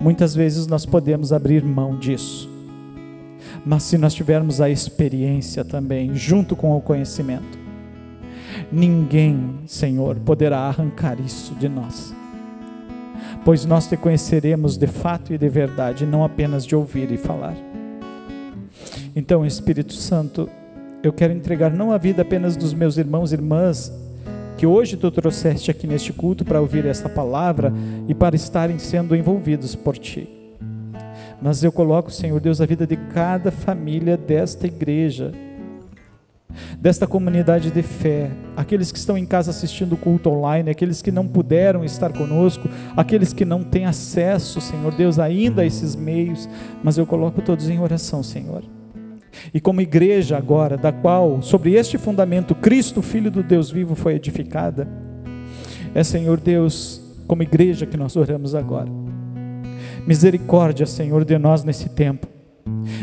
muitas 0.00 0.34
vezes 0.34 0.66
nós 0.66 0.84
podemos 0.86 1.32
abrir 1.32 1.64
mão 1.64 1.98
disso. 1.98 2.48
Mas 3.64 3.84
se 3.84 3.96
nós 3.96 4.14
tivermos 4.14 4.60
a 4.60 4.68
experiência 4.68 5.64
também, 5.64 6.14
junto 6.14 6.54
com 6.56 6.76
o 6.76 6.80
conhecimento, 6.80 7.58
ninguém, 8.70 9.60
Senhor, 9.66 10.16
poderá 10.16 10.60
arrancar 10.60 11.18
isso 11.20 11.54
de 11.54 11.68
nós 11.68 12.14
pois 13.44 13.66
nós 13.66 13.86
te 13.86 13.96
conheceremos 13.96 14.76
de 14.76 14.86
fato 14.86 15.32
e 15.32 15.38
de 15.38 15.48
verdade, 15.48 16.06
não 16.06 16.24
apenas 16.24 16.64
de 16.64 16.74
ouvir 16.74 17.12
e 17.12 17.18
falar. 17.18 17.54
Então, 19.16 19.46
Espírito 19.46 19.92
Santo, 19.92 20.48
eu 21.02 21.12
quero 21.12 21.32
entregar 21.32 21.70
não 21.70 21.92
a 21.92 21.98
vida 21.98 22.22
apenas 22.22 22.56
dos 22.56 22.74
meus 22.74 22.96
irmãos 22.96 23.30
e 23.30 23.36
irmãs, 23.36 23.92
que 24.56 24.66
hoje 24.66 24.96
tu 24.96 25.10
trouxeste 25.10 25.70
aqui 25.70 25.86
neste 25.86 26.12
culto 26.12 26.44
para 26.44 26.60
ouvir 26.60 26.86
esta 26.86 27.08
palavra 27.08 27.72
e 28.08 28.14
para 28.14 28.34
estarem 28.34 28.78
sendo 28.78 29.14
envolvidos 29.14 29.74
por 29.74 29.96
ti. 29.96 30.28
Mas 31.40 31.62
eu 31.62 31.70
coloco, 31.70 32.10
Senhor 32.10 32.40
Deus, 32.40 32.60
a 32.60 32.66
vida 32.66 32.86
de 32.86 32.96
cada 32.96 33.50
família 33.50 34.16
desta 34.16 34.66
igreja 34.66 35.32
desta 36.78 37.06
comunidade 37.06 37.70
de 37.70 37.82
fé, 37.82 38.30
aqueles 38.56 38.92
que 38.92 38.98
estão 38.98 39.18
em 39.18 39.26
casa 39.26 39.50
assistindo 39.50 39.94
o 39.94 39.96
culto 39.96 40.30
online, 40.30 40.70
aqueles 40.70 41.02
que 41.02 41.10
não 41.10 41.26
puderam 41.26 41.84
estar 41.84 42.12
conosco, 42.12 42.68
aqueles 42.96 43.32
que 43.32 43.44
não 43.44 43.64
têm 43.64 43.86
acesso, 43.86 44.60
Senhor 44.60 44.94
Deus, 44.94 45.18
ainda 45.18 45.62
a 45.62 45.66
esses 45.66 45.96
meios, 45.96 46.48
mas 46.82 46.96
eu 46.96 47.06
coloco 47.06 47.42
todos 47.42 47.68
em 47.68 47.80
oração, 47.80 48.22
Senhor. 48.22 48.62
E 49.52 49.60
como 49.60 49.80
igreja 49.80 50.36
agora, 50.36 50.76
da 50.76 50.92
qual, 50.92 51.42
sobre 51.42 51.74
este 51.74 51.98
fundamento, 51.98 52.54
Cristo, 52.54 53.02
Filho 53.02 53.30
do 53.30 53.42
Deus 53.42 53.70
vivo, 53.70 53.94
foi 53.94 54.14
edificada, 54.14 54.88
é, 55.94 56.02
Senhor 56.02 56.40
Deus, 56.40 57.00
como 57.26 57.42
igreja 57.42 57.86
que 57.86 57.96
nós 57.96 58.16
oramos 58.16 58.54
agora. 58.54 58.90
Misericórdia, 60.06 60.86
Senhor, 60.86 61.24
de 61.24 61.38
nós 61.38 61.64
nesse 61.64 61.88
tempo. 61.88 62.26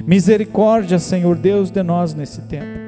Misericórdia, 0.05 0.99
Senhor 0.99 1.35
Deus, 1.35 1.69
de 1.69 1.83
nós 1.83 2.13
nesse 2.13 2.41
tempo 2.41 2.79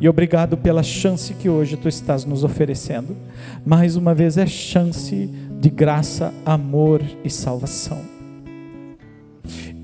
E 0.00 0.08
obrigado 0.08 0.56
pela 0.56 0.82
chance 0.82 1.34
que 1.34 1.48
hoje 1.48 1.76
tu 1.76 1.88
estás 1.88 2.24
nos 2.24 2.44
oferecendo. 2.44 3.16
Mais 3.64 3.96
uma 3.96 4.14
vez 4.14 4.36
é 4.36 4.46
chance 4.46 5.26
de 5.58 5.70
graça, 5.70 6.32
amor 6.44 7.02
e 7.24 7.30
salvação. 7.30 7.98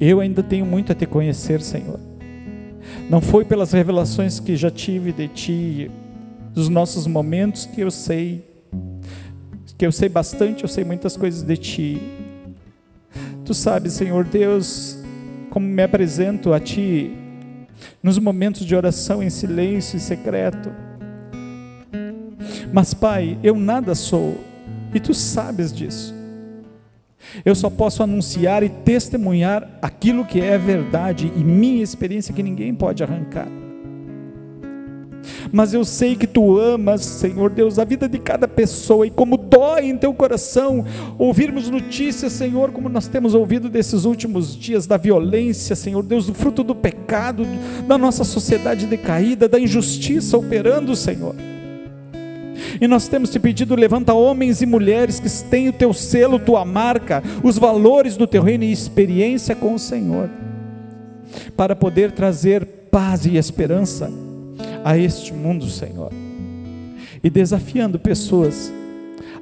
Eu 0.01 0.21
ainda 0.21 0.43
tenho 0.43 0.67
muito 0.67 0.93
a 0.93 0.95
te 0.95 1.07
conhecer, 1.07 1.61
Senhor. 1.63 1.99
Não 3.09 3.21
foi 3.21 3.45
pelas 3.45 3.73
revelações 3.73 4.41
que 4.41 4.57
já 4.57 4.71
tive 4.71 5.13
de 5.13 5.29
ti, 5.29 5.91
dos 6.55 6.69
nossos 6.69 7.07
momentos 7.07 7.67
que 7.67 7.81
eu 7.81 7.91
sei, 7.91 8.45
que 9.77 9.87
eu 9.87 9.93
sei 9.93 10.09
bastante, 10.09 10.63
eu 10.63 10.69
sei 10.69 10.85
muitas 10.85 11.17
coisas 11.17 11.43
de 11.43 11.57
ti. 11.57 12.03
Tu 13.45 13.55
sabes, 13.55 13.95
Senhor 13.95 14.25
Deus, 14.25 14.99
como 15.51 15.67
me 15.67 15.83
apresento 15.83 16.53
a 16.53 16.61
ti 16.61 17.13
nos 18.03 18.19
momentos 18.19 18.65
de 18.65 18.75
oração 18.75 19.23
em 19.23 19.31
silêncio 19.31 19.97
e 19.97 20.01
secreto. 20.01 20.71
Mas, 22.73 22.95
Pai, 22.95 23.39
eu 23.43 23.55
nada 23.57 23.95
sou, 23.95 24.39
e 24.95 25.01
tu 25.01 25.13
sabes 25.13 25.73
disso. 25.73 26.22
Eu 27.45 27.55
só 27.55 27.71
posso 27.71 28.03
anunciar 28.03 28.63
e 28.63 28.69
testemunhar 28.69 29.69
aquilo 29.81 30.25
que 30.25 30.41
é 30.41 30.59
verdade 30.59 31.33
e 31.37 31.45
minha 31.45 31.83
experiência 31.83 32.35
que 32.35 32.43
ninguém 32.43 32.75
pode 32.75 33.03
arrancar 33.03 33.49
mas 35.53 35.75
eu 35.75 35.85
sei 35.85 36.17
que 36.17 36.27
tu 36.27 36.59
amas, 36.59 37.03
Senhor 37.03 37.51
Deus, 37.51 37.79
a 37.79 37.85
vida 37.85 38.09
de 38.09 38.19
cada 38.19 38.49
pessoa 38.49 39.07
e 39.07 39.11
como 39.11 39.37
dói 39.37 39.87
em 39.87 39.97
teu 39.97 40.13
coração 40.15 40.85
ouvirmos 41.19 41.69
notícias, 41.69 42.33
Senhor, 42.33 42.73
como 42.73 42.89
nós 42.89 43.07
temos 43.07 43.35
ouvido 43.35 43.69
desses 43.69 44.05
últimos 44.05 44.57
dias 44.57 44.87
da 44.87 44.97
violência, 44.97 45.77
Senhor 45.77 46.03
Deus, 46.03 46.27
do 46.27 46.35
fruto 46.35 46.63
do 46.63 46.75
pecado, 46.75 47.47
da 47.87 47.99
nossa 47.99 48.25
sociedade 48.25 48.87
decaída, 48.87 49.49
da 49.49 49.61
injustiça 49.61 50.37
operando, 50.37 50.97
Senhor. 50.97 51.35
E 52.83 52.89
nós 52.89 53.07
temos 53.07 53.31
te 53.31 53.39
pedido, 53.39 53.77
levanta 53.77 54.13
homens 54.13 54.61
e 54.61 54.67
mulheres 54.67 55.21
que 55.21 55.29
têm 55.49 55.69
o 55.69 55.73
teu 55.73 55.93
selo, 55.93 56.41
tua 56.41 56.65
marca, 56.65 57.23
os 57.41 57.57
valores 57.57 58.17
do 58.17 58.27
teu 58.27 58.43
reino 58.43 58.65
e 58.65 58.73
experiência 58.73 59.55
com 59.55 59.75
o 59.75 59.79
Senhor, 59.79 60.29
para 61.57 61.77
poder 61.77 62.11
trazer 62.11 62.67
paz 62.91 63.25
e 63.25 63.37
esperança 63.37 64.11
a 64.85 64.99
este 64.99 65.33
mundo, 65.33 65.69
Senhor, 65.69 66.11
e 67.23 67.31
desafiando 67.31 68.01
pessoas 68.01 68.73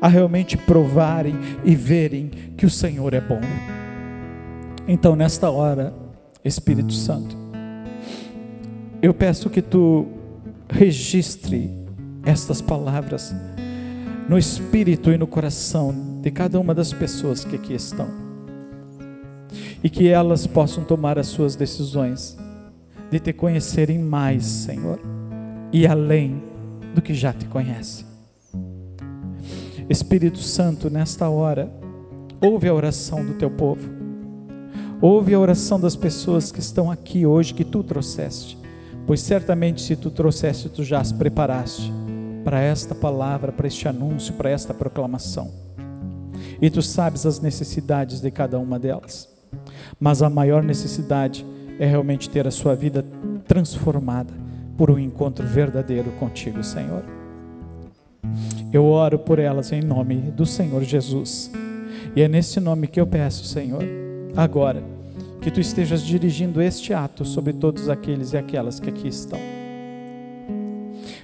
a 0.02 0.06
realmente 0.06 0.58
provarem 0.58 1.34
e 1.64 1.74
verem 1.74 2.30
que 2.58 2.66
o 2.66 2.70
Senhor 2.70 3.14
é 3.14 3.22
bom. 3.22 3.40
Então, 4.86 5.16
nesta 5.16 5.48
hora, 5.48 5.94
Espírito 6.44 6.92
Santo, 6.92 7.34
eu 9.00 9.14
peço 9.14 9.48
que 9.48 9.62
tu 9.62 10.08
registre 10.68 11.79
estas 12.24 12.60
palavras 12.60 13.34
no 14.28 14.38
espírito 14.38 15.10
e 15.10 15.18
no 15.18 15.26
coração 15.26 15.94
de 16.20 16.30
cada 16.30 16.60
uma 16.60 16.74
das 16.74 16.92
pessoas 16.92 17.44
que 17.44 17.56
aqui 17.56 17.74
estão, 17.74 18.08
e 19.82 19.90
que 19.90 20.08
elas 20.08 20.46
possam 20.46 20.84
tomar 20.84 21.18
as 21.18 21.26
suas 21.26 21.56
decisões 21.56 22.36
de 23.10 23.18
te 23.18 23.32
conhecerem 23.32 23.98
mais, 23.98 24.44
Senhor 24.44 25.00
e 25.72 25.86
além 25.86 26.42
do 26.94 27.00
que 27.00 27.14
já 27.14 27.32
te 27.32 27.46
conhece. 27.46 28.04
Espírito 29.88 30.38
Santo, 30.38 30.88
nesta 30.90 31.28
hora, 31.28 31.70
ouve 32.40 32.68
a 32.68 32.74
oração 32.74 33.24
do 33.24 33.34
teu 33.34 33.50
povo, 33.50 33.88
ouve 35.00 35.34
a 35.34 35.38
oração 35.38 35.80
das 35.80 35.96
pessoas 35.96 36.52
que 36.52 36.60
estão 36.60 36.90
aqui 36.90 37.26
hoje, 37.26 37.54
que 37.54 37.64
tu 37.64 37.82
trouxeste, 37.82 38.56
pois 39.06 39.20
certamente 39.20 39.82
se 39.82 39.96
tu 39.96 40.10
trouxeste, 40.10 40.68
tu 40.68 40.84
já 40.84 41.00
as 41.00 41.12
preparaste 41.12 41.92
para 42.44 42.60
esta 42.60 42.94
palavra, 42.94 43.52
para 43.52 43.66
este 43.66 43.88
anúncio, 43.88 44.34
para 44.34 44.50
esta 44.50 44.72
proclamação. 44.72 45.50
E 46.60 46.70
tu 46.70 46.82
sabes 46.82 47.26
as 47.26 47.40
necessidades 47.40 48.20
de 48.20 48.30
cada 48.30 48.58
uma 48.58 48.78
delas, 48.78 49.28
mas 49.98 50.22
a 50.22 50.30
maior 50.30 50.62
necessidade 50.62 51.44
é 51.78 51.86
realmente 51.86 52.28
ter 52.28 52.46
a 52.46 52.50
sua 52.50 52.74
vida 52.74 53.04
transformada 53.46 54.32
por 54.76 54.90
um 54.90 54.98
encontro 54.98 55.46
verdadeiro 55.46 56.10
contigo, 56.12 56.62
Senhor. 56.62 57.02
Eu 58.72 58.84
oro 58.84 59.18
por 59.18 59.38
elas 59.38 59.72
em 59.72 59.82
nome 59.82 60.16
do 60.16 60.46
Senhor 60.46 60.82
Jesus. 60.84 61.50
E 62.14 62.22
é 62.22 62.28
nesse 62.28 62.60
nome 62.60 62.86
que 62.86 63.00
eu 63.00 63.06
peço, 63.06 63.44
Senhor, 63.44 63.82
agora, 64.36 64.82
que 65.40 65.50
tu 65.50 65.60
estejas 65.60 66.02
dirigindo 66.02 66.60
este 66.60 66.92
ato 66.92 67.24
sobre 67.24 67.52
todos 67.52 67.88
aqueles 67.88 68.32
e 68.32 68.36
aquelas 68.36 68.78
que 68.78 68.88
aqui 68.88 69.08
estão. 69.08 69.38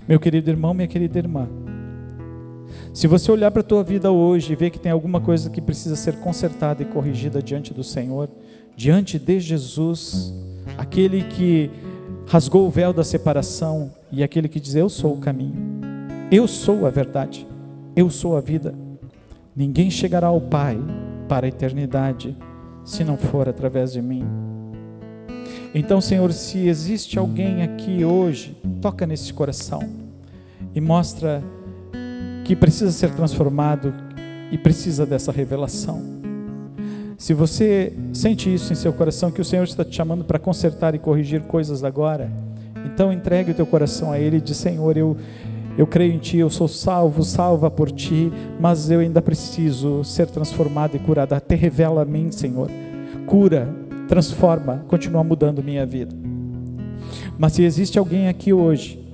Meu 0.09 0.21
querido 0.21 0.51
irmão, 0.51 0.73
minha 0.73 0.87
querida 0.87 1.19
irmã, 1.19 1.49
se 2.93 3.07
você 3.07 3.31
olhar 3.31 3.51
para 3.51 3.61
a 3.61 3.65
tua 3.65 3.83
vida 3.83 4.11
hoje 4.11 4.53
e 4.53 4.57
ver 4.57 4.71
que 4.71 4.79
tem 4.79 4.93
alguma 4.93 5.21
coisa 5.21 5.51
que 5.51 5.61
precisa 5.61 5.97
ser 5.97 6.17
consertada 6.21 6.83
e 6.83 6.87
corrigida 6.87 7.43
diante 7.43 7.75
do 7.75 7.83
Senhor, 7.83 8.29
diante 8.77 9.19
de 9.19 9.41
Jesus, 9.41 10.33
aquele 10.79 11.25
que 11.25 11.71
rasgou 12.27 12.67
o 12.67 12.71
véu 12.71 12.93
da 12.93 13.05
separação 13.05 13.93
e 14.13 14.23
aquele 14.23 14.49
que 14.49 14.61
diz: 14.61 14.75
Eu 14.75 14.89
sou 14.89 15.15
o 15.15 15.19
caminho, 15.19 15.57
eu 16.31 16.47
sou 16.47 16.87
a 16.87 16.91
verdade, 16.91 17.47
eu 17.95 18.09
sou 18.09 18.37
a 18.37 18.41
vida. 18.41 18.75
Ninguém 19.55 19.91
chegará 19.91 20.29
ao 20.29 20.41
Pai 20.41 20.79
para 21.29 21.47
a 21.47 21.49
eternidade 21.49 22.37
se 22.85 23.03
não 23.03 23.17
for 23.17 23.49
através 23.49 23.93
de 23.93 24.01
mim. 24.01 24.46
Então, 25.79 26.01
Senhor, 26.01 26.33
se 26.33 26.67
existe 26.69 27.19
alguém 27.19 27.63
aqui 27.63 28.03
hoje, 28.03 28.57
toca 28.81 29.07
nesse 29.07 29.31
coração 29.31 29.81
e 30.75 30.81
mostra 30.81 31.45
que 32.47 32.57
precisa 32.57 32.91
ser 32.91 33.11
transformado 33.11 33.93
e 34.51 34.57
precisa 34.57 35.05
dessa 35.05 35.31
revelação. 35.31 36.03
Se 37.19 37.35
você 37.35 37.93
sente 38.15 38.53
isso 38.53 38.73
em 38.73 38.77
seu 38.77 38.91
coração, 38.91 39.31
que 39.31 39.39
o 39.39 39.45
Senhor 39.45 39.65
está 39.65 39.85
te 39.85 39.95
chamando 39.95 40.25
para 40.25 40.39
consertar 40.39 40.95
e 40.95 40.99
corrigir 40.99 41.43
coisas 41.43 41.85
agora, 41.85 42.33
então 42.83 43.13
entregue 43.13 43.51
o 43.51 43.55
teu 43.55 43.67
coração 43.67 44.11
a 44.11 44.19
Ele 44.19 44.39
e 44.39 44.41
diz: 44.41 44.57
Senhor, 44.57 44.97
eu, 44.97 45.15
eu 45.77 45.87
creio 45.87 46.15
em 46.15 46.19
Ti, 46.19 46.39
eu 46.39 46.49
sou 46.49 46.69
salvo, 46.69 47.23
salva 47.23 47.71
por 47.71 47.91
Ti, 47.91 48.33
mas 48.59 48.91
eu 48.91 49.01
ainda 49.01 49.21
preciso 49.21 50.03
ser 50.05 50.29
transformado 50.29 50.97
e 50.97 50.99
curado. 50.99 51.35
Até 51.35 51.55
revela 51.55 52.01
a 52.01 52.07
mim, 52.07 52.33
Senhor. 52.33 52.71
Cura, 53.27 53.69
transforma, 54.09 54.85
continua 54.89 55.23
mudando 55.23 55.63
minha 55.63 55.85
vida. 55.85 56.15
Mas 57.39 57.53
se 57.53 57.65
existe 57.65 57.99
alguém 57.99 58.29
aqui 58.29 58.53
hoje 58.53 59.05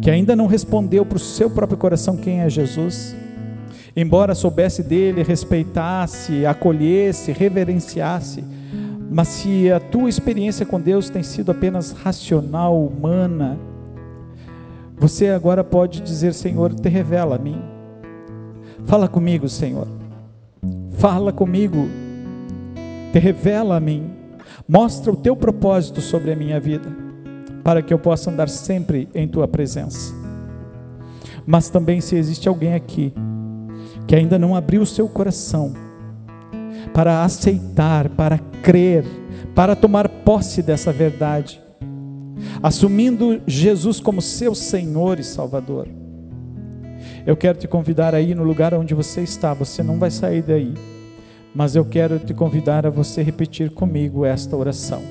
que 0.00 0.10
ainda 0.10 0.36
não 0.36 0.46
respondeu 0.46 1.04
para 1.04 1.16
o 1.16 1.20
seu 1.20 1.50
próprio 1.50 1.78
coração 1.78 2.16
quem 2.16 2.40
é 2.40 2.48
Jesus, 2.48 3.14
embora 3.96 4.34
soubesse 4.34 4.82
dele, 4.82 5.22
respeitasse, 5.22 6.46
acolhesse, 6.46 7.32
reverenciasse, 7.32 8.44
mas 9.10 9.26
se 9.28 9.70
a 9.72 9.80
tua 9.80 10.08
experiência 10.08 10.64
com 10.64 10.80
Deus 10.80 11.10
tem 11.10 11.22
sido 11.22 11.50
apenas 11.50 11.90
racional, 11.90 12.80
humana, 12.80 13.58
você 14.96 15.28
agora 15.28 15.64
pode 15.64 16.00
dizer: 16.00 16.32
Senhor, 16.32 16.72
te 16.72 16.88
revela 16.88 17.34
a 17.34 17.38
mim. 17.38 17.60
Fala 18.84 19.08
comigo, 19.08 19.48
Senhor. 19.48 19.88
Fala 20.92 21.32
comigo. 21.32 21.88
Te 23.12 23.18
revela 23.18 23.76
a 23.76 23.80
mim. 23.80 24.10
Mostra 24.68 25.12
o 25.12 25.16
teu 25.16 25.34
propósito 25.34 26.00
sobre 26.00 26.32
a 26.32 26.36
minha 26.36 26.60
vida, 26.60 26.88
para 27.64 27.82
que 27.82 27.92
eu 27.92 27.98
possa 27.98 28.30
andar 28.30 28.48
sempre 28.48 29.08
em 29.14 29.26
tua 29.26 29.48
presença. 29.48 30.14
Mas 31.46 31.68
também, 31.68 32.00
se 32.00 32.16
existe 32.16 32.48
alguém 32.48 32.74
aqui 32.74 33.12
que 34.06 34.14
ainda 34.14 34.38
não 34.38 34.54
abriu 34.54 34.82
o 34.82 34.86
seu 34.86 35.08
coração 35.08 35.72
para 36.92 37.22
aceitar, 37.24 38.08
para 38.10 38.38
crer, 38.62 39.04
para 39.54 39.76
tomar 39.76 40.08
posse 40.08 40.62
dessa 40.62 40.92
verdade, 40.92 41.60
assumindo 42.62 43.40
Jesus 43.46 44.00
como 44.00 44.20
seu 44.20 44.54
Senhor 44.54 45.18
e 45.18 45.24
Salvador. 45.24 45.88
Eu 47.26 47.36
quero 47.36 47.58
te 47.58 47.68
convidar 47.68 48.14
aí 48.14 48.34
no 48.34 48.42
lugar 48.42 48.74
onde 48.74 48.94
você 48.94 49.20
está, 49.22 49.54
você 49.54 49.82
não 49.82 49.98
vai 49.98 50.10
sair 50.10 50.42
daí, 50.42 50.74
mas 51.54 51.76
eu 51.76 51.84
quero 51.84 52.18
te 52.18 52.32
convidar 52.32 52.86
a 52.86 52.90
você 52.90 53.22
repetir 53.22 53.70
comigo 53.70 54.24
esta 54.24 54.56
oração. 54.56 55.02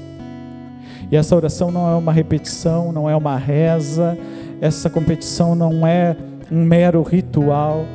E 1.12 1.16
essa 1.16 1.36
oração 1.36 1.72
não 1.72 1.90
é 1.90 1.96
uma 1.96 2.14
repetição, 2.14 2.92
não 2.92 3.10
é 3.10 3.16
uma 3.16 3.38
reza, 3.38 4.18
essa 4.62 4.90
competição 4.90 5.56
não 5.56 5.86
é 5.86 6.16
um 6.52 6.64
mero 6.64 7.02
ritual 7.02 7.86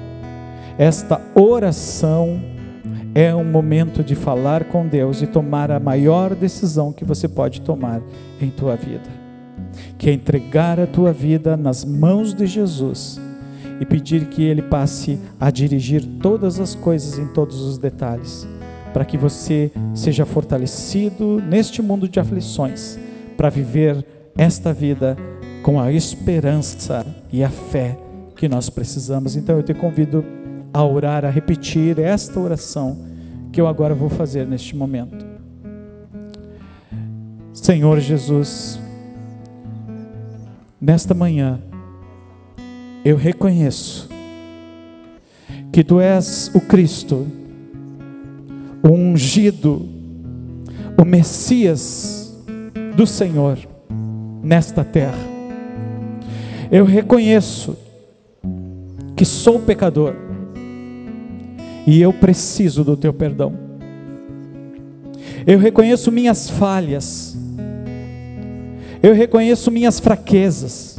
esta 0.77 1.21
oração 1.37 2.41
é 3.15 3.33
um 3.33 3.45
momento 3.45 4.03
de 4.03 4.17
falar 4.17 4.65
com 4.65 4.87
Deus 4.87 5.23
e 5.23 5.27
tomar 5.27 5.71
a 5.71 5.79
maior 5.79 6.35
decisão 6.35 6.93
que 6.93 7.05
você 7.05 7.29
pode 7.29 7.61
tomar 7.61 8.01
em 8.41 8.51
tua 8.51 8.75
vida, 8.75 9.09
que 9.97 10.11
é 10.11 10.13
entregar 10.13 10.81
a 10.81 10.87
tua 10.87 11.13
vida 11.13 11.57
nas 11.57 11.85
mãos 11.85 12.35
de 12.35 12.45
Jesus 12.45 13.21
e 13.81 13.87
pedir 13.87 14.27
que 14.27 14.43
Ele 14.43 14.62
passe 14.62 15.18
a 15.39 15.51
dirigir 15.51 16.05
todas 16.20 16.61
as 16.61 16.75
coisas 16.75 17.18
em 17.18 17.27
todos 17.29 17.61
os 17.61 17.79
detalhes, 17.79 18.47
para 18.93 19.05
que 19.05 19.16
você 19.16 19.72
seja 19.95 20.25
fortalecido 20.25 21.41
neste 21.41 21.83
mundo 21.83 22.09
de 22.09 22.20
aflições, 22.20 22.99
para 23.37 23.51
viver 23.51 24.05
esta 24.37 24.72
vida 24.72 25.16
com 25.62 25.81
a 25.81 25.93
esperança 25.93 27.05
e 27.33 27.43
a 27.43 27.51
fé 27.51 27.99
que 28.37 28.49
nós 28.49 28.68
precisamos. 28.68 29.37
Então 29.37 29.57
eu 29.57 29.62
te 29.62 29.75
convido 29.75 30.25
a 30.72 30.85
orar, 30.85 31.25
a 31.25 31.31
repetir 31.31 31.99
esta 31.99 32.39
oração 32.39 32.99
que 33.53 33.61
eu 33.61 33.66
agora 33.66 33.95
vou 33.95 34.09
fazer 34.09 34.47
neste 34.47 34.75
momento. 34.75 35.25
Senhor 37.53 38.01
Jesus, 38.01 38.79
nesta 40.81 41.14
manhã, 41.14 41.61
eu 43.05 43.17
reconheço 43.17 44.09
que 45.71 45.85
tu 45.85 46.01
és 46.01 46.51
o 46.55 46.61
Cristo, 46.61 47.27
o 48.83 48.89
ungido, 48.89 49.87
o 50.97 51.05
Messias 51.05 52.35
do 52.97 53.07
Senhor 53.07 53.59
nesta 54.43 54.83
terra. 54.83 55.19
Eu 56.71 56.85
reconheço 56.85 57.77
que 59.15 59.25
sou 59.25 59.61
pecador 59.61 60.15
e 61.87 62.01
eu 62.01 62.13
preciso 62.13 62.83
do 62.83 62.97
teu 62.97 63.13
perdão. 63.13 63.53
Eu 65.47 65.59
reconheço 65.59 66.11
minhas 66.11 66.49
falhas, 66.49 67.37
eu 69.03 69.13
reconheço 69.13 69.71
minhas 69.71 70.01
fraquezas, 70.01 70.97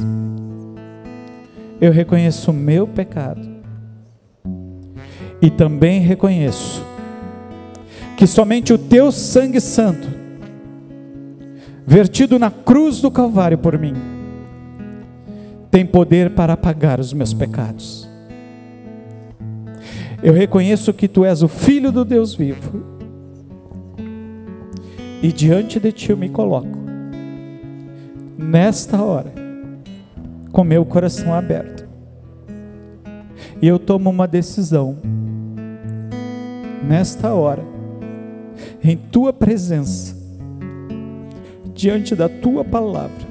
eu 1.80 1.92
reconheço 1.92 2.50
o 2.50 2.54
meu 2.54 2.86
pecado 2.86 3.56
e 5.40 5.50
também 5.50 6.00
reconheço 6.00 6.84
que 8.16 8.26
somente 8.26 8.72
o 8.72 8.78
teu 8.78 9.12
sangue 9.12 9.60
santo, 9.60 10.08
vertido 11.86 12.38
na 12.38 12.50
cruz 12.50 13.00
do 13.00 13.10
Calvário 13.10 13.58
por 13.58 13.78
mim, 13.78 13.92
tem 15.70 15.84
poder 15.84 16.30
para 16.30 16.54
apagar 16.54 16.98
os 16.98 17.12
meus 17.12 17.34
pecados. 17.34 18.08
Eu 20.22 20.32
reconheço 20.32 20.94
que 20.94 21.06
tu 21.06 21.26
és 21.26 21.42
o 21.42 21.48
Filho 21.48 21.92
do 21.92 22.04
Deus 22.04 22.34
vivo, 22.34 22.82
e 25.22 25.30
diante 25.30 25.78
de 25.78 25.92
ti 25.92 26.10
eu 26.10 26.16
me 26.16 26.30
coloco, 26.30 26.78
nesta 28.38 29.02
hora, 29.02 29.45
com 30.56 30.64
meu 30.64 30.86
coração 30.86 31.34
aberto, 31.34 31.86
e 33.60 33.68
eu 33.68 33.78
tomo 33.78 34.08
uma 34.08 34.26
decisão 34.26 34.96
nesta 36.82 37.34
hora, 37.34 37.62
em 38.82 38.96
tua 38.96 39.34
presença, 39.34 40.16
diante 41.74 42.16
da 42.16 42.26
tua 42.26 42.64
palavra, 42.64 43.26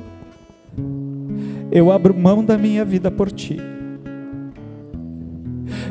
eu 1.72 1.92
abro 1.92 2.14
mão 2.14 2.46
da 2.46 2.60
minha 2.60 2.86
vida 2.86 3.10
por 3.10 3.32
ti. 3.32 3.58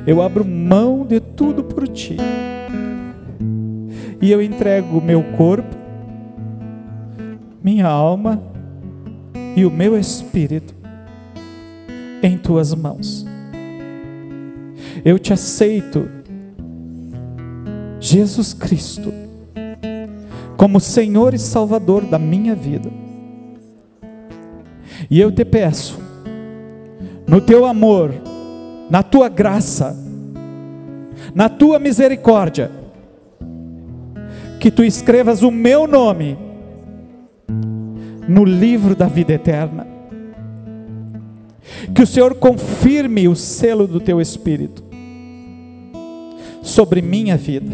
Eu 0.06 0.22
abro 0.22 0.44
mão 0.44 1.04
de 1.04 1.18
tudo 1.18 1.64
por 1.64 1.88
ti. 1.88 2.16
E 4.22 4.30
eu 4.30 4.40
entrego 4.40 4.98
o 4.98 5.02
meu 5.02 5.20
corpo, 5.36 5.76
minha 7.60 7.88
alma 7.88 8.40
e 9.56 9.64
o 9.64 9.70
meu 9.70 9.98
espírito 9.98 10.83
em 12.26 12.38
tuas 12.38 12.72
mãos. 12.72 13.26
Eu 15.04 15.18
te 15.18 15.32
aceito 15.32 16.08
Jesus 18.00 18.54
Cristo 18.54 19.12
como 20.56 20.80
Senhor 20.80 21.34
e 21.34 21.38
Salvador 21.38 22.06
da 22.06 22.18
minha 22.18 22.54
vida. 22.54 22.90
E 25.10 25.20
eu 25.20 25.30
te 25.30 25.44
peço, 25.44 26.00
no 27.26 27.40
teu 27.42 27.66
amor, 27.66 28.14
na 28.88 29.02
tua 29.02 29.28
graça, 29.28 29.94
na 31.34 31.50
tua 31.50 31.78
misericórdia, 31.78 32.70
que 34.58 34.70
tu 34.70 34.82
escrevas 34.82 35.42
o 35.42 35.50
meu 35.50 35.86
nome 35.86 36.38
no 38.26 38.44
livro 38.44 38.96
da 38.96 39.06
vida 39.06 39.34
eterna. 39.34 39.93
Que 41.94 42.02
o 42.02 42.06
Senhor 42.06 42.34
confirme 42.34 43.28
o 43.28 43.34
selo 43.34 43.86
do 43.86 44.00
teu 44.00 44.20
Espírito 44.20 44.82
sobre 46.62 47.02
minha 47.02 47.36
vida 47.36 47.72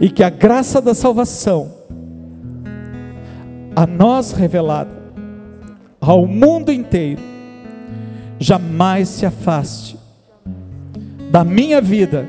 e 0.00 0.08
que 0.08 0.22
a 0.22 0.30
graça 0.30 0.80
da 0.80 0.94
salvação, 0.94 1.72
a 3.74 3.86
nós 3.86 4.32
revelada, 4.32 4.96
ao 6.00 6.26
mundo 6.26 6.72
inteiro, 6.72 7.20
jamais 8.38 9.08
se 9.08 9.26
afaste 9.26 9.98
da 11.30 11.44
minha 11.44 11.80
vida, 11.80 12.26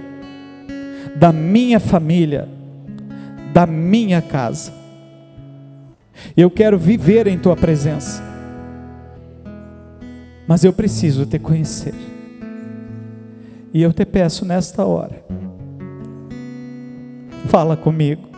da 1.16 1.32
minha 1.32 1.80
família, 1.80 2.48
da 3.54 3.66
minha 3.66 4.22
casa. 4.22 4.74
Eu 6.36 6.50
quero 6.50 6.78
viver 6.78 7.28
em 7.28 7.38
tua 7.38 7.56
presença, 7.56 8.24
mas 10.48 10.64
eu 10.64 10.72
preciso 10.72 11.26
te 11.26 11.38
conhecer. 11.38 11.94
E 13.74 13.82
eu 13.82 13.92
te 13.92 14.06
peço 14.06 14.46
nesta 14.46 14.86
hora, 14.86 15.22
fala 17.48 17.76
comigo, 17.76 18.30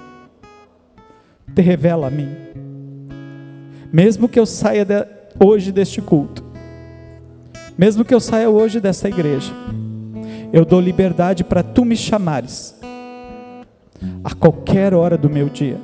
te 1.53 1.61
revela 1.61 2.07
a 2.07 2.09
mim. 2.09 2.29
Mesmo 3.93 4.27
que 4.27 4.39
eu 4.39 4.45
saia 4.45 4.83
de, 4.83 5.05
hoje 5.39 5.71
deste 5.71 6.01
culto, 6.01 6.43
mesmo 7.77 8.03
que 8.03 8.13
eu 8.13 8.19
saia 8.19 8.49
hoje 8.49 8.81
dessa 8.81 9.07
igreja, 9.07 9.53
eu 10.51 10.65
dou 10.65 10.81
liberdade 10.81 11.43
para 11.43 11.63
tu 11.63 11.85
me 11.85 11.95
chamares, 11.95 12.77
a 14.23 14.33
qualquer 14.33 14.93
hora 14.93 15.17
do 15.17 15.29
meu 15.29 15.47
dia, 15.47 15.77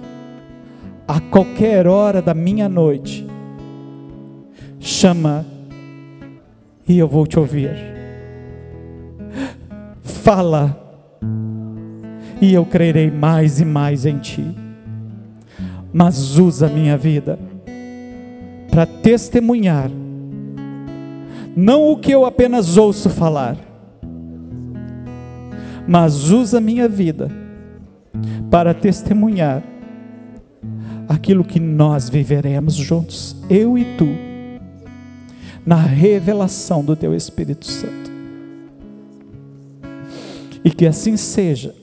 a 1.08 1.20
qualquer 1.20 1.88
hora 1.88 2.22
da 2.22 2.34
minha 2.34 2.68
noite, 2.68 3.26
chama 4.80 5.46
e 6.88 6.98
eu 6.98 7.08
vou 7.08 7.26
te 7.26 7.40
ouvir. 7.40 7.72
Fala 10.02 10.86
e 12.42 12.54
eu 12.54 12.66
crerei 12.66 13.10
mais 13.10 13.60
e 13.60 13.66
mais 13.66 14.06
em 14.06 14.18
Ti. 14.20 14.46
Mas 15.94 16.38
usa 16.38 16.68
a 16.68 16.70
minha 16.70 16.98
vida 16.98 17.40
para 18.70 18.86
testemunhar, 18.86 19.90
não 21.56 21.90
o 21.90 21.98
que 21.98 22.12
eu 22.12 22.26
apenas 22.26 22.76
ouço 22.76 23.10
falar, 23.10 23.56
mas 25.88 26.30
usa 26.30 26.58
a 26.58 26.62
minha 26.62 26.90
vida 26.90 27.32
para 28.52 28.74
testemunhar 28.74 29.64
aquilo 31.08 31.46
que 31.46 31.60
nós 31.60 32.10
viveremos 32.10 32.74
juntos, 32.74 33.36
eu 33.50 33.78
e 33.78 33.86
tu, 33.98 34.08
na 35.66 35.78
revelação 35.78 36.84
do 36.84 36.96
Teu 36.96 37.16
Espírito 37.16 37.66
Santo. 37.66 38.12
E 40.64 40.72
que 40.72 40.86
assim 40.86 41.16
seja 41.18 41.74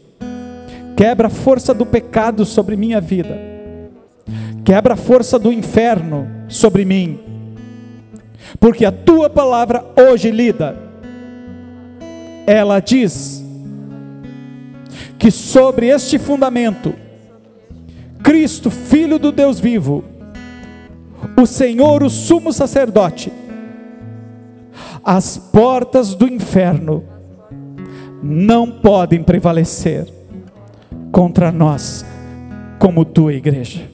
Quebra 1.02 1.26
a 1.26 1.30
força 1.30 1.72
do 1.72 1.84
pecado 1.86 2.44
sobre 2.44 2.76
minha 2.76 3.00
vida. 3.00 3.36
Quebra 4.64 4.94
a 4.94 4.96
força 4.96 5.38
do 5.38 5.52
inferno 5.52 6.28
sobre 6.48 6.84
mim. 6.84 7.18
Porque 8.60 8.84
a 8.84 8.92
tua 8.92 9.28
palavra 9.28 9.84
hoje 9.96 10.30
lida, 10.30 10.76
ela 12.46 12.78
diz 12.78 13.42
que 15.18 15.30
sobre 15.30 15.88
este 15.88 16.18
fundamento, 16.18 16.94
Cristo, 18.22 18.70
Filho 18.70 19.18
do 19.18 19.32
Deus 19.32 19.58
vivo, 19.58 20.04
o 21.36 21.46
Senhor, 21.46 22.02
o 22.02 22.10
sumo 22.10 22.52
sacerdote, 22.52 23.32
as 25.04 25.36
portas 25.36 26.14
do 26.14 26.26
inferno 26.28 27.04
não 28.22 28.70
podem 28.70 29.22
prevalecer 29.22 30.06
contra 31.10 31.50
nós, 31.50 32.04
como 32.78 33.04
tua 33.04 33.34
igreja. 33.34 33.90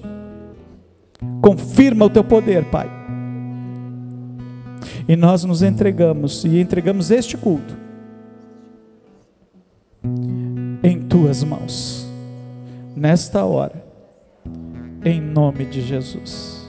Confirma 1.40 2.04
o 2.04 2.10
teu 2.10 2.22
poder, 2.22 2.64
Pai. 2.66 2.88
E 5.08 5.16
nós 5.16 5.44
nos 5.44 5.62
entregamos 5.62 6.44
e 6.44 6.60
entregamos 6.60 7.10
este 7.10 7.36
culto 7.36 7.74
em 10.82 11.00
tuas 11.00 11.42
mãos, 11.42 12.06
nesta 12.94 13.44
hora, 13.44 13.82
em 15.04 15.20
nome 15.20 15.64
de 15.64 15.80
Jesus. 15.80 16.66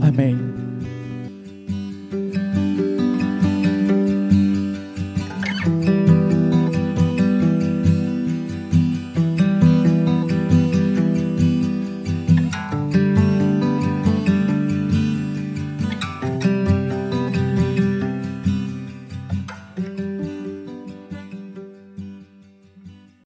Amém. 0.00 0.77